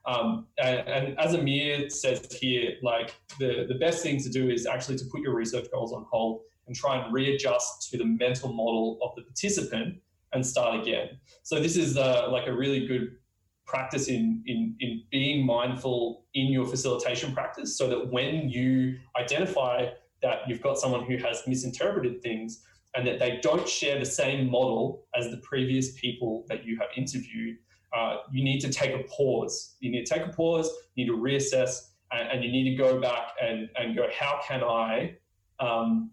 Um, 0.08 0.48
and, 0.58 0.88
and, 0.88 1.20
as 1.20 1.34
Amir 1.34 1.90
says 1.90 2.26
here, 2.40 2.76
like 2.82 3.14
the 3.40 3.66
the 3.68 3.76
best 3.76 4.02
thing 4.02 4.22
to 4.24 4.30
do 4.30 4.50
is 4.50 4.66
actually 4.66 4.98
to 5.00 5.06
put 5.06 5.20
your 5.22 5.36
research 5.36 5.68
goals 5.70 5.92
on 5.92 6.06
hold 6.10 6.44
and 6.68 6.76
try 6.76 6.98
and 6.98 7.14
readjust 7.14 7.90
to 7.92 7.98
the 7.98 8.06
mental 8.06 8.54
model 8.54 9.00
of 9.02 9.12
the 9.16 9.24
participant 9.24 9.98
and 10.34 10.46
start 10.46 10.80
again. 10.80 11.10
So 11.44 11.60
this 11.60 11.76
is 11.76 11.98
uh, 11.98 12.30
like 12.32 12.48
a 12.48 12.54
really 12.54 12.88
good 12.88 13.18
practice 13.66 14.08
in, 14.08 14.42
in, 14.46 14.76
in 14.80 15.04
being 15.12 15.46
mindful 15.46 16.26
in 16.34 16.48
your 16.48 16.66
facilitation 16.66 17.34
practice 17.34 17.78
so 17.78 17.88
that 17.90 18.12
when 18.12 18.50
you 18.50 18.98
identify 19.20 19.88
that 20.22 20.40
you've 20.48 20.62
got 20.62 20.78
someone 20.78 21.04
who 21.04 21.18
has 21.18 21.44
misinterpreted 21.48 22.22
things 22.22 22.64
and 22.96 23.06
that 23.06 23.20
they 23.20 23.40
don't 23.42 23.68
share 23.68 24.00
the 24.00 24.06
same 24.06 24.50
model 24.50 25.06
as 25.16 25.30
the 25.30 25.38
previous 25.38 26.00
people 26.00 26.46
that 26.48 26.66
you 26.66 26.78
have 26.78 26.88
interviewed, 26.96 27.58
uh, 27.98 28.18
you 28.32 28.44
need 28.44 28.60
to 28.60 28.70
take 28.70 28.94
a 28.94 29.04
pause. 29.04 29.76
You 29.80 29.92
need 29.92 30.06
to 30.06 30.14
take 30.14 30.26
a 30.26 30.30
pause, 30.30 30.70
you 30.96 31.06
need 31.06 31.12
to 31.12 31.18
reassess, 31.18 31.90
and, 32.12 32.30
and 32.30 32.44
you 32.44 32.52
need 32.52 32.70
to 32.70 32.76
go 32.76 33.02
back 33.02 33.30
and, 33.42 33.70
and 33.76 33.96
go, 33.96 34.08
how 34.18 34.40
can 34.48 34.64
I 34.64 35.18
um, 35.60 36.12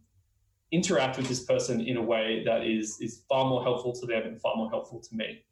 interact 0.72 1.18
with 1.18 1.28
this 1.28 1.44
person 1.44 1.80
in 1.80 1.96
a 1.98 2.02
way 2.02 2.42
that 2.44 2.64
is, 2.64 2.98
is 3.00 3.22
far 3.28 3.44
more 3.44 3.62
helpful 3.62 3.92
to 3.92 4.06
them 4.06 4.22
and 4.22 4.40
far 4.40 4.56
more 4.56 4.70
helpful 4.70 5.00
to 5.00 5.14
me? 5.14 5.44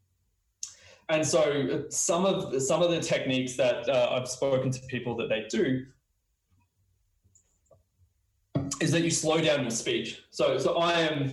And 1.09 1.27
so 1.27 1.43
uh, 1.43 1.91
some 1.91 2.25
of 2.25 2.63
some 2.63 2.81
of 2.81 2.91
the 2.91 3.01
techniques 3.01 3.55
that 3.57 3.89
uh, 3.89 4.11
I've 4.13 4.29
spoken 4.29 4.71
to 4.71 4.81
people 4.87 5.15
that 5.17 5.29
they 5.29 5.47
do 5.51 5.85
is 8.81 8.91
that 8.93 9.03
you 9.03 9.11
slow 9.11 9.39
down 9.41 9.63
your 9.63 9.71
speech. 9.71 10.23
So, 10.31 10.59
so 10.59 10.79
I 10.79 11.01
am 11.01 11.33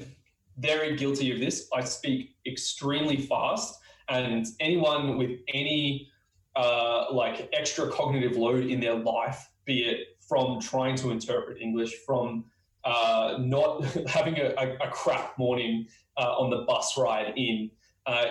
very 0.57 0.95
guilty 0.97 1.31
of 1.31 1.39
this. 1.39 1.69
I 1.73 1.83
speak 1.83 2.35
extremely 2.45 3.17
fast, 3.17 3.78
and 4.09 4.45
anyone 4.59 5.17
with 5.17 5.39
any 5.53 6.09
uh, 6.55 7.05
like 7.11 7.49
extra 7.53 7.89
cognitive 7.89 8.35
load 8.35 8.65
in 8.65 8.79
their 8.79 8.95
life, 8.95 9.49
be 9.65 9.83
it 9.83 9.99
from 10.27 10.59
trying 10.59 10.95
to 10.95 11.11
interpret 11.11 11.61
English, 11.61 11.93
from 12.05 12.45
uh, 12.83 13.37
not 13.39 13.83
having 14.07 14.37
a, 14.37 14.53
a, 14.57 14.87
a, 14.87 14.91
crap 14.91 15.37
morning 15.37 15.87
uh, 16.17 16.37
on 16.37 16.49
the 16.49 16.65
bus 16.67 16.97
ride 16.97 17.33
in, 17.35 17.69
uh, 18.05 18.25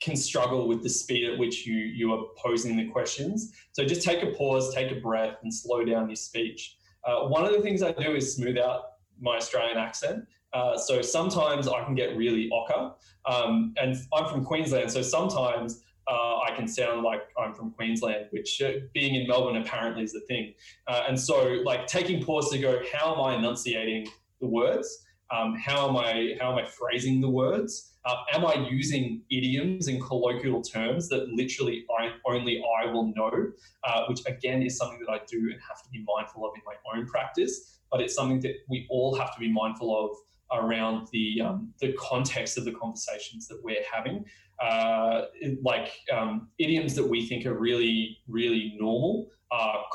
can 0.00 0.16
struggle 0.16 0.66
with 0.66 0.82
the 0.82 0.88
speed 0.88 1.30
at 1.30 1.38
which 1.38 1.66
you 1.66 1.76
you 1.76 2.12
are 2.12 2.24
posing 2.36 2.76
the 2.76 2.88
questions. 2.88 3.52
So 3.72 3.84
just 3.84 4.02
take 4.02 4.22
a 4.22 4.32
pause, 4.32 4.74
take 4.74 4.90
a 4.90 5.00
breath, 5.00 5.36
and 5.42 5.52
slow 5.52 5.84
down 5.84 6.08
your 6.08 6.16
speech. 6.16 6.76
Uh, 7.04 7.28
one 7.28 7.44
of 7.44 7.52
the 7.52 7.60
things 7.60 7.82
I 7.82 7.92
do 7.92 8.14
is 8.14 8.34
smooth 8.34 8.58
out 8.58 8.82
my 9.20 9.36
Australian 9.36 9.76
accent. 9.76 10.26
Uh, 10.52 10.76
so 10.76 11.00
sometimes 11.00 11.68
I 11.68 11.84
can 11.84 11.94
get 11.94 12.16
really 12.16 12.50
ocker. 12.50 12.94
Um, 13.26 13.74
and 13.80 13.96
I'm 14.12 14.28
from 14.28 14.44
Queensland, 14.44 14.90
so 14.90 15.02
sometimes 15.02 15.82
uh, 16.10 16.38
I 16.40 16.52
can 16.56 16.66
sound 16.66 17.02
like 17.02 17.22
I'm 17.38 17.54
from 17.54 17.70
Queensland, 17.70 18.26
which 18.30 18.60
uh, 18.60 18.72
being 18.94 19.14
in 19.14 19.28
Melbourne 19.28 19.56
apparently 19.56 20.02
is 20.02 20.12
the 20.12 20.20
thing. 20.20 20.54
Uh, 20.88 21.04
and 21.08 21.18
so, 21.18 21.60
like 21.64 21.86
taking 21.86 22.24
pause 22.24 22.50
to 22.50 22.58
go, 22.58 22.80
how 22.92 23.14
am 23.14 23.20
I 23.20 23.36
enunciating 23.36 24.08
the 24.40 24.48
words? 24.48 25.04
Um, 25.32 25.54
how 25.54 25.88
am 25.88 25.96
I 25.96 26.34
how 26.40 26.50
am 26.52 26.58
I 26.58 26.66
phrasing 26.66 27.20
the 27.20 27.28
words? 27.28 27.92
Uh, 28.04 28.16
am 28.32 28.44
I 28.44 28.66
using 28.68 29.22
idioms 29.30 29.86
and 29.86 30.02
colloquial 30.02 30.62
terms 30.62 31.08
that 31.10 31.28
literally 31.28 31.84
I, 32.00 32.10
only 32.26 32.60
I 32.80 32.86
will 32.86 33.12
know? 33.14 33.30
Which 34.08 34.22
again 34.26 34.62
is 34.62 34.76
something 34.76 34.98
that 35.06 35.12
I 35.12 35.20
do 35.28 35.38
and 35.38 35.60
have 35.68 35.82
to 35.84 35.90
be 35.92 36.04
mindful 36.16 36.44
of 36.46 36.52
in 36.56 36.62
my 36.66 36.74
own 36.96 37.06
practice. 37.06 37.78
But 37.92 38.00
it's 38.00 38.14
something 38.14 38.40
that 38.40 38.54
we 38.68 38.86
all 38.90 39.14
have 39.14 39.32
to 39.34 39.38
be 39.38 39.52
mindful 39.52 39.96
of 39.96 40.16
around 40.52 41.08
the 41.12 41.40
um, 41.40 41.72
the 41.80 41.92
context 41.94 42.58
of 42.58 42.64
the 42.64 42.72
conversations 42.72 43.46
that 43.48 43.60
we're 43.62 43.84
having. 43.90 44.24
Uh, 44.62 45.22
like 45.64 45.90
um, 46.12 46.48
idioms 46.58 46.94
that 46.94 47.06
we 47.06 47.26
think 47.26 47.46
are 47.46 47.58
really 47.58 48.18
really 48.28 48.76
normal, 48.78 49.30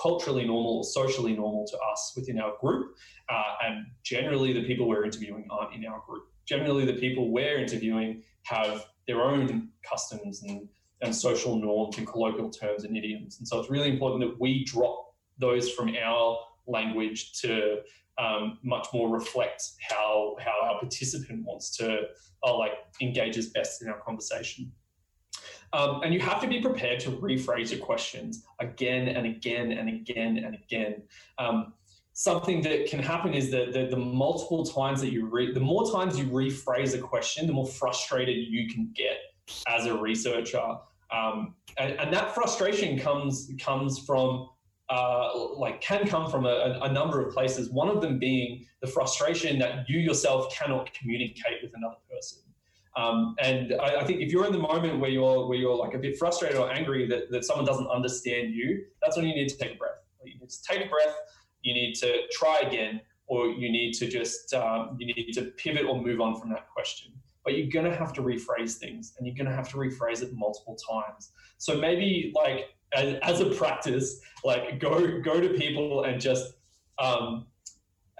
culturally 0.02 0.46
normal 0.46 0.78
or 0.78 0.84
socially 0.84 1.36
normal 1.36 1.68
to 1.68 1.78
us 1.92 2.14
within 2.16 2.40
our 2.40 2.54
group, 2.60 2.96
uh, 3.30 3.54
and 3.64 3.86
generally 4.04 4.54
the 4.54 4.64
people 4.64 4.88
we're 4.88 5.06
interviewing 5.06 5.46
aren't 5.52 5.74
in 5.76 5.86
our 5.86 6.02
group 6.08 6.24
generally 6.46 6.86
the 6.86 6.94
people 6.94 7.32
we're 7.32 7.58
interviewing 7.58 8.24
have 8.44 8.86
their 9.08 9.22
own 9.22 9.70
customs 9.88 10.44
and, 10.44 10.68
and 11.02 11.16
social 11.16 11.58
norms 11.58 11.98
and 11.98 12.08
colloquial 12.08 12.50
terms 12.50 12.84
and 12.84 12.96
idioms. 12.96 13.40
And 13.40 13.48
so 13.48 13.60
it's 13.60 13.70
really 13.70 13.90
important 13.90 14.22
that 14.22 14.40
we 14.40 14.64
drop 14.66 15.14
those 15.38 15.70
from 15.72 15.94
our 15.96 16.40
language 16.68 17.34
to 17.42 17.80
um, 18.18 18.60
much 18.64 18.88
more 18.94 19.10
reflect 19.10 19.64
how 19.90 20.36
how 20.40 20.56
our 20.64 20.80
participant 20.80 21.46
wants 21.46 21.76
to 21.78 22.04
uh, 22.44 22.58
like 22.58 22.74
engages 23.02 23.50
best 23.50 23.82
in 23.82 23.90
our 23.90 24.00
conversation. 24.00 24.72
Um, 25.74 26.02
and 26.04 26.14
you 26.14 26.20
have 26.22 26.40
to 26.42 26.48
be 26.48 26.62
prepared 26.62 27.00
to 27.02 27.10
rephrase 27.10 27.72
your 27.72 27.84
questions 27.86 28.46
again 28.60 29.10
and 29.10 29.26
again 29.26 29.74
and 29.74 29.90
again 29.90 30.38
and 30.38 30.56
again. 30.56 31.04
Um, 31.38 31.74
something 32.14 32.62
that 32.62 32.86
can 32.86 33.00
happen 33.00 33.34
is 33.34 33.52
that 33.52 33.74
the, 33.74 33.88
the, 33.88 33.98
multiple 33.98 34.66
times 34.66 35.02
that 35.02 35.12
you 35.12 35.26
read, 35.26 35.54
the 35.54 35.60
more 35.60 35.92
times 35.92 36.18
you 36.18 36.26
rephrase 36.26 36.96
a 36.96 36.98
question, 36.98 37.46
the 37.46 37.52
more 37.52 37.68
frustrated 37.68 38.38
you 38.38 38.70
can 38.70 38.90
get 38.96 39.18
as 39.68 39.86
a 39.86 39.94
researcher. 39.94 40.76
Um, 41.12 41.56
and, 41.78 42.00
and, 42.00 42.14
that 42.14 42.34
frustration 42.34 42.98
comes 42.98 43.52
comes 43.60 44.00
from 44.00 44.50
uh, 44.90 45.30
like 45.58 45.82
can 45.82 46.08
come 46.08 46.30
from 46.30 46.46
a, 46.46 46.80
a, 46.84 46.92
number 46.92 47.26
of 47.26 47.34
places. 47.34 47.72
One 47.72 47.90
of 47.90 48.02
them 48.02 48.20
being 48.20 48.66
the 48.82 48.88
frustration 48.88 49.58
that 49.60 49.90
you 49.90 50.00
yourself 50.00 50.54
cannot 50.56 50.94
communicate 50.94 51.64
with 51.64 51.72
another 51.76 51.96
person. 52.12 52.44
Um, 52.96 53.36
and 53.40 53.74
I, 53.82 54.02
I, 54.02 54.04
think 54.06 54.22
if 54.22 54.32
you're 54.32 54.46
in 54.46 54.52
the 54.52 54.60
moment 54.60 55.00
where 55.00 55.10
you're 55.10 55.48
where 55.48 55.58
you're 55.58 55.76
like 55.76 55.96
a 55.96 55.98
bit 55.98 56.18
frustrated 56.18 56.58
or 56.58 56.72
angry 56.72 57.08
that, 57.08 57.32
that 57.32 57.46
someone 57.46 57.66
doesn't 57.66 57.88
understand 57.88 58.54
you, 58.54 58.86
that's 59.02 59.18
when 59.18 59.26
you 59.26 59.34
need 59.34 59.50
to 59.50 59.58
take 59.58 59.74
a 59.74 59.78
breath. 59.78 60.04
You 60.24 60.40
need 60.40 60.50
to 60.50 60.64
take 60.64 60.86
a 60.86 60.90
breath 60.90 61.16
you 61.66 61.74
need 61.74 61.96
to 61.96 62.22
try 62.32 62.60
again, 62.60 63.02
or 63.28 63.48
you 63.48 63.72
need 63.72 63.94
to 63.94 64.08
just 64.08 64.54
um, 64.54 64.96
you 65.00 65.14
need 65.14 65.34
to 65.34 65.46
pivot 65.58 65.86
or 65.86 66.02
move 66.02 66.22
on 66.22 66.40
from 66.40 66.50
that 66.52 66.70
question. 66.70 67.12
But 67.44 67.58
you're 67.58 67.70
going 67.70 67.92
to 67.92 67.96
have 67.96 68.14
to 68.14 68.22
rephrase 68.22 68.76
things, 68.76 69.14
and 69.18 69.28
you're 69.28 69.36
going 69.36 69.50
to 69.50 69.56
have 69.56 69.70
to 69.70 69.78
rephrase 69.78 70.22
it 70.22 70.34
multiple 70.34 70.78
times. 70.90 71.32
So 71.58 71.78
maybe 71.78 72.32
like 72.36 72.75
as, 72.94 73.16
as 73.22 73.42
a 73.42 73.50
practice, 73.52 74.22
like 74.44 74.80
go 74.80 75.20
go 75.22 75.40
to 75.40 75.50
people 75.50 76.04
and 76.04 76.22
just 76.22 76.54
um, 77.00 77.48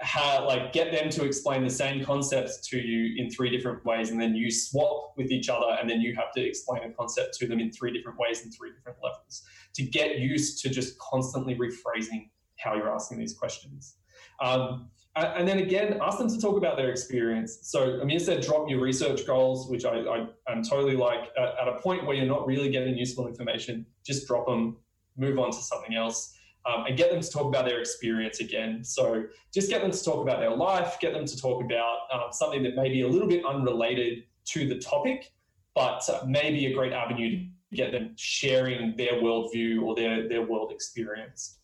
ha, 0.00 0.44
like 0.46 0.72
get 0.72 0.92
them 0.92 1.08
to 1.10 1.24
explain 1.24 1.64
the 1.64 1.70
same 1.70 2.04
concepts 2.04 2.66
to 2.68 2.78
you 2.78 3.22
in 3.22 3.30
three 3.30 3.50
different 3.50 3.84
ways, 3.84 4.10
and 4.10 4.20
then 4.20 4.34
you 4.34 4.50
swap 4.50 5.14
with 5.16 5.30
each 5.30 5.48
other, 5.48 5.76
and 5.80 5.88
then 5.88 6.00
you 6.00 6.14
have 6.14 6.32
to 6.32 6.42
explain 6.42 6.82
a 6.84 6.92
concept 6.92 7.34
to 7.38 7.46
them 7.46 7.60
in 7.60 7.70
three 7.70 7.92
different 7.92 8.18
ways 8.18 8.42
and 8.42 8.52
three 8.54 8.72
different 8.72 8.98
levels 9.02 9.42
to 9.74 9.82
get 9.82 10.18
used 10.18 10.62
to 10.62 10.68
just 10.68 10.98
constantly 10.98 11.54
rephrasing 11.54 12.28
how 12.58 12.74
you're 12.74 12.92
asking 12.92 13.18
these 13.18 13.34
questions. 13.34 13.96
Um, 14.40 14.90
and 15.16 15.48
then 15.48 15.58
again, 15.58 15.98
ask 16.02 16.18
them 16.18 16.28
to 16.28 16.38
talk 16.38 16.56
about 16.56 16.76
their 16.76 16.90
experience. 16.90 17.58
So 17.62 18.00
Amir 18.00 18.18
said, 18.18 18.42
drop 18.42 18.68
your 18.68 18.80
research 18.80 19.26
goals, 19.26 19.68
which 19.68 19.84
I, 19.84 20.00
I 20.00 20.26
am 20.48 20.62
totally 20.62 20.96
like. 20.96 21.30
At, 21.38 21.54
at, 21.60 21.68
a 21.68 21.78
point 21.80 22.04
where 22.04 22.14
you're 22.14 22.26
not 22.26 22.46
really 22.46 22.70
getting 22.70 22.96
useful 22.96 23.26
information, 23.26 23.86
just 24.04 24.26
drop 24.26 24.46
them, 24.46 24.76
move 25.16 25.38
on 25.38 25.50
to 25.52 25.56
something 25.56 25.94
else, 25.94 26.36
um, 26.66 26.84
and 26.86 26.98
get 26.98 27.10
them 27.10 27.22
to 27.22 27.30
talk 27.30 27.46
about 27.46 27.64
their 27.64 27.80
experience 27.80 28.40
again. 28.40 28.84
So 28.84 29.24
just 29.54 29.70
get 29.70 29.80
them 29.80 29.90
to 29.90 30.04
talk 30.04 30.20
about 30.20 30.40
their 30.40 30.54
life, 30.54 30.98
get 31.00 31.14
them 31.14 31.24
to 31.24 31.40
talk 31.40 31.64
about 31.64 31.98
um, 32.12 32.32
something 32.32 32.62
that 32.64 32.76
may 32.76 32.90
be 32.90 33.00
a 33.02 33.08
little 33.08 33.28
bit 33.28 33.44
unrelated 33.46 34.24
to 34.46 34.68
the 34.68 34.78
topic, 34.78 35.32
but 35.74 36.06
uh, 36.10 36.24
maybe 36.26 36.66
a 36.66 36.74
great 36.74 36.92
avenue 36.92 37.46
to 37.70 37.76
get 37.76 37.90
them 37.90 38.12
sharing 38.16 38.94
their 38.96 39.14
worldview 39.14 39.82
or 39.82 39.94
their, 39.94 40.28
their 40.28 40.42
world 40.42 40.72
experience 40.72 41.60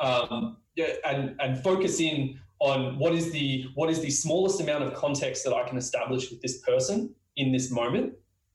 um, 0.00 0.56
and 1.04 1.36
and 1.40 1.62
focus 1.62 2.00
in 2.00 2.38
on 2.60 2.98
what 2.98 3.14
is 3.14 3.30
the 3.30 3.66
what 3.74 3.90
is 3.90 4.00
the 4.00 4.10
smallest 4.10 4.60
amount 4.60 4.84
of 4.84 4.94
context 4.94 5.44
that 5.44 5.54
I 5.54 5.66
can 5.68 5.76
establish 5.76 6.30
with 6.30 6.40
this 6.40 6.58
person 6.62 7.14
in 7.36 7.52
this 7.52 7.70
moment, 7.70 8.14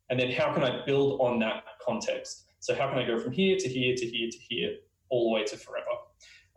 and 0.10 0.20
then 0.20 0.32
how 0.32 0.54
can 0.54 0.64
I 0.64 0.84
build 0.86 1.22
on 1.22 1.40
that 1.40 1.64
context? 1.84 2.46
So 2.60 2.76
how 2.76 2.90
can 2.90 3.00
I 3.00 3.06
go 3.06 3.20
from 3.20 3.32
here 3.32 3.58
to 3.58 3.68
here 3.68 3.96
to 3.96 4.06
here 4.06 4.30
to 4.30 4.38
here, 4.50 4.76
all 5.10 5.30
the 5.30 5.34
way 5.36 5.44
to 5.46 5.58
forever? 5.58 5.86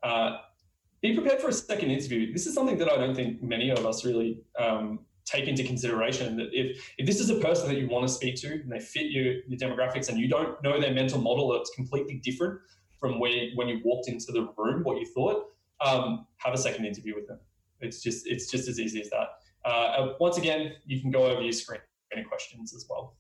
Uh, 0.03 0.39
be 1.01 1.15
prepared 1.15 1.41
for 1.41 1.49
a 1.49 1.53
second 1.53 1.91
interview. 1.91 2.33
This 2.33 2.47
is 2.47 2.55
something 2.55 2.79
that 2.79 2.91
I 2.91 2.97
don't 2.97 3.15
think 3.15 3.43
many 3.43 3.71
of 3.71 3.85
us 3.85 4.05
really 4.07 4.41
um, 4.59 5.01
take 5.27 5.49
into 5.49 5.63
consideration. 5.65 6.37
That 6.37 6.49
if 6.53 6.93
if 6.99 7.07
this 7.07 7.21
is 7.21 7.31
a 7.31 7.37
person 7.37 7.69
that 7.69 7.79
you 7.79 7.89
want 7.89 8.07
to 8.09 8.13
speak 8.13 8.37
to 8.37 8.53
and 8.53 8.71
they 8.73 8.81
fit 8.81 9.11
your 9.11 9.35
your 9.47 9.59
demographics, 9.59 10.09
and 10.09 10.19
you 10.19 10.29
don't 10.29 10.63
know 10.63 10.81
their 10.81 10.95
mental 10.95 11.21
model 11.21 11.53
that's 11.53 11.71
completely 11.71 12.17
different 12.25 12.61
from 13.05 13.19
where 13.19 13.51
when 13.55 13.69
you 13.69 13.83
walked 13.85 14.09
into 14.09 14.33
the 14.33 14.49
room 14.57 14.83
what 14.83 14.99
you 14.99 15.05
thought, 15.05 15.51
um, 15.85 16.27
have 16.39 16.55
a 16.55 16.57
second 16.57 16.87
interview 16.87 17.15
with 17.15 17.29
them. 17.29 17.39
It's 17.83 18.03
just 18.03 18.27
it's 18.27 18.51
just 18.51 18.67
as 18.67 18.81
easy 18.81 19.03
as 19.03 19.11
that. 19.11 19.29
Uh, 19.63 19.69
uh 19.69 20.15
once 20.21 20.39
again, 20.39 20.73
you 20.87 21.03
can 21.03 21.11
go 21.11 21.27
over 21.27 21.43
your 21.43 21.53
screen 21.53 21.81
any 22.15 22.25
questions 22.25 22.75
as 22.75 22.87
well. 22.89 23.19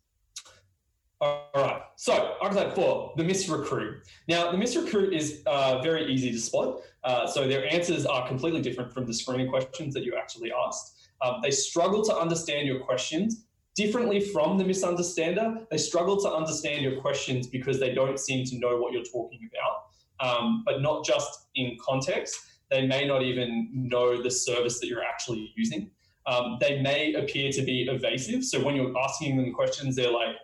All 1.20 1.50
right, 1.54 1.82
so 1.96 2.36
archetype 2.40 2.74
four, 2.74 3.12
the 3.18 3.24
misrecruit. 3.24 3.96
Now, 4.26 4.50
the 4.50 4.56
misrecruit 4.56 5.12
is 5.12 5.42
uh, 5.44 5.82
very 5.82 6.10
easy 6.10 6.32
to 6.32 6.38
spot. 6.38 6.80
Uh, 7.02 7.26
so 7.26 7.46
their 7.46 7.70
answers 7.70 8.06
are 8.06 8.26
completely 8.26 8.62
different 8.62 8.90
from 8.90 9.04
the 9.04 9.12
screening 9.12 9.50
questions 9.50 9.92
that 9.94 10.04
you 10.04 10.14
actually 10.16 10.50
asked. 10.66 11.10
Um, 11.20 11.40
they 11.42 11.50
struggle 11.50 12.02
to 12.04 12.16
understand 12.16 12.66
your 12.66 12.80
questions 12.80 13.44
differently 13.74 14.20
from 14.20 14.56
the 14.56 14.64
misunderstander, 14.64 15.66
they 15.70 15.78
struggle 15.78 16.20
to 16.22 16.30
understand 16.30 16.82
your 16.82 17.00
questions 17.00 17.46
because 17.46 17.80
they 17.80 17.92
don't 17.92 18.18
seem 18.18 18.44
to 18.46 18.58
know 18.58 18.76
what 18.76 18.92
you're 18.92 19.02
talking 19.04 19.48
about, 19.50 20.36
um, 20.38 20.62
but 20.64 20.80
not 20.80 21.04
just 21.04 21.46
in 21.54 21.76
context. 21.84 22.38
They 22.70 22.86
may 22.86 23.06
not 23.06 23.22
even 23.22 23.70
know 23.72 24.22
the 24.22 24.30
service 24.30 24.80
that 24.80 24.86
you're 24.86 25.04
actually 25.04 25.52
using. 25.56 25.90
Um, 26.26 26.56
they 26.60 26.80
may 26.80 27.14
appear 27.14 27.52
to 27.52 27.62
be 27.62 27.82
evasive. 27.82 28.44
So 28.44 28.64
when 28.64 28.74
you're 28.74 28.96
asking 28.98 29.36
them 29.36 29.52
questions, 29.52 29.96
they're 29.96 30.10
like 30.10 30.36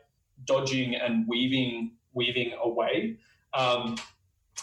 dodging 0.44 0.96
and 0.96 1.26
weaving, 1.26 1.92
weaving 2.12 2.52
away. 2.62 3.16
Um, 3.54 3.96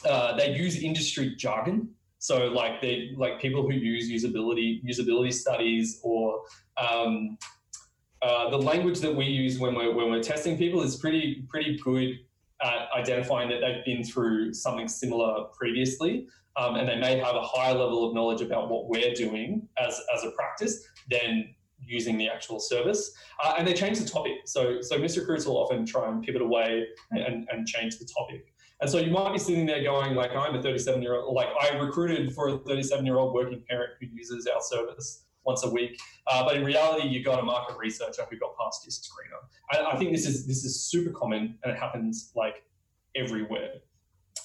uh, 0.07 0.35
they 0.35 0.55
use 0.55 0.83
industry 0.83 1.35
jargon. 1.35 1.89
So 2.19 2.47
like 2.47 2.81
they 2.81 3.11
like 3.15 3.39
people 3.39 3.63
who 3.63 3.73
use 3.73 4.11
usability 4.11 4.83
usability 4.83 5.33
studies 5.33 5.99
or 6.03 6.41
um, 6.77 7.37
uh, 8.21 8.49
the 8.49 8.57
language 8.57 8.99
that 8.99 9.15
we 9.15 9.25
use 9.25 9.59
when 9.59 9.75
we're 9.75 9.93
when 9.93 10.09
we're 10.09 10.23
testing 10.23 10.57
people 10.57 10.81
is 10.81 10.95
pretty 10.95 11.45
pretty 11.49 11.77
good 11.83 12.19
at 12.61 12.87
identifying 12.95 13.49
that 13.49 13.61
they've 13.61 13.85
been 13.85 14.03
through 14.03 14.53
something 14.53 14.87
similar 14.87 15.43
previously, 15.53 16.27
um, 16.55 16.75
and 16.75 16.89
they 16.89 16.95
may 16.95 17.19
have 17.19 17.35
a 17.35 17.41
higher 17.41 17.73
level 17.73 18.07
of 18.07 18.15
knowledge 18.15 18.41
about 18.41 18.69
what 18.69 18.87
we're 18.87 19.13
doing 19.13 19.67
as 19.77 20.01
as 20.15 20.23
a 20.23 20.31
practice 20.31 20.83
than 21.11 21.53
using 21.79 22.17
the 22.17 22.27
actual 22.27 22.59
service. 22.59 23.11
Uh, 23.43 23.53
and 23.57 23.67
they 23.67 23.73
change 23.73 23.99
the 23.99 24.09
topic. 24.09 24.33
So 24.45 24.81
so 24.81 24.97
misrecruits 24.97 25.45
will 25.45 25.57
often 25.57 25.85
try 25.85 26.09
and 26.09 26.23
pivot 26.23 26.41
away 26.41 26.87
and, 27.11 27.47
and 27.51 27.67
change 27.67 27.99
the 27.99 28.05
topic. 28.05 28.53
And 28.79 28.89
so 28.89 28.99
you 28.99 29.11
might 29.11 29.33
be 29.33 29.39
sitting 29.39 29.65
there 29.65 29.83
going, 29.83 30.13
like, 30.13 30.31
I'm 30.35 30.53
a 30.53 30.61
37 30.61 31.01
year 31.01 31.15
old, 31.15 31.33
like, 31.33 31.47
I 31.59 31.75
recruited 31.77 32.33
for 32.33 32.49
a 32.49 32.57
37 32.59 33.05
year 33.05 33.17
old 33.17 33.33
working 33.33 33.63
parent 33.67 33.91
who 33.99 34.05
uses 34.07 34.45
our 34.47 34.61
service 34.61 35.23
once 35.47 35.63
a 35.63 35.69
week. 35.69 35.97
Uh, 36.27 36.43
but 36.43 36.57
in 36.57 36.63
reality, 36.63 37.07
you 37.07 37.23
got 37.23 37.39
a 37.39 37.43
market 37.43 37.77
researcher 37.77 38.23
who 38.29 38.37
got 38.37 38.55
past 38.57 38.85
your 38.85 38.91
screener. 38.91 39.41
I, 39.71 39.93
I 39.93 39.97
think 39.97 40.11
this 40.11 40.27
is 40.27 40.45
this 40.45 40.63
is 40.63 40.83
super 40.83 41.11
common 41.11 41.57
and 41.63 41.73
it 41.73 41.79
happens 41.79 42.31
like 42.35 42.63
everywhere. 43.15 43.75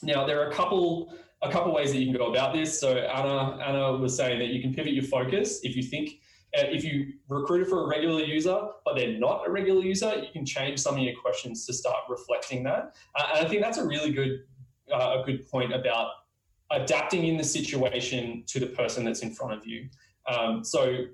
Now 0.02 0.24
there 0.24 0.40
are 0.40 0.48
a 0.48 0.54
couple 0.54 1.12
a 1.42 1.50
couple 1.50 1.74
ways 1.74 1.90
that 1.92 1.98
you 1.98 2.06
can 2.06 2.16
go 2.16 2.30
about 2.30 2.54
this. 2.54 2.80
So 2.80 2.96
Anna 2.96 3.58
Anna 3.60 3.92
was 3.98 4.16
saying 4.16 4.38
that 4.38 4.48
you 4.48 4.62
can 4.62 4.72
pivot 4.72 4.94
your 4.94 5.04
focus 5.04 5.60
if 5.64 5.76
you 5.76 5.82
think 5.82 6.20
uh, 6.56 6.68
if 6.68 6.84
you 6.84 7.14
recruited 7.28 7.66
for 7.68 7.84
a 7.84 7.88
regular 7.88 8.20
user 8.20 8.58
but 8.84 8.94
they're 8.96 9.18
not 9.18 9.42
a 9.46 9.50
regular 9.50 9.82
user, 9.82 10.14
you 10.16 10.30
can 10.32 10.46
change 10.46 10.78
some 10.78 10.94
of 10.96 11.02
your 11.02 11.18
questions 11.20 11.66
to 11.66 11.72
start 11.72 11.96
reflecting 12.08 12.62
that. 12.62 12.94
Uh, 13.16 13.24
and 13.34 13.46
I 13.46 13.48
think 13.48 13.60
that's 13.62 13.78
a 13.78 13.86
really 13.86 14.12
good 14.12 14.44
uh, 14.94 15.20
a 15.20 15.24
good 15.26 15.48
point 15.50 15.72
about 15.74 16.08
adapting 16.70 17.26
in 17.26 17.36
the 17.36 17.44
situation 17.44 18.44
to 18.46 18.58
the 18.58 18.66
person 18.66 19.04
that's 19.04 19.20
in 19.20 19.30
front 19.30 19.52
of 19.52 19.66
you. 19.66 19.88
Um, 20.28 20.64
so 20.64 21.06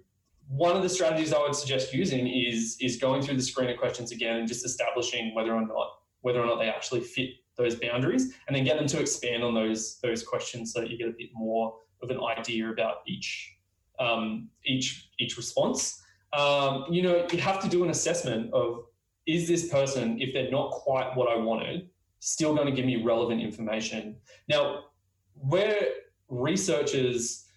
one 0.48 0.76
of 0.76 0.82
the 0.82 0.88
strategies 0.88 1.32
I 1.32 1.38
would 1.38 1.54
suggest 1.54 1.92
using 1.92 2.26
is 2.26 2.76
is 2.80 2.96
going 2.96 3.22
through 3.22 3.36
the 3.36 3.42
screener 3.42 3.78
questions 3.78 4.12
again 4.12 4.36
and 4.36 4.48
just 4.48 4.64
establishing 4.64 5.34
whether 5.34 5.52
or 5.52 5.66
not 5.66 5.88
whether 6.20 6.40
or 6.40 6.46
not 6.46 6.58
they 6.58 6.68
actually 6.68 7.00
fit 7.00 7.30
those 7.56 7.74
boundaries, 7.74 8.34
and 8.46 8.56
then 8.56 8.64
get 8.64 8.78
them 8.78 8.86
to 8.86 9.00
expand 9.00 9.42
on 9.42 9.54
those 9.54 9.98
those 10.00 10.22
questions 10.22 10.72
so 10.72 10.80
that 10.80 10.90
you 10.90 10.96
get 10.96 11.08
a 11.08 11.14
bit 11.18 11.30
more 11.34 11.74
of 12.02 12.10
an 12.10 12.20
idea 12.20 12.70
about 12.70 12.98
each 13.06 13.56
um, 13.98 14.48
each 14.64 15.10
each 15.18 15.36
response. 15.36 16.02
Um, 16.32 16.84
you 16.90 17.02
know, 17.02 17.26
you 17.32 17.38
have 17.38 17.60
to 17.60 17.68
do 17.68 17.84
an 17.84 17.90
assessment 17.90 18.52
of 18.52 18.84
is 19.26 19.46
this 19.46 19.68
person, 19.68 20.20
if 20.20 20.32
they're 20.32 20.50
not 20.50 20.70
quite 20.70 21.14
what 21.14 21.28
I 21.28 21.36
wanted, 21.36 21.90
still 22.20 22.54
going 22.54 22.66
to 22.66 22.72
give 22.72 22.86
me 22.86 23.02
relevant 23.02 23.42
information. 23.42 24.16
Now, 24.48 24.84
where 25.34 25.88
researchers 26.28 27.47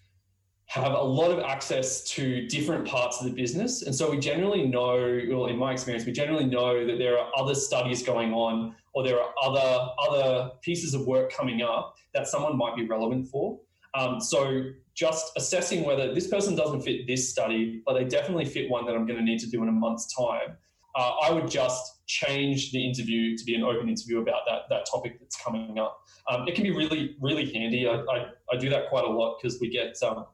have 0.72 0.94
a 0.94 1.02
lot 1.02 1.30
of 1.30 1.40
access 1.40 2.02
to 2.02 2.46
different 2.48 2.86
parts 2.86 3.20
of 3.20 3.26
the 3.26 3.30
business. 3.30 3.82
And 3.82 3.94
so 3.94 4.10
we 4.10 4.18
generally 4.18 4.66
know, 4.66 5.20
well, 5.28 5.46
in 5.48 5.58
my 5.58 5.70
experience, 5.70 6.06
we 6.06 6.12
generally 6.12 6.46
know 6.46 6.86
that 6.86 6.96
there 6.96 7.18
are 7.18 7.30
other 7.36 7.54
studies 7.54 8.02
going 8.02 8.32
on 8.32 8.74
or 8.94 9.04
there 9.04 9.20
are 9.20 9.34
other, 9.42 9.88
other 10.08 10.50
pieces 10.62 10.94
of 10.94 11.06
work 11.06 11.30
coming 11.30 11.60
up 11.60 11.96
that 12.14 12.26
someone 12.26 12.56
might 12.56 12.74
be 12.74 12.86
relevant 12.86 13.28
for. 13.28 13.60
Um, 13.92 14.18
so 14.18 14.62
just 14.94 15.32
assessing 15.36 15.84
whether 15.84 16.14
this 16.14 16.28
person 16.28 16.56
doesn't 16.56 16.80
fit 16.80 17.06
this 17.06 17.28
study, 17.28 17.82
but 17.84 17.92
they 17.92 18.04
definitely 18.04 18.46
fit 18.46 18.70
one 18.70 18.86
that 18.86 18.94
I'm 18.94 19.06
going 19.06 19.18
to 19.18 19.24
need 19.24 19.40
to 19.40 19.50
do 19.50 19.62
in 19.62 19.68
a 19.68 19.72
month's 19.72 20.14
time. 20.16 20.56
Uh, 20.94 21.16
I 21.22 21.32
would 21.32 21.50
just 21.50 22.06
change 22.06 22.72
the 22.72 22.82
interview 22.82 23.36
to 23.36 23.44
be 23.44 23.54
an 23.54 23.62
open 23.62 23.90
interview 23.90 24.20
about 24.20 24.42
that 24.46 24.62
that 24.68 24.86
topic 24.90 25.18
that's 25.20 25.36
coming 25.36 25.78
up. 25.78 25.98
Um, 26.30 26.46
it 26.46 26.54
can 26.54 26.64
be 26.64 26.70
really 26.70 27.16
really 27.20 27.50
handy. 27.50 27.88
I, 27.88 27.94
I, 27.94 28.26
I 28.52 28.56
do 28.58 28.68
that 28.68 28.90
quite 28.90 29.04
a 29.04 29.08
lot 29.08 29.38
because 29.40 29.58
we 29.58 29.70
get 29.70 29.96
um, 30.02 30.26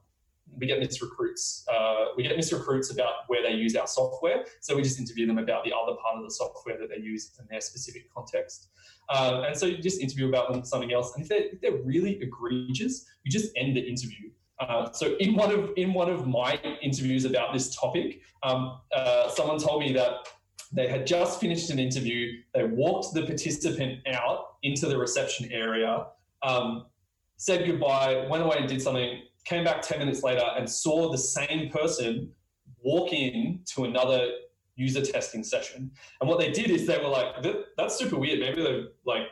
we 0.57 0.67
get 0.67 0.79
misrecruits. 0.79 1.63
Uh, 1.71 2.05
we 2.17 2.23
get 2.23 2.37
misrecruits 2.37 2.93
about 2.93 3.13
where 3.27 3.41
they 3.41 3.53
use 3.53 3.75
our 3.75 3.87
software. 3.87 4.45
So 4.61 4.75
we 4.75 4.81
just 4.81 4.99
interview 4.99 5.25
them 5.27 5.37
about 5.37 5.63
the 5.63 5.71
other 5.71 5.95
part 6.01 6.17
of 6.17 6.23
the 6.23 6.31
software 6.31 6.77
that 6.77 6.89
they 6.89 7.01
use 7.01 7.31
in 7.39 7.45
their 7.49 7.61
specific 7.61 8.13
context. 8.13 8.69
Uh, 9.09 9.43
and 9.45 9.57
so 9.57 9.65
you 9.65 9.77
just 9.77 10.01
interview 10.01 10.27
about 10.29 10.51
them 10.51 10.63
something 10.63 10.93
else. 10.93 11.13
And 11.15 11.23
if 11.23 11.29
they're, 11.29 11.47
if 11.53 11.61
they're 11.61 11.81
really 11.83 12.21
egregious, 12.21 13.05
you 13.23 13.31
just 13.31 13.51
end 13.55 13.75
the 13.75 13.81
interview. 13.81 14.29
Uh, 14.59 14.91
so 14.91 15.15
in 15.19 15.35
one 15.35 15.51
of 15.51 15.71
in 15.77 15.93
one 15.93 16.09
of 16.09 16.27
my 16.27 16.59
interviews 16.81 17.23
about 17.23 17.53
this 17.53 17.73
topic, 17.75 18.21
um, 18.43 18.79
uh, 18.93 19.29
someone 19.29 19.57
told 19.57 19.81
me 19.81 19.93
that 19.93 20.27
they 20.71 20.87
had 20.87 21.07
just 21.07 21.39
finished 21.39 21.69
an 21.69 21.79
interview. 21.79 22.33
They 22.53 22.65
walked 22.65 23.13
the 23.13 23.25
participant 23.25 23.99
out 24.07 24.57
into 24.61 24.87
the 24.87 24.97
reception 24.97 25.49
area, 25.51 26.07
um, 26.43 26.85
said 27.37 27.65
goodbye, 27.65 28.27
went 28.29 28.43
away 28.43 28.57
and 28.59 28.67
did 28.67 28.81
something 28.81 29.21
came 29.45 29.63
back 29.63 29.81
10 29.81 29.99
minutes 29.99 30.23
later 30.23 30.45
and 30.57 30.69
saw 30.69 31.11
the 31.11 31.17
same 31.17 31.69
person 31.69 32.31
walk 32.81 33.13
in 33.13 33.59
to 33.65 33.85
another 33.85 34.29
user 34.75 35.01
testing 35.01 35.43
session. 35.43 35.91
And 36.21 36.29
what 36.29 36.39
they 36.39 36.51
did 36.51 36.69
is 36.69 36.87
they 36.87 36.97
were 36.97 37.09
like, 37.09 37.41
that, 37.43 37.65
that's 37.77 37.97
super 37.97 38.17
weird. 38.17 38.39
Maybe 38.39 38.63
they've 38.63 38.87
like 39.05 39.23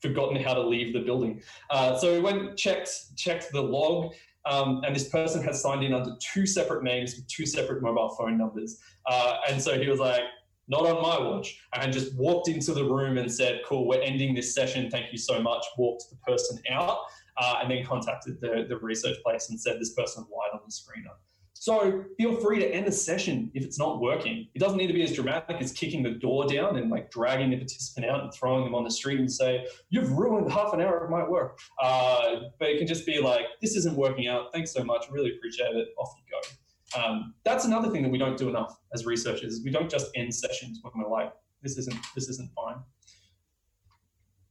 forgotten 0.00 0.42
how 0.42 0.54
to 0.54 0.62
leave 0.62 0.92
the 0.92 1.00
building. 1.00 1.40
Uh, 1.70 1.96
so 1.96 2.12
we 2.12 2.20
went, 2.20 2.56
checked, 2.56 3.16
checked 3.16 3.52
the 3.52 3.62
log. 3.62 4.12
Um, 4.44 4.82
and 4.86 4.94
this 4.94 5.08
person 5.08 5.42
had 5.42 5.54
signed 5.56 5.82
in 5.82 5.92
under 5.92 6.16
two 6.20 6.46
separate 6.46 6.84
names 6.84 7.16
with 7.16 7.26
two 7.28 7.46
separate 7.46 7.82
mobile 7.82 8.14
phone 8.18 8.38
numbers. 8.38 8.80
Uh, 9.06 9.38
and 9.48 9.60
so 9.60 9.78
he 9.78 9.88
was 9.88 9.98
like, 9.98 10.22
not 10.68 10.84
on 10.84 11.00
my 11.00 11.24
watch, 11.24 11.60
and 11.74 11.92
just 11.92 12.16
walked 12.16 12.48
into 12.48 12.74
the 12.74 12.84
room 12.84 13.18
and 13.18 13.30
said, 13.30 13.60
Cool, 13.64 13.86
we're 13.86 14.00
ending 14.00 14.34
this 14.34 14.52
session. 14.52 14.90
Thank 14.90 15.12
you 15.12 15.18
so 15.18 15.40
much. 15.40 15.64
Walked 15.78 16.06
the 16.10 16.16
person 16.16 16.60
out 16.68 16.98
uh, 17.38 17.58
and 17.60 17.70
then 17.70 17.84
contacted 17.84 18.40
the, 18.40 18.66
the 18.68 18.76
research 18.78 19.16
place 19.24 19.50
and 19.50 19.60
said 19.60 19.78
this 19.78 19.94
person 19.94 20.24
lied 20.24 20.50
on 20.54 20.60
the 20.64 20.72
screener. 20.72 21.14
So 21.58 22.04
feel 22.18 22.36
free 22.36 22.58
to 22.58 22.68
end 22.68 22.86
the 22.86 22.92
session 22.92 23.50
if 23.54 23.64
it's 23.64 23.78
not 23.78 24.00
working. 24.00 24.46
It 24.54 24.58
doesn't 24.58 24.76
need 24.76 24.88
to 24.88 24.92
be 24.92 25.02
as 25.02 25.14
dramatic 25.14 25.56
as 25.60 25.72
kicking 25.72 26.02
the 26.02 26.10
door 26.10 26.46
down 26.46 26.76
and 26.76 26.90
like 26.90 27.10
dragging 27.10 27.50
the 27.50 27.56
participant 27.56 28.06
out 28.06 28.22
and 28.22 28.32
throwing 28.32 28.62
them 28.62 28.74
on 28.74 28.84
the 28.84 28.90
street 28.90 29.18
and 29.18 29.32
say, 29.32 29.66
you've 29.88 30.12
ruined 30.12 30.52
half 30.52 30.74
an 30.74 30.80
hour 30.80 31.02
of 31.02 31.10
my 31.10 31.26
work. 31.26 31.58
Uh, 31.82 32.40
but 32.58 32.68
it 32.68 32.78
can 32.78 32.86
just 32.86 33.06
be 33.06 33.20
like, 33.20 33.46
this 33.62 33.74
isn't 33.74 33.96
working 33.96 34.28
out. 34.28 34.52
Thanks 34.52 34.70
so 34.70 34.84
much. 34.84 35.06
Really 35.10 35.34
appreciate 35.34 35.74
it. 35.74 35.88
Off 35.98 36.12
you 36.18 36.24
go. 36.30 37.02
Um, 37.02 37.34
that's 37.44 37.64
another 37.64 37.90
thing 37.90 38.02
that 38.02 38.10
we 38.10 38.18
don't 38.18 38.36
do 38.36 38.48
enough 38.48 38.78
as 38.94 39.06
researchers. 39.06 39.60
We 39.64 39.70
don't 39.70 39.90
just 39.90 40.10
end 40.14 40.34
sessions 40.34 40.80
when 40.82 40.92
we're 40.96 41.10
like, 41.10 41.32
this 41.62 41.78
isn't, 41.78 41.96
this 42.14 42.28
isn't 42.28 42.50
fine. 42.54 42.76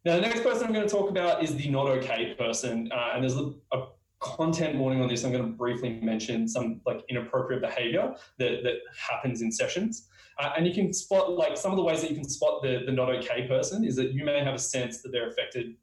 Now, 0.05 0.15
the 0.15 0.21
next 0.21 0.43
person 0.43 0.67
I'm 0.67 0.73
going 0.73 0.87
to 0.87 0.93
talk 0.93 1.09
about 1.09 1.43
is 1.43 1.55
the 1.55 1.67
not 1.67 1.87
okay 1.87 2.35
person, 2.37 2.91
uh, 2.91 3.13
and 3.15 3.23
there's 3.23 3.35
a, 3.35 3.51
a, 3.73 3.87
content 4.21 4.77
warning 4.77 5.01
on 5.01 5.09
this. 5.09 5.23
I'm 5.23 5.31
going 5.31 5.43
to 5.43 5.51
briefly 5.51 5.99
mention 6.01 6.47
some 6.47 6.79
like 6.85 7.03
inappropriate 7.09 7.61
behavior 7.61 8.15
that, 8.39 8.63
that 8.63 8.75
happens 8.97 9.41
in 9.41 9.51
sessions, 9.51 10.07
uh, 10.39 10.51
and 10.55 10.65
you 10.65 10.73
can 10.73 10.93
spot 10.93 11.31
like 11.31 11.57
some 11.57 11.71
of 11.71 11.77
the 11.77 11.83
ways 11.83 12.01
that 12.01 12.09
you 12.09 12.15
can 12.15 12.27
spot 12.27 12.63
the, 12.63 12.83
the 12.85 12.91
not 12.91 13.09
okay 13.09 13.47
person 13.47 13.83
is 13.83 13.95
that 13.97 14.13
you 14.13 14.23
may 14.23 14.43
have 14.43 14.55
a 14.55 14.59
sense 14.59 15.01
that 15.01 15.11
they're 15.11 15.27
affected 15.27 15.75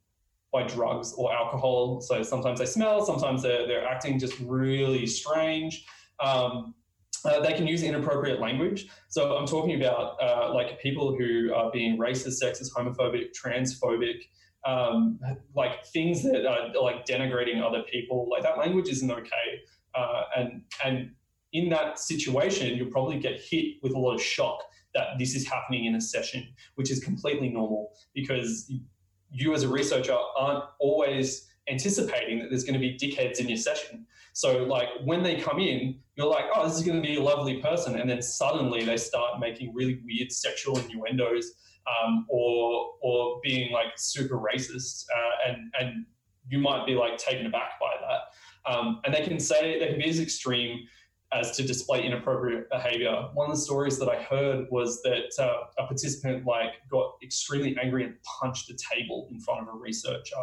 by 0.53 0.63
drugs 0.63 1.15
or 1.15 1.33
alcohol. 1.33 2.01
So 2.01 2.23
sometimes 2.23 2.59
they 2.59 2.67
smell, 2.67 3.05
sometimes 3.05 3.43
they're, 3.43 3.67
they're 3.67 3.87
acting 3.87 4.19
just 4.19 4.39
really 4.41 5.07
strange. 5.07 5.85
Um, 6.21 6.75
uh, 7.25 7.41
they 7.41 7.53
can 7.53 7.67
use 7.67 7.83
inappropriate 7.83 8.41
language. 8.41 8.89
So 9.09 9.37
I'm 9.37 9.47
talking 9.47 9.81
about 9.83 10.17
uh, 10.23 10.53
like 10.55 10.81
people 10.81 11.17
who 11.17 11.53
are 11.55 11.71
being 11.71 11.99
racist, 11.99 12.43
sexist, 12.43 12.73
homophobic, 12.77 13.29
transphobic, 13.33 14.23
um, 14.67 15.19
like 15.55 15.85
things 15.87 16.23
that 16.23 16.47
are 16.47 16.73
like 16.81 17.05
denigrating 17.07 17.63
other 17.63 17.83
people. 17.91 18.29
Like 18.31 18.43
that 18.43 18.59
language 18.59 18.89
isn't 18.89 19.11
okay. 19.11 19.61
Uh, 19.95 20.23
and 20.37 20.63
and 20.85 21.11
in 21.53 21.69
that 21.69 21.99
situation, 21.99 22.77
you'll 22.77 22.91
probably 22.91 23.19
get 23.19 23.41
hit 23.41 23.77
with 23.83 23.95
a 23.95 23.99
lot 23.99 24.15
of 24.15 24.23
shock 24.23 24.63
that 24.95 25.19
this 25.19 25.35
is 25.35 25.47
happening 25.47 25.87
in 25.87 25.95
a 25.95 26.01
session, 26.01 26.47
which 26.75 26.91
is 26.91 27.01
completely 27.01 27.49
normal 27.49 27.93
because 28.15 28.71
you 29.31 29.55
as 29.55 29.63
a 29.63 29.69
researcher 29.69 30.17
aren't 30.37 30.65
always 30.81 31.49
anticipating 31.69 32.39
that 32.39 32.51
there's 32.51 32.65
going 32.65 32.75
to 32.75 32.81
be 32.81 32.99
dickheads 32.99 33.39
in 33.39 33.49
your 33.49 33.57
session. 33.57 34.07
So 34.33 34.65
like 34.65 34.89
when 35.05 35.23
they 35.23 35.37
come 35.37 35.59
in, 35.59 36.01
you're 36.17 36.27
like, 36.27 36.45
oh, 36.55 36.67
this 36.67 36.77
is 36.77 36.85
going 36.85 37.01
to 37.01 37.07
be 37.07 37.17
a 37.17 37.23
lovely 37.23 37.61
person, 37.61 37.99
and 37.99 38.09
then 38.09 38.21
suddenly 38.21 38.85
they 38.85 38.97
start 38.97 39.41
making 39.41 39.73
really 39.75 40.01
weird 40.05 40.31
sexual 40.31 40.79
innuendos, 40.79 41.53
um, 41.87 42.27
or 42.29 42.93
or 43.03 43.41
being 43.43 43.73
like 43.73 43.93
super 43.97 44.39
racist, 44.39 45.05
uh, 45.15 45.51
and 45.51 45.57
and 45.81 46.07
you 46.49 46.59
might 46.59 46.87
be 46.87 46.95
like 46.95 47.17
taken 47.17 47.47
aback 47.47 47.73
by 47.81 47.95
that. 48.01 48.71
Um, 48.71 49.01
and 49.05 49.15
they 49.15 49.23
can 49.23 49.41
say 49.41 49.79
they 49.79 49.89
can 49.89 49.99
be 49.99 50.09
as 50.09 50.21
extreme 50.21 50.81
as 51.33 51.57
to 51.57 51.63
display 51.63 52.05
inappropriate 52.05 52.69
behavior. 52.71 53.29
One 53.33 53.51
of 53.51 53.57
the 53.57 53.63
stories 53.63 53.99
that 53.99 54.09
I 54.09 54.23
heard 54.23 54.67
was 54.71 55.01
that 55.03 55.31
uh, 55.39 55.83
a 55.83 55.87
participant 55.87 56.45
like 56.45 56.75
got 56.91 57.15
extremely 57.23 57.75
angry 57.83 58.05
and 58.05 58.15
punched 58.41 58.71
a 58.71 58.77
table 58.95 59.29
in 59.31 59.41
front 59.41 59.63
of 59.63 59.69
a 59.75 59.77
researcher. 59.77 60.37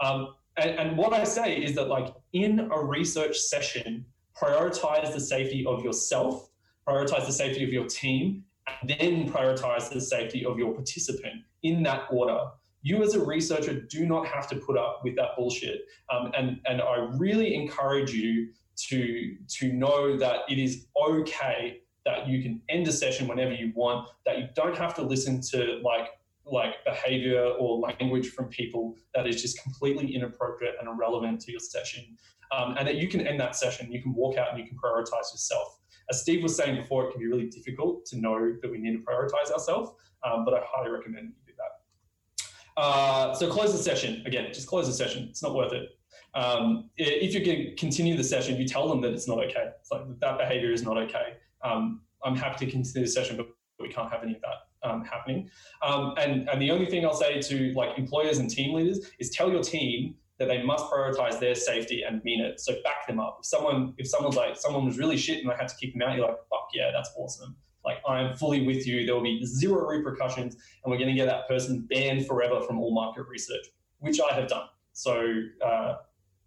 Um, 0.00 0.34
and, 0.56 0.70
and 0.78 0.96
what 0.96 1.12
I 1.12 1.24
say 1.24 1.56
is 1.56 1.74
that, 1.74 1.88
like, 1.88 2.14
in 2.32 2.70
a 2.72 2.82
research 2.82 3.36
session, 3.36 4.04
prioritize 4.40 5.12
the 5.12 5.20
safety 5.20 5.64
of 5.66 5.84
yourself, 5.84 6.50
prioritize 6.88 7.26
the 7.26 7.32
safety 7.32 7.62
of 7.64 7.70
your 7.70 7.86
team, 7.86 8.44
and 8.80 8.90
then 8.90 9.30
prioritize 9.30 9.90
the 9.90 10.00
safety 10.00 10.44
of 10.44 10.58
your 10.58 10.72
participant 10.72 11.42
in 11.62 11.82
that 11.82 12.04
order. 12.10 12.40
you 12.82 13.02
as 13.02 13.14
a 13.14 13.22
researcher 13.22 13.78
do 13.78 14.06
not 14.06 14.26
have 14.26 14.48
to 14.48 14.56
put 14.56 14.78
up 14.78 15.02
with 15.04 15.14
that 15.14 15.36
bullshit. 15.36 15.82
Um, 16.10 16.32
and, 16.34 16.60
and 16.64 16.80
I 16.80 17.10
really 17.18 17.54
encourage 17.54 18.12
you 18.12 18.48
to, 18.88 19.36
to 19.58 19.72
know 19.74 20.16
that 20.16 20.40
it 20.48 20.58
is 20.58 20.86
okay 20.96 21.82
that 22.06 22.26
you 22.26 22.42
can 22.42 22.62
end 22.70 22.88
a 22.88 22.92
session 22.92 23.28
whenever 23.28 23.52
you 23.52 23.72
want, 23.74 24.08
that 24.24 24.38
you 24.38 24.48
don't 24.54 24.76
have 24.78 24.94
to 24.94 25.02
listen 25.02 25.42
to 25.50 25.80
like 25.84 26.08
like 26.46 26.84
behavior 26.84 27.44
or 27.44 27.78
language 27.78 28.30
from 28.30 28.46
people 28.46 28.96
that 29.14 29.26
is 29.26 29.40
just 29.40 29.62
completely 29.62 30.14
inappropriate 30.14 30.74
and 30.80 30.88
irrelevant 30.88 31.40
to 31.40 31.52
your 31.52 31.60
session. 31.60 32.16
Um, 32.52 32.76
and 32.78 32.86
that 32.88 32.96
you 32.96 33.08
can 33.08 33.26
end 33.26 33.38
that 33.40 33.54
session, 33.54 33.92
you 33.92 34.02
can 34.02 34.14
walk 34.14 34.36
out 34.36 34.50
and 34.50 34.58
you 34.58 34.66
can 34.66 34.76
prioritize 34.76 35.32
yourself. 35.32 35.78
As 36.10 36.22
Steve 36.22 36.42
was 36.42 36.56
saying 36.56 36.76
before, 36.76 37.08
it 37.08 37.12
can 37.12 37.20
be 37.20 37.26
really 37.26 37.48
difficult 37.48 38.04
to 38.06 38.18
know 38.18 38.56
that 38.60 38.70
we 38.70 38.78
need 38.78 38.92
to 38.92 38.98
prioritize 38.98 39.52
ourselves, 39.52 39.92
um, 40.24 40.44
but 40.44 40.54
I 40.54 40.62
highly 40.64 40.90
recommend 40.90 41.28
you 41.28 41.34
do 41.46 41.52
that. 41.56 42.82
Uh, 42.82 43.34
so 43.34 43.48
close 43.48 43.72
the 43.72 43.78
session. 43.78 44.22
Again, 44.26 44.46
just 44.52 44.66
close 44.66 44.86
the 44.86 44.92
session. 44.92 45.28
It's 45.30 45.42
not 45.42 45.54
worth 45.54 45.72
it. 45.72 45.90
Um, 46.34 46.90
if 46.96 47.34
you 47.34 47.40
can 47.42 47.76
continue 47.76 48.16
the 48.16 48.24
session, 48.24 48.56
you 48.56 48.66
tell 48.66 48.88
them 48.88 49.00
that 49.02 49.12
it's 49.12 49.28
not 49.28 49.38
okay. 49.38 49.70
It's 49.80 49.90
like 49.90 50.02
that 50.20 50.38
behavior 50.38 50.72
is 50.72 50.82
not 50.82 50.96
okay. 50.96 51.36
Um, 51.62 52.02
I'm 52.24 52.36
happy 52.36 52.66
to 52.66 52.70
continue 52.70 53.06
the 53.06 53.12
session, 53.12 53.36
but 53.36 53.48
we 53.78 53.88
can't 53.88 54.10
have 54.10 54.22
any 54.22 54.34
of 54.34 54.40
that 54.42 54.88
um, 54.88 55.04
happening. 55.04 55.50
Um, 55.82 56.14
and, 56.18 56.48
and 56.48 56.60
the 56.60 56.70
only 56.70 56.86
thing 56.86 57.04
I'll 57.04 57.14
say 57.14 57.40
to 57.40 57.72
like 57.74 57.98
employers 57.98 58.38
and 58.38 58.48
team 58.48 58.74
leaders 58.74 59.10
is 59.18 59.30
tell 59.30 59.50
your 59.50 59.62
team 59.62 60.14
that 60.40 60.48
they 60.48 60.62
must 60.62 60.86
prioritize 60.90 61.38
their 61.38 61.54
safety 61.54 62.02
and 62.02 62.24
mean 62.24 62.40
it. 62.40 62.58
So 62.60 62.72
back 62.82 63.06
them 63.06 63.20
up. 63.20 63.36
If 63.40 63.46
someone 63.46 63.94
if 63.98 64.08
someone's 64.08 64.36
like 64.36 64.56
someone 64.56 64.86
was 64.86 64.98
really 64.98 65.18
shit 65.18 65.42
and 65.42 65.52
I 65.52 65.56
had 65.56 65.68
to 65.68 65.76
kick 65.76 65.92
them 65.92 66.02
out, 66.02 66.16
you're 66.16 66.26
like, 66.26 66.38
fuck 66.48 66.70
yeah, 66.74 66.90
that's 66.92 67.10
awesome. 67.16 67.54
Like 67.84 67.98
I'm 68.08 68.34
fully 68.34 68.66
with 68.66 68.86
you. 68.86 69.04
There 69.04 69.14
will 69.14 69.22
be 69.22 69.44
zero 69.44 69.86
repercussions, 69.86 70.54
and 70.54 70.90
we're 70.90 70.98
going 70.98 71.10
to 71.10 71.14
get 71.14 71.26
that 71.26 71.46
person 71.46 71.86
banned 71.90 72.26
forever 72.26 72.62
from 72.62 72.78
all 72.78 72.94
market 72.94 73.26
research, 73.28 73.66
which 73.98 74.18
I 74.20 74.34
have 74.34 74.48
done. 74.48 74.66
So 74.92 75.42
uh, 75.64 75.96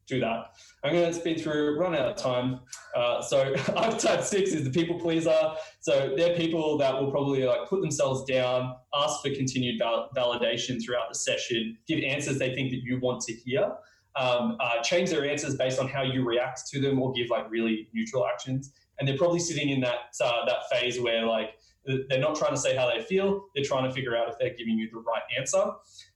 do 0.07 0.19
that. 0.19 0.53
I'm 0.83 0.93
going 0.93 1.11
to 1.11 1.13
speed 1.13 1.41
through, 1.41 1.79
run 1.79 1.95
out 1.95 2.09
of 2.09 2.15
time. 2.15 2.59
Uh, 2.95 3.21
so 3.21 3.53
archetype 3.75 4.21
six 4.21 4.51
is 4.51 4.63
the 4.63 4.69
people 4.69 4.99
pleaser. 4.99 5.53
So 5.79 6.13
they're 6.15 6.35
people 6.35 6.77
that 6.77 6.93
will 6.93 7.11
probably 7.11 7.45
like 7.45 7.67
put 7.67 7.81
themselves 7.81 8.23
down, 8.25 8.75
ask 8.93 9.21
for 9.21 9.29
continued 9.29 9.79
val- 9.79 10.09
validation 10.15 10.83
throughout 10.83 11.09
the 11.11 11.17
session, 11.17 11.77
give 11.87 12.03
answers 12.03 12.37
they 12.37 12.53
think 12.53 12.71
that 12.71 12.81
you 12.83 12.99
want 12.99 13.21
to 13.21 13.33
hear, 13.33 13.71
um, 14.15 14.57
uh, 14.59 14.81
change 14.81 15.09
their 15.09 15.25
answers 15.25 15.55
based 15.55 15.79
on 15.79 15.87
how 15.87 16.03
you 16.03 16.23
react 16.23 16.67
to 16.67 16.79
them, 16.79 17.01
or 17.01 17.13
give 17.13 17.29
like 17.29 17.49
really 17.49 17.89
neutral 17.93 18.27
actions. 18.27 18.73
And 18.99 19.07
they're 19.07 19.17
probably 19.17 19.39
sitting 19.39 19.69
in 19.69 19.81
that 19.81 20.15
uh, 20.21 20.45
that 20.45 20.69
phase 20.71 20.99
where 20.99 21.25
like 21.25 21.55
they're 21.85 22.19
not 22.19 22.35
trying 22.35 22.53
to 22.53 22.59
say 22.59 22.75
how 22.75 22.89
they 22.89 23.01
feel; 23.01 23.47
they're 23.55 23.63
trying 23.63 23.87
to 23.89 23.91
figure 23.91 24.15
out 24.15 24.29
if 24.29 24.35
they're 24.39 24.53
giving 24.55 24.77
you 24.77 24.89
the 24.91 24.99
right 24.99 25.23
answer. 25.37 25.65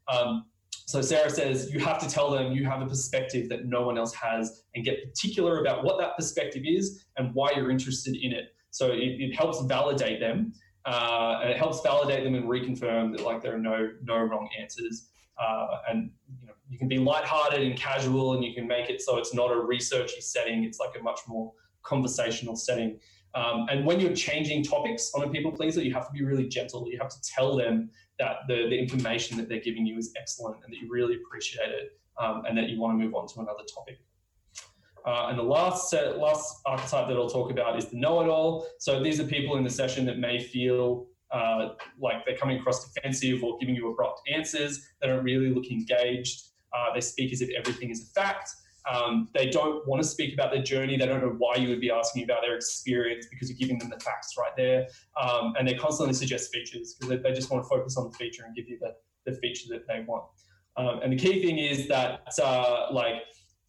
Um, 0.08 0.46
so 0.88 1.02
Sarah 1.02 1.30
says 1.30 1.70
you 1.72 1.80
have 1.82 2.00
to 2.00 2.10
tell 2.10 2.32
them 2.32 2.54
you 2.54 2.64
have 2.66 2.82
a 2.82 2.86
perspective 2.86 3.50
that 3.50 3.66
no 3.66 3.82
one 3.82 3.98
else 3.98 4.14
has 4.14 4.64
and 4.74 4.86
get 4.86 5.04
particular 5.04 5.60
about 5.60 5.84
what 5.84 6.00
that 6.00 6.16
perspective 6.16 6.64
is 6.66 7.04
and 7.18 7.34
why 7.34 7.52
you're 7.54 7.70
interested 7.70 8.16
in 8.16 8.32
it. 8.32 8.56
So 8.72 8.92
it, 8.92 9.20
it 9.20 9.36
helps 9.36 9.62
validate 9.64 10.22
them 10.22 10.54
uh, 10.86 11.40
and 11.42 11.50
it 11.50 11.58
helps 11.58 11.82
validate 11.82 12.24
them 12.24 12.36
and 12.36 12.46
reconfirm 12.46 13.12
that 13.18 13.22
like 13.22 13.42
there 13.42 13.54
are 13.54 13.60
no 13.60 13.92
no 14.02 14.18
wrong 14.18 14.48
answers. 14.58 15.10
Uh, 15.38 15.68
and 15.90 16.10
you 16.40 16.48
know 16.48 16.54
you 16.70 16.78
can 16.78 16.88
be 16.88 16.98
lighthearted 16.98 17.62
and 17.62 17.78
casual 17.78 18.36
and 18.36 18.44
you 18.46 18.54
can 18.54 18.66
make 18.66 18.90
it 18.90 19.02
so 19.02 19.18
it's 19.18 19.34
not 19.34 19.52
a 19.52 19.56
researchy 19.56 20.22
setting. 20.22 20.64
It's 20.64 20.80
like 20.80 20.98
a 20.98 21.04
much 21.04 21.20
more 21.28 21.52
conversational 21.84 22.56
setting. 22.56 22.98
Um, 23.36 23.68
and 23.70 23.86
when 23.86 24.00
you're 24.00 24.16
changing 24.16 24.64
topics 24.64 25.12
on 25.14 25.24
a 25.24 25.30
people 25.30 25.52
pleaser, 25.52 25.82
you 25.84 25.94
have 25.94 26.08
to 26.08 26.14
be 26.14 26.24
really 26.24 26.48
gentle. 26.48 26.88
You 26.90 26.98
have 27.00 27.10
to 27.10 27.22
tell 27.22 27.58
them 27.58 27.90
that 28.20 28.38
the, 28.48 28.68
the 28.70 28.78
information 28.78 29.38
that 29.38 29.48
they're 29.50 29.62
giving 29.62 29.86
you 29.86 29.98
is 29.98 30.14
excellent 30.20 30.58
and 30.64 30.74
that 30.74 30.78
you 30.78 30.88
really 30.90 31.16
appreciate 31.16 31.70
it 31.70 32.00
um, 32.20 32.44
and 32.48 32.58
that 32.58 32.70
you 32.70 32.80
want 32.80 32.98
to 32.98 33.04
move 33.04 33.14
on 33.16 33.28
to 33.28 33.40
another 33.40 33.64
topic. 33.74 34.00
Uh, 35.06 35.28
and 35.30 35.40
the 35.40 35.44
last 35.44 35.90
set, 35.90 36.18
last 36.18 36.62
archetype 36.66 37.08
that 37.08 37.16
I'll 37.16 37.30
talk 37.30 37.50
about 37.52 37.78
is 37.78 37.88
the 37.88 37.98
know-it-all. 37.98 38.68
So 38.80 39.02
these 39.02 39.20
are 39.20 39.24
people 39.24 39.56
in 39.56 39.64
the 39.64 39.70
session 39.70 40.06
that 40.06 40.20
may 40.20 40.40
feel 40.40 41.08
uh, 41.32 41.70
like 42.02 42.26
they're 42.26 42.38
coming 42.38 42.60
across 42.60 42.92
defensive 42.92 43.44
or 43.44 43.58
giving 43.60 43.76
you 43.76 43.90
abrupt 43.92 44.22
answers. 44.34 44.86
They 45.02 45.08
don't 45.08 45.24
really 45.24 45.50
look 45.54 45.72
engaged. 45.72 46.48
Uh, 46.74 46.94
they 46.94 47.02
speak 47.02 47.32
as 47.32 47.42
if 47.42 47.50
everything 47.58 47.90
is 47.90 48.10
a 48.10 48.20
fact. 48.20 48.50
Um, 48.92 49.30
they 49.34 49.50
don't 49.50 49.86
want 49.88 50.02
to 50.02 50.08
speak 50.08 50.34
about 50.34 50.52
their 50.52 50.64
journey. 50.64 50.98
They 50.98 51.06
don't 51.06 51.22
know 51.22 51.36
why 51.38 51.56
you 51.56 51.68
would 51.70 51.82
be 51.82 51.92
asking 51.92 52.24
about 52.24 52.42
their 52.42 52.56
experience 52.56 53.28
because 53.30 53.50
you're 53.50 53.58
giving 53.58 53.80
them 53.80 53.90
the 53.90 54.00
facts 54.00 54.36
right 54.38 54.56
there. 54.56 54.88
Um, 55.22 55.54
and 55.58 55.68
they 55.68 55.74
constantly 55.74 56.14
suggest 56.14 56.54
features 56.54 56.94
because 56.94 57.10
they, 57.10 57.18
they, 57.18 57.36
just 57.36 57.52
want 57.52 57.64
to 57.64 57.70
focus 57.70 57.98
on 57.98 58.10
the 58.10 58.18
feature 58.18 58.44
and 58.46 58.56
give 58.56 58.68
you 58.70 58.80
the, 58.80 58.94
the 59.30 59.38
feature 59.40 59.68
that 59.70 59.88
they 59.88 60.06
want. 60.08 60.24
Um, 60.78 61.02
and 61.04 61.12
the 61.12 61.18
key 61.18 61.42
thing 61.42 61.58
is 61.58 61.88
that, 61.88 62.22
uh, 62.42 62.88
like, 62.92 63.24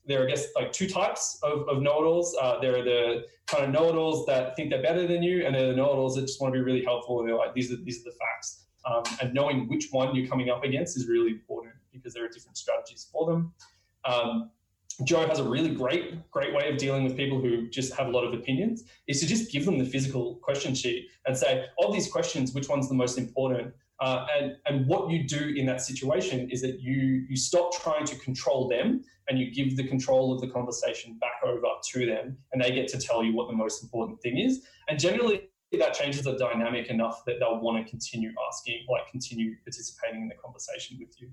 there 0.07 0.23
are, 0.23 0.27
I 0.27 0.31
guess, 0.31 0.47
like 0.55 0.73
two 0.73 0.89
types 0.89 1.39
of, 1.43 1.69
of 1.69 1.83
know-it-alls. 1.83 2.37
Uh, 2.41 2.61
there 2.61 2.79
are 2.79 2.83
the 2.83 3.25
kind 3.47 3.65
of 3.65 3.71
know-it-alls 3.71 4.27
that 4.27 4.57
think 4.57 4.71
they're 4.71 4.83
better 4.83 5.07
than 5.07 5.23
you, 5.23 5.45
and 5.45 5.55
there 5.55 5.65
are 5.65 5.69
the 5.69 5.77
know-it-alls 5.77 6.15
that 6.17 6.23
just 6.23 6.41
want 6.41 6.55
to 6.55 6.59
be 6.59 6.65
really 6.65 6.85
helpful 6.85 7.21
and 7.21 7.29
they're 7.29 7.37
like, 7.37 7.55
these 7.55 7.73
are 7.73 7.77
these 7.77 8.01
are 8.01 8.11
the 8.11 8.17
facts. 8.17 8.65
Um, 8.85 9.03
and 9.21 9.35
knowing 9.35 9.69
which 9.69 9.89
one 9.91 10.15
you're 10.15 10.27
coming 10.27 10.49
up 10.49 10.65
against 10.65 10.97
is 10.97 11.09
really 11.09 11.33
important 11.33 11.75
because 11.93 12.15
there 12.15 12.25
are 12.25 12.29
different 12.29 12.57
strategies 12.57 13.09
for 13.13 13.27
them. 13.27 13.53
Um, 14.05 14.51
Joe 15.05 15.27
has 15.27 15.39
a 15.39 15.45
really 15.45 15.71
great, 15.71 16.29
great 16.31 16.53
way 16.53 16.69
of 16.71 16.77
dealing 16.77 17.05
with 17.05 17.17
people 17.17 17.41
who 17.41 17.69
just 17.69 17.95
have 17.95 18.09
a 18.09 18.11
lot 18.11 18.25
of 18.25 18.35
opinions, 18.35 18.85
is 19.07 19.21
to 19.21 19.27
just 19.27 19.53
give 19.53 19.65
them 19.65 19.79
the 19.79 19.85
physical 19.85 20.37
question 20.37 20.75
sheet 20.75 21.09
and 21.27 21.37
say, 21.37 21.67
of 21.79 21.93
these 21.93 22.11
questions, 22.11 22.53
which 22.53 22.69
one's 22.69 22.89
the 22.89 22.95
most 22.95 23.17
important? 23.17 23.73
Uh, 24.01 24.27
and, 24.37 24.57
and 24.67 24.87
what 24.87 25.11
you 25.11 25.25
do 25.25 25.55
in 25.57 25.67
that 25.67 25.81
situation 25.81 26.49
is 26.51 26.61
that 26.63 26.81
you, 26.81 27.27
you 27.29 27.37
stop 27.37 27.73
trying 27.75 28.05
to 28.05 28.17
control 28.17 28.69
them 28.69 29.05
and 29.29 29.39
you 29.39 29.53
give 29.53 29.77
the 29.77 29.87
control 29.87 30.33
of 30.33 30.41
the 30.41 30.49
conversation 30.49 31.19
back 31.21 31.41
over 31.45 31.61
to 31.85 32.07
them 32.07 32.37
and 32.53 32.63
they 32.63 32.71
get 32.71 32.89
to 32.89 32.99
tell 32.99 33.23
you 33.23 33.35
what 33.35 33.49
the 33.49 33.57
most 33.57 33.83
important 33.83 34.21
thing 34.21 34.39
is. 34.39 34.65
And 34.89 34.99
generally, 34.99 35.49
that 35.73 35.93
changes 35.93 36.23
the 36.23 36.37
dynamic 36.37 36.89
enough 36.89 37.25
that 37.27 37.39
they'll 37.41 37.61
want 37.61 37.85
to 37.85 37.91
continue 37.91 38.33
asking, 38.49 38.87
like 38.89 39.11
continue 39.11 39.55
participating 39.65 40.23
in 40.23 40.29
the 40.29 40.35
conversation 40.35 40.97
with 40.99 41.21
you. 41.21 41.29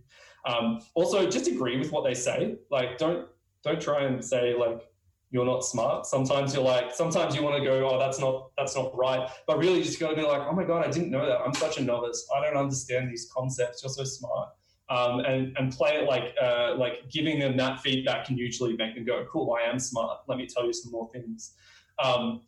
Um, 0.46 0.82
also, 0.94 1.30
just 1.30 1.48
agree 1.48 1.78
with 1.78 1.92
what 1.92 2.04
they 2.04 2.14
say. 2.14 2.56
Like, 2.70 2.98
don't 2.98 3.28
don't 3.66 3.82
try 3.82 4.04
and 4.04 4.24
say 4.24 4.56
like 4.56 4.90
you're 5.32 5.46
not 5.46 5.66
smart. 5.66 6.06
Sometimes 6.06 6.54
you're 6.54 6.64
like, 6.64 6.94
sometimes 6.94 7.36
you 7.36 7.44
want 7.44 7.58
to 7.58 7.64
go, 7.64 7.90
oh, 7.90 8.00
that's 8.00 8.20
not 8.20 8.52
that's 8.58 8.76
not 8.76 8.96
right. 8.96 9.30
But 9.48 9.58
really, 9.58 9.80
you 9.80 9.84
just 9.84 10.00
got 10.00 10.12
to 10.12 10.16
be 10.16 10.22
like, 10.22 10.42
oh 10.42 10.54
my 10.54 10.64
god, 10.64 10.86
I 10.86 10.90
didn't 10.90 11.12
know 11.12 11.26
that. 11.26 11.42
I'm 11.42 11.54
such 11.54 11.78
a 11.78 11.84
novice. 11.84 12.26
I 12.36 12.42
don't 12.46 12.56
understand 12.56 13.12
these 13.12 13.30
concepts. 13.36 13.84
You're 13.84 13.92
so 13.92 14.06
smart. 14.06 14.50
Um, 14.88 15.22
and 15.22 15.58
and 15.58 15.74
play 15.74 15.96
it 15.96 16.08
like 16.08 16.36
uh, 16.42 16.76
like 16.78 17.10
giving 17.12 17.40
them 17.40 17.58
that 17.58 17.82
feedback 17.82 18.26
can 18.26 18.38
usually 18.38 18.78
make 18.78 18.96
them 18.96 19.04
go, 19.04 19.26
cool, 19.30 19.58
I 19.60 19.70
am 19.70 19.80
smart. 19.80 20.20
Let 20.28 20.38
me 20.38 20.48
tell 20.48 20.66
you 20.66 20.74
some 20.74 20.92
more 20.92 21.10
things. 21.12 21.56
Um, 22.04 22.42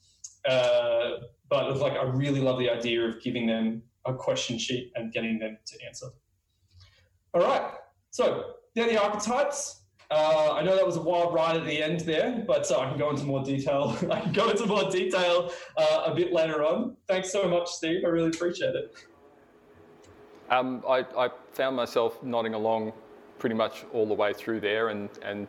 uh, 0.47 1.11
but 1.49 1.77
like 1.77 1.93
I 1.93 2.03
really 2.03 2.39
love 2.39 2.59
the 2.59 2.69
idea 2.69 3.03
of 3.05 3.21
giving 3.21 3.47
them 3.47 3.81
a 4.05 4.13
question 4.13 4.57
sheet 4.57 4.91
and 4.95 5.11
getting 5.11 5.39
them 5.39 5.57
to 5.65 5.85
answer. 5.85 6.07
All 7.33 7.41
right, 7.41 7.71
so 8.11 8.53
they're 8.75 8.87
the 8.87 9.01
archetypes. 9.01 9.81
Uh, 10.09 10.53
I 10.53 10.61
know 10.63 10.75
that 10.75 10.85
was 10.85 10.95
a 10.95 11.01
wild 11.01 11.33
ride 11.33 11.57
at 11.57 11.65
the 11.65 11.83
end 11.83 12.01
there, 12.01 12.43
but 12.47 12.69
uh, 12.71 12.79
I 12.79 12.89
can 12.89 12.97
go 12.97 13.09
into 13.09 13.25
more 13.25 13.43
detail. 13.43 13.97
I 14.11 14.21
can 14.21 14.31
go 14.31 14.49
into 14.49 14.65
more 14.65 14.89
detail 14.89 15.51
uh, 15.75 16.03
a 16.05 16.15
bit 16.15 16.31
later 16.31 16.63
on. 16.63 16.95
Thanks 17.07 17.31
so 17.31 17.47
much, 17.47 17.69
Steve. 17.69 18.05
I 18.05 18.07
really 18.07 18.29
appreciate 18.29 18.73
it. 18.73 18.95
Um, 20.49 20.81
I, 20.87 21.05
I, 21.17 21.29
found 21.51 21.75
myself 21.75 22.23
nodding 22.23 22.53
along 22.53 22.93
pretty 23.37 23.55
much 23.55 23.83
all 23.91 24.05
the 24.05 24.13
way 24.13 24.31
through 24.31 24.61
there, 24.61 24.89
and 24.89 25.09
and 25.23 25.45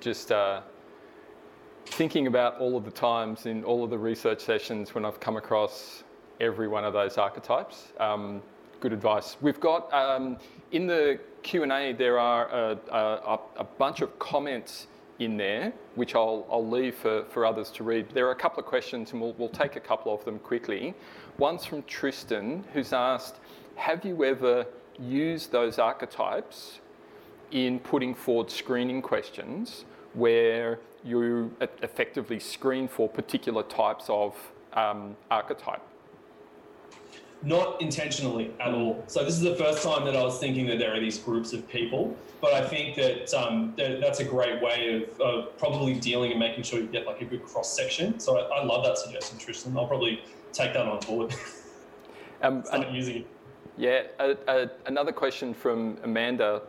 just 0.00 0.30
uh, 0.30 0.60
thinking 1.86 2.26
about 2.26 2.58
all 2.58 2.76
of 2.76 2.84
the 2.84 2.90
times 2.90 3.46
in 3.46 3.64
all 3.64 3.82
of 3.82 3.88
the 3.88 3.98
research 3.98 4.40
sessions 4.40 4.94
when 4.94 5.06
I've 5.06 5.18
come 5.18 5.38
across 5.38 6.04
every 6.40 6.68
one 6.68 6.84
of 6.84 6.92
those 6.92 7.16
archetypes. 7.16 7.94
Um, 7.98 8.42
good 8.84 8.92
advice. 8.92 9.38
We've 9.40 9.60
got 9.60 9.90
um, 9.94 10.36
in 10.70 10.86
the 10.86 11.18
Q&A, 11.42 11.94
there 11.94 12.18
are 12.18 12.48
a, 12.50 12.78
a, 12.92 13.38
a, 13.56 13.64
bunch 13.64 14.02
of 14.02 14.18
comments 14.18 14.88
in 15.18 15.38
there, 15.38 15.72
which 15.94 16.14
I'll, 16.14 16.46
I'll 16.52 16.68
leave 16.68 16.94
for, 16.94 17.24
for 17.30 17.46
others 17.46 17.70
to 17.76 17.82
read. 17.82 18.10
There 18.10 18.26
are 18.26 18.32
a 18.32 18.36
couple 18.36 18.60
of 18.60 18.66
questions, 18.66 19.12
and 19.12 19.22
we'll, 19.22 19.32
we'll 19.38 19.48
take 19.48 19.76
a 19.76 19.80
couple 19.80 20.12
of 20.12 20.22
them 20.26 20.38
quickly. 20.38 20.92
One's 21.38 21.64
from 21.64 21.82
Tristan, 21.84 22.62
who's 22.74 22.92
asked, 22.92 23.36
have 23.76 24.04
you 24.04 24.22
ever 24.22 24.66
used 25.00 25.50
those 25.50 25.78
archetypes 25.78 26.80
in 27.52 27.78
putting 27.78 28.14
forward 28.14 28.50
screening 28.50 29.00
questions 29.00 29.86
where 30.12 30.78
you 31.02 31.50
effectively 31.80 32.38
screen 32.38 32.86
for 32.86 33.08
particular 33.08 33.62
types 33.62 34.04
of 34.10 34.36
um, 34.74 35.16
archetype? 35.30 35.80
Not 37.44 37.80
intentionally 37.80 38.50
at 38.60 38.72
all. 38.72 39.04
So 39.06 39.24
this 39.24 39.34
is 39.34 39.40
the 39.40 39.54
first 39.56 39.82
time 39.82 40.04
that 40.06 40.16
I 40.16 40.22
was 40.22 40.38
thinking 40.38 40.66
that 40.66 40.78
there 40.78 40.94
are 40.94 41.00
these 41.00 41.18
groups 41.18 41.52
of 41.52 41.68
people, 41.68 42.16
but 42.40 42.54
I 42.54 42.66
think 42.66 42.96
that, 42.96 43.32
um, 43.34 43.74
that 43.76 44.00
that's 44.00 44.20
a 44.20 44.24
great 44.24 44.62
way 44.62 45.02
of, 45.02 45.20
of, 45.20 45.58
probably 45.58 45.94
dealing 45.94 46.30
and 46.30 46.40
making 46.40 46.64
sure 46.64 46.80
you 46.80 46.86
get 46.86 47.06
like 47.06 47.20
a 47.20 47.24
good 47.24 47.44
cross 47.44 47.76
section. 47.76 48.18
So 48.18 48.38
I, 48.38 48.60
I 48.60 48.64
love 48.64 48.84
that 48.84 48.98
suggestion, 48.98 49.38
Tristan. 49.38 49.76
I'll 49.76 49.86
probably 49.86 50.22
take 50.52 50.72
that 50.72 50.86
on 50.86 51.00
board. 51.00 51.34
Um, 52.42 52.62
Start 52.62 52.90
using 52.90 53.16
it. 53.18 53.26
Yeah, 53.78 54.02
a, 54.18 54.36
a, 54.48 54.70
another 54.84 55.12
question 55.12 55.54
from 55.54 55.96
Amanda 56.02 56.60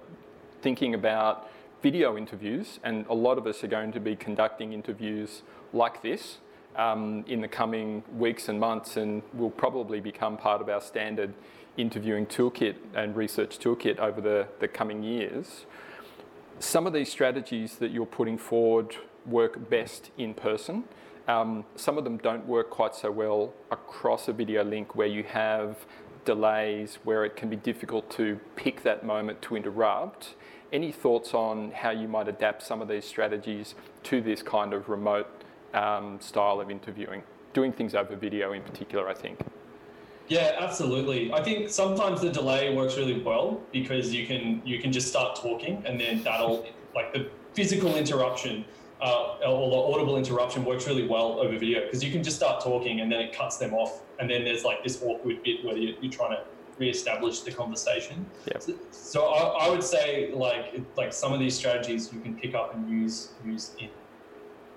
thinking 0.61 0.93
about 0.93 1.49
video 1.81 2.17
interviews, 2.17 2.79
and 2.83 3.05
a 3.07 3.13
lot 3.13 3.37
of 3.37 3.45
us 3.45 3.61
are 3.61 3.67
going 3.67 3.91
to 3.91 3.99
be 3.99 4.15
conducting 4.15 4.71
interviews 4.71 5.41
like 5.73 6.01
this 6.01 6.37
um, 6.77 7.23
in 7.27 7.41
the 7.41 7.47
coming 7.47 8.03
weeks 8.17 8.49
and 8.49 8.59
months, 8.59 8.97
and 8.97 9.21
will 9.33 9.49
probably 9.49 9.99
become 9.99 10.37
part 10.37 10.61
of 10.61 10.69
our 10.69 10.81
standard 10.81 11.33
interviewing 11.77 12.25
toolkit 12.25 12.75
and 12.93 13.15
research 13.15 13.59
toolkit 13.59 13.99
over 13.99 14.21
the, 14.21 14.47
the 14.59 14.67
coming 14.67 15.03
years. 15.03 15.65
Some 16.59 16.87
of 16.87 16.93
these 16.93 17.11
strategies 17.11 17.75
that 17.77 17.91
you're 17.91 18.05
putting 18.05 18.37
forward 18.37 18.95
work 19.25 19.69
best 19.69 20.11
in 20.17 20.33
person. 20.33 20.85
Um, 21.27 21.65
some 21.75 21.97
of 21.97 22.03
them 22.03 22.17
don't 22.17 22.45
work 22.45 22.69
quite 22.69 22.95
so 22.95 23.11
well 23.11 23.53
across 23.71 24.27
a 24.27 24.33
video 24.33 24.63
link 24.63 24.95
where 24.95 25.07
you 25.07 25.23
have 25.23 25.85
delays, 26.23 26.99
where 27.03 27.25
it 27.25 27.35
can 27.35 27.49
be 27.49 27.55
difficult 27.55 28.09
to 28.11 28.39
pick 28.55 28.83
that 28.83 29.05
moment 29.05 29.41
to 29.43 29.55
interrupt. 29.55 30.35
Any 30.71 30.91
thoughts 30.91 31.33
on 31.33 31.71
how 31.71 31.91
you 31.91 32.07
might 32.07 32.27
adapt 32.27 32.63
some 32.63 32.81
of 32.81 32.87
these 32.87 33.05
strategies 33.05 33.75
to 34.03 34.21
this 34.21 34.41
kind 34.41 34.73
of 34.73 34.89
remote 34.89 35.27
um, 35.75 36.19
style 36.19 36.59
of 36.59 36.71
interviewing? 36.71 37.21
Doing 37.53 37.71
things 37.71 37.95
over 37.95 38.15
video 38.15 38.53
in 38.53 38.61
particular, 38.61 39.07
I 39.07 39.13
think. 39.13 39.39
Yeah, 40.27 40.55
absolutely. 40.59 41.31
I 41.31 41.43
think 41.43 41.69
sometimes 41.69 42.21
the 42.21 42.31
delay 42.31 42.75
works 42.75 42.97
really 42.97 43.21
well 43.21 43.61
because 43.71 44.13
you 44.13 44.25
can 44.25 44.61
you 44.65 44.79
can 44.79 44.91
just 44.91 45.07
start 45.07 45.35
talking 45.35 45.83
and 45.85 45.99
then 45.99 46.23
that'll 46.23 46.65
like 46.95 47.13
the 47.13 47.29
physical 47.53 47.95
interruption 47.95 48.65
uh, 49.01 49.37
or 49.45 49.69
the 49.69 49.93
audible 49.93 50.17
interruption 50.17 50.65
works 50.65 50.87
really 50.87 51.07
well 51.07 51.39
over 51.39 51.57
video 51.57 51.83
because 51.83 52.03
you 52.03 52.11
can 52.11 52.23
just 52.23 52.37
start 52.37 52.63
talking 52.63 53.01
and 53.01 53.11
then 53.11 53.19
it 53.19 53.33
cuts 53.33 53.57
them 53.57 53.73
off 53.73 54.01
and 54.19 54.29
then 54.29 54.43
there's 54.43 54.63
like 54.63 54.83
this 54.83 55.03
awkward 55.03 55.43
bit 55.43 55.63
where 55.63 55.77
you're, 55.77 55.95
you're 56.01 56.11
trying 56.11 56.31
to 56.31 56.43
re-establish 56.77 57.41
the 57.41 57.51
conversation. 57.51 58.25
Yep. 58.47 58.61
So, 58.61 58.73
so 58.91 59.25
I, 59.27 59.65
I, 59.65 59.69
would 59.69 59.83
say 59.83 60.31
like 60.33 60.81
like 60.97 61.13
some 61.13 61.33
of 61.33 61.39
these 61.39 61.55
strategies 61.55 62.11
you 62.11 62.19
can 62.19 62.35
pick 62.35 62.55
up 62.55 62.73
and 62.73 62.89
use 62.89 63.29
use 63.45 63.75
in 63.79 63.89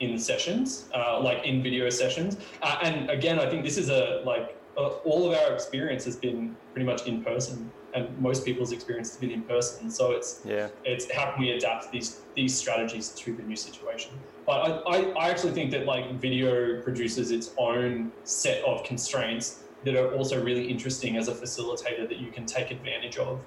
in 0.00 0.18
sessions, 0.18 0.88
uh, 0.94 1.20
like 1.20 1.44
in 1.44 1.62
video 1.62 1.90
sessions. 1.90 2.36
Uh, 2.62 2.78
and 2.82 3.10
again, 3.10 3.38
I 3.38 3.48
think 3.48 3.64
this 3.64 3.78
is 3.78 3.88
a 3.90 4.22
like 4.24 4.56
uh, 4.76 4.88
all 5.04 5.30
of 5.30 5.38
our 5.38 5.52
experience 5.52 6.04
has 6.04 6.16
been 6.16 6.56
pretty 6.72 6.86
much 6.86 7.06
in 7.06 7.22
person, 7.22 7.70
and 7.94 8.16
most 8.20 8.44
people's 8.44 8.72
experience 8.72 9.10
has 9.10 9.18
been 9.18 9.30
in 9.30 9.42
person. 9.42 9.90
So 9.90 10.12
it's 10.12 10.40
yeah, 10.44 10.68
it's 10.84 11.10
how 11.10 11.32
can 11.32 11.40
we 11.40 11.50
adapt 11.50 11.90
these 11.90 12.20
these 12.34 12.54
strategies 12.54 13.10
to 13.10 13.34
the 13.34 13.42
new 13.42 13.56
situation. 13.56 14.12
But 14.46 14.86
I, 14.86 14.96
I, 14.96 14.96
I 15.24 15.30
actually 15.30 15.52
think 15.52 15.70
that 15.72 15.84
like 15.86 16.12
video 16.14 16.80
produces 16.82 17.30
its 17.30 17.50
own 17.58 18.12
set 18.24 18.62
of 18.64 18.84
constraints 18.84 19.64
that 19.84 19.96
are 19.96 20.14
also 20.14 20.42
really 20.42 20.68
interesting 20.68 21.16
as 21.16 21.28
a 21.28 21.34
facilitator 21.34 22.08
that 22.08 22.18
you 22.18 22.30
can 22.30 22.46
take 22.46 22.70
advantage 22.70 23.16
of. 23.16 23.40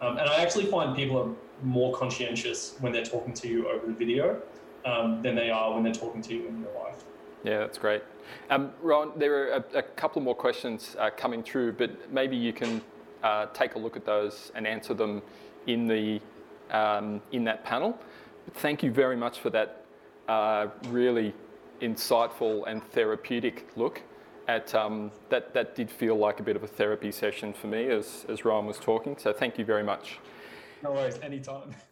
Um, 0.00 0.18
and 0.18 0.28
I 0.28 0.42
actually 0.42 0.66
find 0.66 0.96
people 0.96 1.18
are 1.18 1.30
more 1.64 1.94
conscientious 1.96 2.74
when 2.80 2.92
they're 2.92 3.04
talking 3.04 3.34
to 3.34 3.48
you 3.48 3.68
over 3.68 3.86
the 3.86 3.92
video 3.92 4.42
um, 4.84 5.22
than 5.22 5.34
they 5.34 5.50
are 5.50 5.74
when 5.74 5.82
they're 5.82 5.92
talking 5.92 6.22
to 6.22 6.34
you 6.34 6.46
in 6.48 6.62
real 6.62 6.74
life. 6.82 7.04
Yeah, 7.44 7.58
that's 7.58 7.78
great. 7.78 8.02
Um, 8.50 8.72
Ron, 8.80 9.12
there 9.16 9.34
are 9.34 9.64
a, 9.74 9.78
a, 9.78 9.82
couple 9.82 10.22
more 10.22 10.34
questions 10.34 10.96
uh, 10.98 11.10
coming 11.10 11.42
through, 11.42 11.72
but 11.72 12.12
maybe 12.12 12.36
you 12.36 12.52
can 12.52 12.80
uh, 13.22 13.46
take 13.46 13.74
a 13.74 13.78
look 13.78 13.96
at 13.96 14.04
those 14.04 14.52
and 14.54 14.66
answer 14.66 14.94
them 14.94 15.22
in 15.66 15.86
the 15.86 16.20
um, 16.70 17.20
in 17.32 17.44
that 17.44 17.64
panel. 17.64 17.98
But 18.44 18.54
Thank 18.54 18.82
you 18.82 18.92
very 18.92 19.16
much 19.16 19.40
for 19.40 19.50
that 19.50 19.84
uh, 20.28 20.68
really 20.88 21.34
insightful 21.80 22.64
and 22.66 22.82
therapeutic 22.90 23.68
look 23.76 24.02
at 24.46 24.74
um, 24.74 25.10
that. 25.28 25.52
That 25.52 25.74
did 25.74 25.90
feel 25.90 26.16
like 26.16 26.40
a 26.40 26.42
bit 26.42 26.56
of 26.56 26.62
a 26.62 26.68
therapy 26.68 27.10
session 27.10 27.52
for 27.52 27.66
me 27.66 27.88
as 27.88 28.24
as 28.28 28.44
Ryan 28.44 28.66
was 28.66 28.78
talking. 28.78 29.16
So 29.18 29.32
thank 29.32 29.58
you 29.58 29.64
very 29.64 29.84
much. 29.84 30.18
No 30.82 30.92
worries, 30.92 31.18
anytime. 31.22 31.74